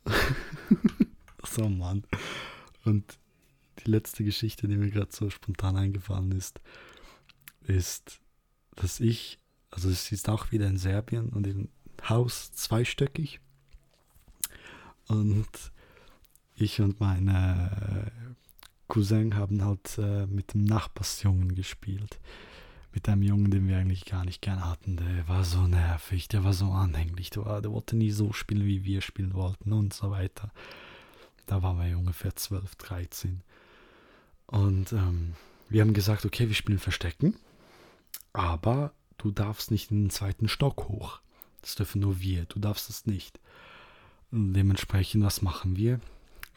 so, 1.45 1.69
Mann. 1.69 2.03
Und 2.85 3.17
die 3.85 3.91
letzte 3.93 4.25
Geschichte, 4.25 4.67
die 4.67 4.77
mir 4.77 4.91
gerade 4.91 5.13
so 5.13 5.31
spontan 5.31 5.77
eingefallen 5.77 6.33
ist, 6.33 6.61
ist, 7.61 8.21
dass 8.75 8.99
ich, 8.99 9.39
also 9.71 9.89
es 9.89 10.11
ist 10.11 10.29
auch 10.29 10.51
wieder 10.51 10.67
in 10.67 10.79
Serbien 10.79 11.29
und 11.29 11.47
im 11.47 11.69
Haus 12.09 12.51
zweistöckig. 12.53 13.41
Und 15.09 15.49
ich 16.55 16.81
und 16.81 17.01
meine 17.01 18.13
Cousin 18.89 19.37
haben 19.37 19.65
halt 19.65 19.99
äh, 19.99 20.27
mit 20.27 20.55
dem 20.55 20.65
Nachbarsjungen 20.65 21.55
gespielt. 21.55 22.19
Mit 22.93 23.09
einem 23.09 23.23
Jungen, 23.23 23.51
den 23.51 23.69
wir 23.69 23.77
eigentlich 23.77 24.07
gar 24.07 24.25
nicht 24.25 24.41
gern 24.41 24.65
hatten. 24.65 24.97
Der 24.97 25.29
war 25.29 25.45
so 25.45 25.67
nervig, 25.67 26.29
der 26.29 26.43
war 26.43 26.55
so 26.55 26.71
anhänglich, 26.71 27.31
der, 27.31 27.45
war, 27.45 27.61
der 27.61 27.71
wollte 27.71 27.97
nie 27.97 28.11
so 28.11 28.33
spielen, 28.33 28.65
wie 28.65 28.85
wir 28.85 29.03
spielen 29.03 29.35
wollten 29.35 29.73
und 29.73 29.93
so 29.93 30.11
weiter. 30.11 30.51
Da 31.47 31.63
waren 31.63 31.79
wir 31.79 31.99
ungefähr 31.99 32.35
12, 32.35 32.77
13. 32.77 33.43
Und 34.47 34.93
ähm, 34.93 35.35
wir 35.69 35.83
haben 35.83 35.93
gesagt, 35.93 36.25
okay, 36.25 36.49
wir 36.49 36.55
spielen 36.55 36.79
Verstecken, 36.79 37.37
aber 38.33 38.93
du 39.19 39.31
darfst 39.31 39.71
nicht 39.71 39.91
in 39.91 40.05
den 40.05 40.11
zweiten 40.11 40.49
Stock 40.49 40.89
hoch. 40.89 41.21
Das 41.61 41.75
dürfen 41.75 42.01
nur 42.01 42.21
wir, 42.21 42.47
du 42.47 42.59
darfst 42.59 42.89
es 42.89 43.07
nicht. 43.07 43.39
Dementsprechend, 44.31 45.25
was 45.25 45.43
machen 45.43 45.77
wir? 45.77 46.01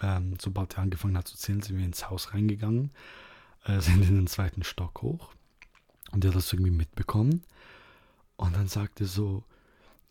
Ähm, 0.02 0.36
sobald 0.40 0.76
er 0.76 0.84
angefangen 0.84 1.18
hat 1.18 1.28
zu 1.28 1.38
zählen, 1.38 1.62
sind 1.62 1.78
wir 1.78 1.86
ins 1.86 2.10
Haus 2.10 2.34
reingegangen, 2.34 2.92
äh, 3.66 3.80
sind 3.80 4.04
in 4.04 4.16
den 4.16 4.28
zweiten 4.28 4.64
Stock 4.64 5.02
hoch. 5.02 5.34
Und 6.12 6.26
er 6.26 6.30
hat 6.30 6.38
das 6.38 6.52
irgendwie 6.52 6.72
mitbekommen. 6.72 7.44
Und 8.36 8.56
dann 8.56 8.68
sagte 8.68 9.06
er 9.06 9.08
so, 9.08 9.44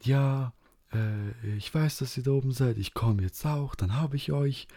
ja, 0.03 0.53
äh, 0.93 1.57
ich 1.57 1.75
weiß, 1.75 1.99
dass 1.99 2.17
ihr 2.17 2.23
da 2.23 2.31
oben 2.31 2.53
seid, 2.53 2.79
ich 2.79 2.95
komme 2.95 3.23
jetzt 3.23 3.45
auch, 3.45 3.75
dann 3.75 3.95
habe 3.95 4.17
ich 4.17 4.33
euch. 4.33 4.69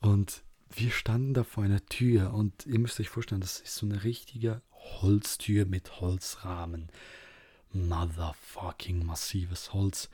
Und 0.00 0.42
wir 0.70 0.90
standen 0.90 1.34
da 1.34 1.42
vor 1.42 1.64
einer 1.64 1.84
Tür 1.86 2.34
und 2.34 2.66
ihr 2.66 2.78
müsst 2.78 3.00
euch 3.00 3.08
vorstellen, 3.08 3.40
das 3.40 3.60
ist 3.60 3.76
so 3.76 3.86
eine 3.86 4.04
richtige 4.04 4.62
Holztür 4.72 5.66
mit 5.66 6.00
Holzrahmen. 6.00 6.88
Motherfucking 7.72 9.04
massives 9.04 9.72
Holz. 9.72 10.08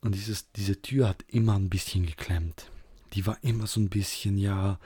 Und 0.00 0.14
dieses, 0.14 0.50
diese 0.52 0.80
Tür 0.80 1.08
hat 1.08 1.24
immer 1.28 1.54
ein 1.54 1.68
bisschen 1.68 2.06
geklemmt. 2.06 2.70
Die 3.12 3.26
war 3.26 3.38
immer 3.42 3.66
so 3.66 3.80
ein 3.80 3.90
bisschen, 3.90 4.38
ja, 4.38 4.78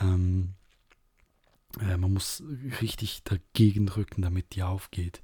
ähm, 0.00 0.54
äh, 1.80 1.96
man 1.96 2.12
muss 2.12 2.42
richtig 2.80 3.22
dagegen 3.24 3.86
drücken, 3.86 4.22
damit 4.22 4.54
die 4.54 4.62
aufgeht. 4.62 5.22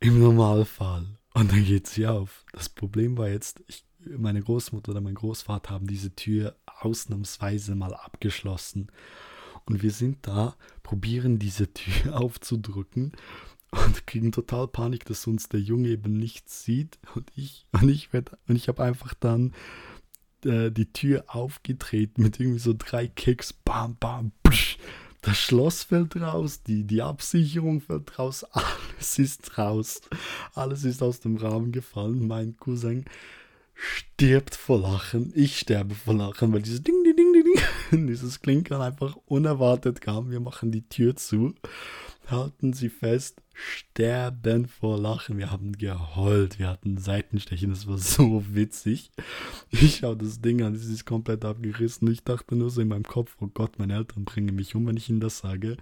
Im 0.00 0.18
Normalfall. 0.18 1.06
Und 1.34 1.52
dann 1.52 1.64
geht 1.64 1.86
sie 1.86 2.06
auf. 2.06 2.44
Das 2.52 2.68
Problem 2.68 3.16
war 3.16 3.28
jetzt, 3.28 3.62
ich, 3.68 3.84
meine 4.04 4.42
Großmutter 4.42 4.90
oder 4.90 5.00
mein 5.00 5.14
Großvater 5.14 5.70
haben 5.70 5.86
diese 5.86 6.14
Tür 6.14 6.56
ausnahmsweise 6.66 7.74
mal 7.74 7.94
abgeschlossen. 7.94 8.90
Und 9.64 9.82
wir 9.82 9.92
sind 9.92 10.26
da, 10.26 10.56
probieren 10.82 11.38
diese 11.38 11.72
Tür 11.72 12.16
aufzudrücken 12.20 13.12
und 13.72 14.06
kriegen 14.06 14.32
total 14.32 14.68
Panik, 14.68 15.04
dass 15.06 15.26
uns 15.26 15.48
der 15.48 15.60
Junge 15.60 15.88
eben 15.88 16.16
nichts 16.16 16.64
sieht. 16.64 16.98
Und 17.14 17.30
ich, 17.34 17.66
und 17.72 17.88
ich, 17.88 18.12
werd, 18.12 18.32
und 18.46 18.56
ich 18.56 18.68
habe 18.68 18.82
einfach 18.82 19.14
dann 19.14 19.52
äh, 20.44 20.70
die 20.70 20.92
Tür 20.92 21.24
aufgedreht 21.28 22.18
mit 22.18 22.38
irgendwie 22.38 22.58
so 22.58 22.74
drei 22.76 23.08
Kicks. 23.08 23.52
Bam, 23.52 23.96
bam, 23.98 24.32
psch. 24.46 24.78
Das 25.22 25.38
Schloss 25.38 25.84
fällt 25.84 26.16
raus, 26.16 26.64
die, 26.64 26.82
die 26.82 27.00
Absicherung 27.00 27.80
fällt 27.80 28.18
raus, 28.18 28.44
alles 28.50 29.18
ist 29.18 29.56
raus. 29.56 30.00
Alles 30.54 30.84
ist 30.84 31.02
aus 31.02 31.20
dem 31.20 31.36
Rahmen 31.36 31.72
gefallen. 31.72 32.26
Mein 32.26 32.56
Cousin 32.56 33.04
stirbt 33.74 34.54
vor 34.54 34.80
Lachen. 34.80 35.32
Ich 35.34 35.58
sterbe 35.58 35.94
vor 35.94 36.14
Lachen, 36.14 36.52
weil 36.52 36.62
dieses 36.62 36.82
Ding, 36.82 37.01
Ding, 37.22 37.44
Ding, 37.44 37.54
Ding, 37.90 38.06
dieses 38.08 38.40
Klinkern 38.40 38.80
einfach 38.80 39.16
unerwartet 39.26 40.00
kam. 40.00 40.30
Wir 40.30 40.40
machen 40.40 40.72
die 40.72 40.88
Tür 40.88 41.14
zu, 41.14 41.54
halten 42.26 42.72
sie 42.72 42.88
fest, 42.88 43.40
sterben 43.54 44.66
vor 44.66 44.98
Lachen. 44.98 45.38
Wir 45.38 45.52
haben 45.52 45.72
geheult, 45.72 46.58
wir 46.58 46.68
hatten 46.68 46.98
Seitenstechen, 46.98 47.70
das 47.70 47.86
war 47.86 47.98
so 47.98 48.44
witzig. 48.54 49.12
Ich 49.70 49.96
schaue 49.98 50.16
das 50.16 50.40
Ding 50.40 50.62
an, 50.62 50.74
es 50.74 50.86
ist 50.86 51.06
komplett 51.06 51.44
abgerissen. 51.44 52.10
Ich 52.10 52.24
dachte 52.24 52.56
nur 52.56 52.70
so 52.70 52.80
in 52.80 52.88
meinem 52.88 53.04
Kopf, 53.04 53.36
oh 53.40 53.48
Gott, 53.52 53.78
meine 53.78 53.94
Eltern 53.94 54.24
bringen 54.24 54.54
mich 54.54 54.74
um, 54.74 54.86
wenn 54.86 54.96
ich 54.96 55.08
ihnen 55.08 55.20
das 55.20 55.38
sage. 55.38 55.76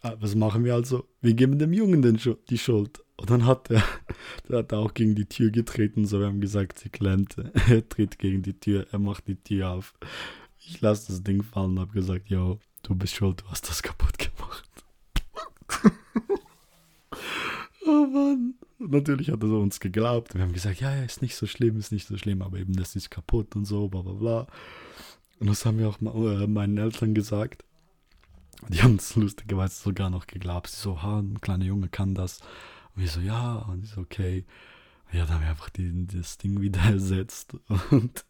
Ah, 0.00 0.16
was 0.18 0.34
machen 0.34 0.64
wir 0.64 0.74
also? 0.74 1.06
Wir 1.20 1.34
geben 1.34 1.60
dem 1.60 1.72
Jungen 1.72 2.02
den, 2.02 2.18
die 2.50 2.58
Schuld. 2.58 3.01
Und 3.16 3.30
dann 3.30 3.46
hat 3.46 3.70
er, 3.70 3.82
der 4.48 4.58
hat 4.58 4.72
auch 4.72 4.94
gegen 4.94 5.14
die 5.14 5.26
Tür 5.26 5.50
getreten, 5.50 6.06
so 6.06 6.20
wir 6.20 6.26
haben 6.26 6.40
gesagt, 6.40 6.78
sie 6.78 6.88
klemmt. 6.88 7.36
Er 7.68 7.88
tritt 7.88 8.18
gegen 8.18 8.42
die 8.42 8.58
Tür, 8.58 8.86
er 8.90 8.98
macht 8.98 9.28
die 9.28 9.36
Tür 9.36 9.70
auf. 9.70 9.94
Ich 10.58 10.80
lasse 10.80 11.08
das 11.08 11.22
Ding 11.22 11.42
fallen 11.42 11.72
und 11.72 11.80
habe 11.80 11.92
gesagt, 11.92 12.28
yo, 12.28 12.58
du 12.82 12.94
bist 12.94 13.14
schuld, 13.14 13.42
du 13.42 13.46
hast 13.48 13.68
das 13.68 13.82
kaputt 13.82 14.18
gemacht. 14.18 14.68
oh 17.86 18.06
Mann. 18.06 18.54
natürlich 18.78 19.30
hat 19.30 19.42
er 19.42 19.50
uns 19.50 19.80
geglaubt. 19.80 20.34
Wir 20.34 20.42
haben 20.42 20.52
gesagt, 20.52 20.80
ja, 20.80 20.94
ja, 20.94 21.02
ist 21.02 21.22
nicht 21.22 21.36
so 21.36 21.46
schlimm, 21.46 21.78
ist 21.78 21.92
nicht 21.92 22.06
so 22.06 22.16
schlimm, 22.16 22.42
aber 22.42 22.58
eben 22.58 22.74
das 22.74 22.96
ist 22.96 23.10
kaputt 23.10 23.56
und 23.56 23.64
so, 23.64 23.88
bla 23.88 24.02
bla 24.02 24.12
bla. 24.12 24.46
Und 25.40 25.48
das 25.48 25.66
haben 25.66 25.78
wir 25.78 25.88
auch 25.88 26.00
äh, 26.00 26.46
meinen 26.46 26.78
Eltern 26.78 27.14
gesagt. 27.14 27.64
Die 28.68 28.82
haben 28.82 28.96
es 28.96 29.16
lustigerweise 29.16 29.74
sogar 29.82 30.08
noch 30.10 30.26
geglaubt. 30.28 30.68
So, 30.68 31.02
ha, 31.02 31.18
ein 31.18 31.40
kleiner 31.40 31.64
Junge 31.64 31.88
kann 31.88 32.14
das. 32.14 32.40
Und 32.94 33.02
wir 33.02 33.08
so, 33.08 33.20
ja, 33.20 33.56
und 33.56 33.84
ich 33.84 33.90
so, 33.90 34.00
okay. 34.00 34.44
Ja, 35.12 35.26
dann 35.26 35.34
haben 35.34 35.42
wir 35.42 35.50
einfach 35.50 35.70
die, 35.70 36.06
das 36.06 36.38
Ding 36.38 36.60
wieder 36.60 36.80
ersetzt. 36.90 37.56
Und 37.90 38.24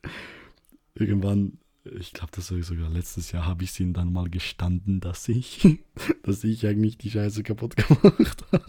irgendwann, 0.94 1.58
ich 1.84 2.12
glaube, 2.12 2.32
das 2.34 2.50
war 2.50 2.62
sogar 2.62 2.90
letztes 2.90 3.32
Jahr, 3.32 3.46
habe 3.46 3.64
ich 3.64 3.78
ihnen 3.80 3.92
dann 3.92 4.12
mal 4.12 4.28
gestanden, 4.28 5.00
dass 5.00 5.28
ich, 5.28 5.78
dass 6.22 6.44
ich 6.44 6.66
eigentlich 6.66 6.98
die 6.98 7.10
Scheiße 7.10 7.42
kaputt 7.42 7.76
gemacht 7.88 8.44
habe. 8.52 8.64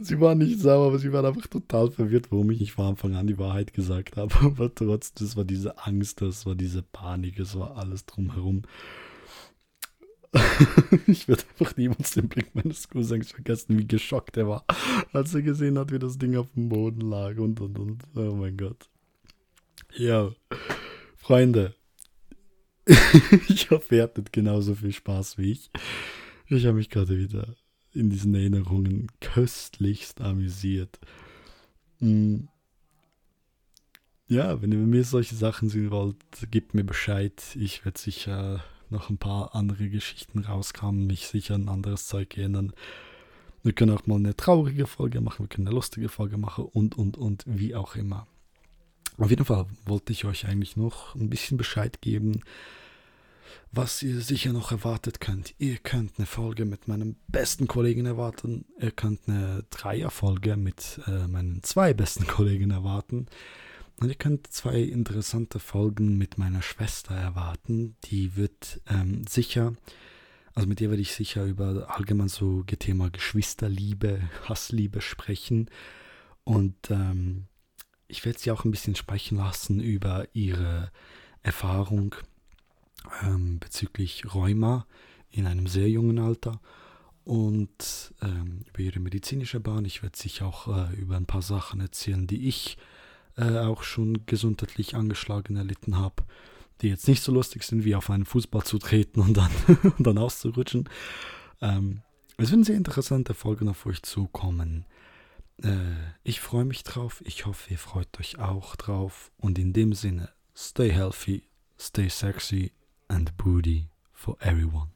Sie 0.00 0.20
waren 0.20 0.38
nicht 0.38 0.60
sauer, 0.60 0.88
aber 0.88 0.98
sie 0.98 1.12
waren 1.12 1.24
einfach 1.24 1.46
total 1.46 1.90
verwirrt, 1.90 2.30
warum 2.30 2.50
ich 2.50 2.60
nicht 2.60 2.72
von 2.72 2.88
Anfang 2.88 3.14
an 3.14 3.26
die 3.26 3.38
Wahrheit 3.38 3.72
gesagt 3.72 4.18
habe. 4.18 4.34
Aber 4.42 4.74
trotzdem, 4.74 5.26
das 5.26 5.36
war 5.36 5.44
diese 5.44 5.78
Angst, 5.86 6.20
das 6.20 6.44
war 6.44 6.54
diese 6.54 6.82
Panik, 6.82 7.38
es 7.38 7.58
war 7.58 7.76
alles 7.78 8.04
drumherum. 8.04 8.62
ich 11.06 11.28
werde 11.28 11.44
einfach 11.50 11.76
niemals 11.76 12.12
den 12.12 12.28
Blick 12.28 12.54
meines 12.54 12.88
Cousins 12.88 13.30
vergessen, 13.32 13.78
wie 13.78 13.86
geschockt 13.86 14.36
er 14.36 14.48
war, 14.48 14.64
als 15.12 15.34
er 15.34 15.42
gesehen 15.42 15.78
hat, 15.78 15.92
wie 15.92 15.98
das 15.98 16.18
Ding 16.18 16.36
auf 16.36 16.50
dem 16.54 16.68
Boden 16.68 17.02
lag 17.02 17.36
und 17.38 17.60
und 17.60 17.78
und. 17.78 18.02
Oh 18.14 18.34
mein 18.34 18.56
Gott. 18.56 18.88
Ja, 19.96 20.32
Freunde, 21.16 21.74
ich 23.48 23.70
hoffe, 23.70 23.96
ihr 23.96 24.02
hattet 24.02 24.32
genauso 24.32 24.74
viel 24.74 24.92
Spaß 24.92 25.38
wie 25.38 25.52
ich. 25.52 25.70
Ich 26.48 26.66
habe 26.66 26.76
mich 26.76 26.90
gerade 26.90 27.18
wieder 27.18 27.56
in 27.92 28.10
diesen 28.10 28.34
Erinnerungen 28.34 29.06
köstlichst 29.20 30.20
amüsiert. 30.20 30.98
Hm. 32.00 32.48
Ja, 34.26 34.60
wenn 34.60 34.72
ihr 34.72 34.78
mir 34.78 35.04
solche 35.04 35.34
Sachen 35.34 35.68
sehen 35.68 35.90
wollt, 35.90 36.16
gebt 36.50 36.74
mir 36.74 36.84
Bescheid. 36.84 37.42
Ich 37.54 37.84
werde 37.84 37.98
sicher 37.98 38.64
noch 38.94 39.10
ein 39.10 39.18
paar 39.18 39.54
andere 39.54 39.90
Geschichten 39.90 40.40
rauskamen, 40.40 41.06
mich 41.06 41.26
sicher 41.26 41.56
an 41.56 41.68
anderes 41.68 42.06
Zeug 42.06 42.36
erinnern. 42.38 42.72
Wir 43.62 43.72
können 43.72 43.96
auch 43.96 44.06
mal 44.06 44.16
eine 44.16 44.36
traurige 44.36 44.86
Folge 44.86 45.20
machen, 45.20 45.44
wir 45.44 45.48
können 45.48 45.66
eine 45.66 45.74
lustige 45.74 46.08
Folge 46.08 46.38
machen 46.38 46.64
und, 46.64 46.96
und, 46.96 47.16
und, 47.16 47.44
wie 47.46 47.74
auch 47.74 47.96
immer. 47.96 48.26
Auf 49.18 49.30
jeden 49.30 49.44
Fall 49.44 49.66
wollte 49.84 50.12
ich 50.12 50.24
euch 50.24 50.46
eigentlich 50.46 50.76
noch 50.76 51.14
ein 51.14 51.30
bisschen 51.30 51.56
Bescheid 51.56 52.00
geben, 52.00 52.40
was 53.70 54.02
ihr 54.02 54.20
sicher 54.20 54.52
noch 54.52 54.70
erwartet 54.70 55.20
könnt. 55.20 55.54
Ihr 55.58 55.76
könnt 55.76 56.12
eine 56.18 56.26
Folge 56.26 56.64
mit 56.64 56.88
meinem 56.88 57.16
besten 57.28 57.66
Kollegen 57.66 58.06
erwarten. 58.06 58.64
Ihr 58.80 58.90
könnt 58.90 59.20
eine 59.26 59.64
Dreierfolge 59.70 60.56
mit 60.56 61.00
äh, 61.06 61.26
meinen 61.26 61.62
zwei 61.62 61.94
besten 61.94 62.26
Kollegen 62.28 62.70
erwarten. 62.70 63.26
Und 64.00 64.08
ihr 64.08 64.16
könnt 64.16 64.52
zwei 64.52 64.80
interessante 64.80 65.58
Folgen 65.58 66.18
mit 66.18 66.36
meiner 66.36 66.62
Schwester 66.62 67.14
erwarten. 67.14 67.96
Die 68.04 68.36
wird 68.36 68.80
ähm, 68.88 69.26
sicher, 69.26 69.74
also 70.54 70.68
mit 70.68 70.80
ihr 70.80 70.90
werde 70.90 71.02
ich 71.02 71.12
sicher 71.12 71.44
über 71.44 71.94
allgemein 71.96 72.28
so 72.28 72.62
Thema 72.62 73.10
Geschwisterliebe, 73.10 74.20
Hassliebe 74.48 75.00
sprechen. 75.00 75.70
Und 76.44 76.90
ähm, 76.90 77.46
ich 78.08 78.24
werde 78.24 78.38
sie 78.38 78.50
auch 78.50 78.64
ein 78.64 78.70
bisschen 78.70 78.96
sprechen 78.96 79.38
lassen 79.38 79.80
über 79.80 80.26
ihre 80.32 80.90
Erfahrung 81.42 82.14
ähm, 83.22 83.58
bezüglich 83.58 84.34
Rheuma 84.34 84.86
in 85.30 85.46
einem 85.46 85.66
sehr 85.66 85.88
jungen 85.88 86.18
Alter 86.18 86.60
und 87.24 88.14
ähm, 88.22 88.62
über 88.68 88.80
ihre 88.80 89.00
medizinische 89.00 89.60
Bahn. 89.60 89.84
Ich 89.84 90.02
werde 90.02 90.16
sicher 90.16 90.46
auch 90.46 90.68
äh, 90.68 90.94
über 90.94 91.16
ein 91.16 91.26
paar 91.26 91.42
Sachen 91.42 91.80
erzählen, 91.80 92.26
die 92.26 92.48
ich 92.48 92.76
äh, 93.36 93.58
auch 93.58 93.82
schon 93.82 94.26
gesundheitlich 94.26 94.94
angeschlagen 94.94 95.56
erlitten 95.56 95.98
habe, 95.98 96.24
die 96.80 96.88
jetzt 96.88 97.08
nicht 97.08 97.22
so 97.22 97.32
lustig 97.32 97.62
sind, 97.64 97.84
wie 97.84 97.94
auf 97.94 98.10
einen 98.10 98.24
Fußball 98.24 98.64
zu 98.64 98.78
treten 98.78 99.20
und 99.20 99.36
dann, 99.36 99.50
und 99.98 100.06
dann 100.06 100.18
auszurutschen. 100.18 100.88
Ähm, 101.60 102.02
es 102.36 102.50
werden 102.50 102.64
sehr 102.64 102.76
interessante 102.76 103.34
Folgen 103.34 103.68
auf 103.68 103.86
euch 103.86 104.02
zukommen. 104.02 104.86
Äh, 105.62 105.68
ich 106.24 106.40
freue 106.40 106.64
mich 106.64 106.82
drauf. 106.82 107.22
Ich 107.24 107.46
hoffe, 107.46 107.70
ihr 107.70 107.78
freut 107.78 108.08
euch 108.18 108.38
auch 108.38 108.76
drauf. 108.76 109.30
Und 109.36 109.58
in 109.58 109.72
dem 109.72 109.92
Sinne, 109.92 110.30
stay 110.56 110.90
healthy, 110.90 111.44
stay 111.78 112.08
sexy 112.08 112.72
and 113.08 113.36
booty 113.36 113.88
for 114.12 114.36
everyone. 114.40 114.88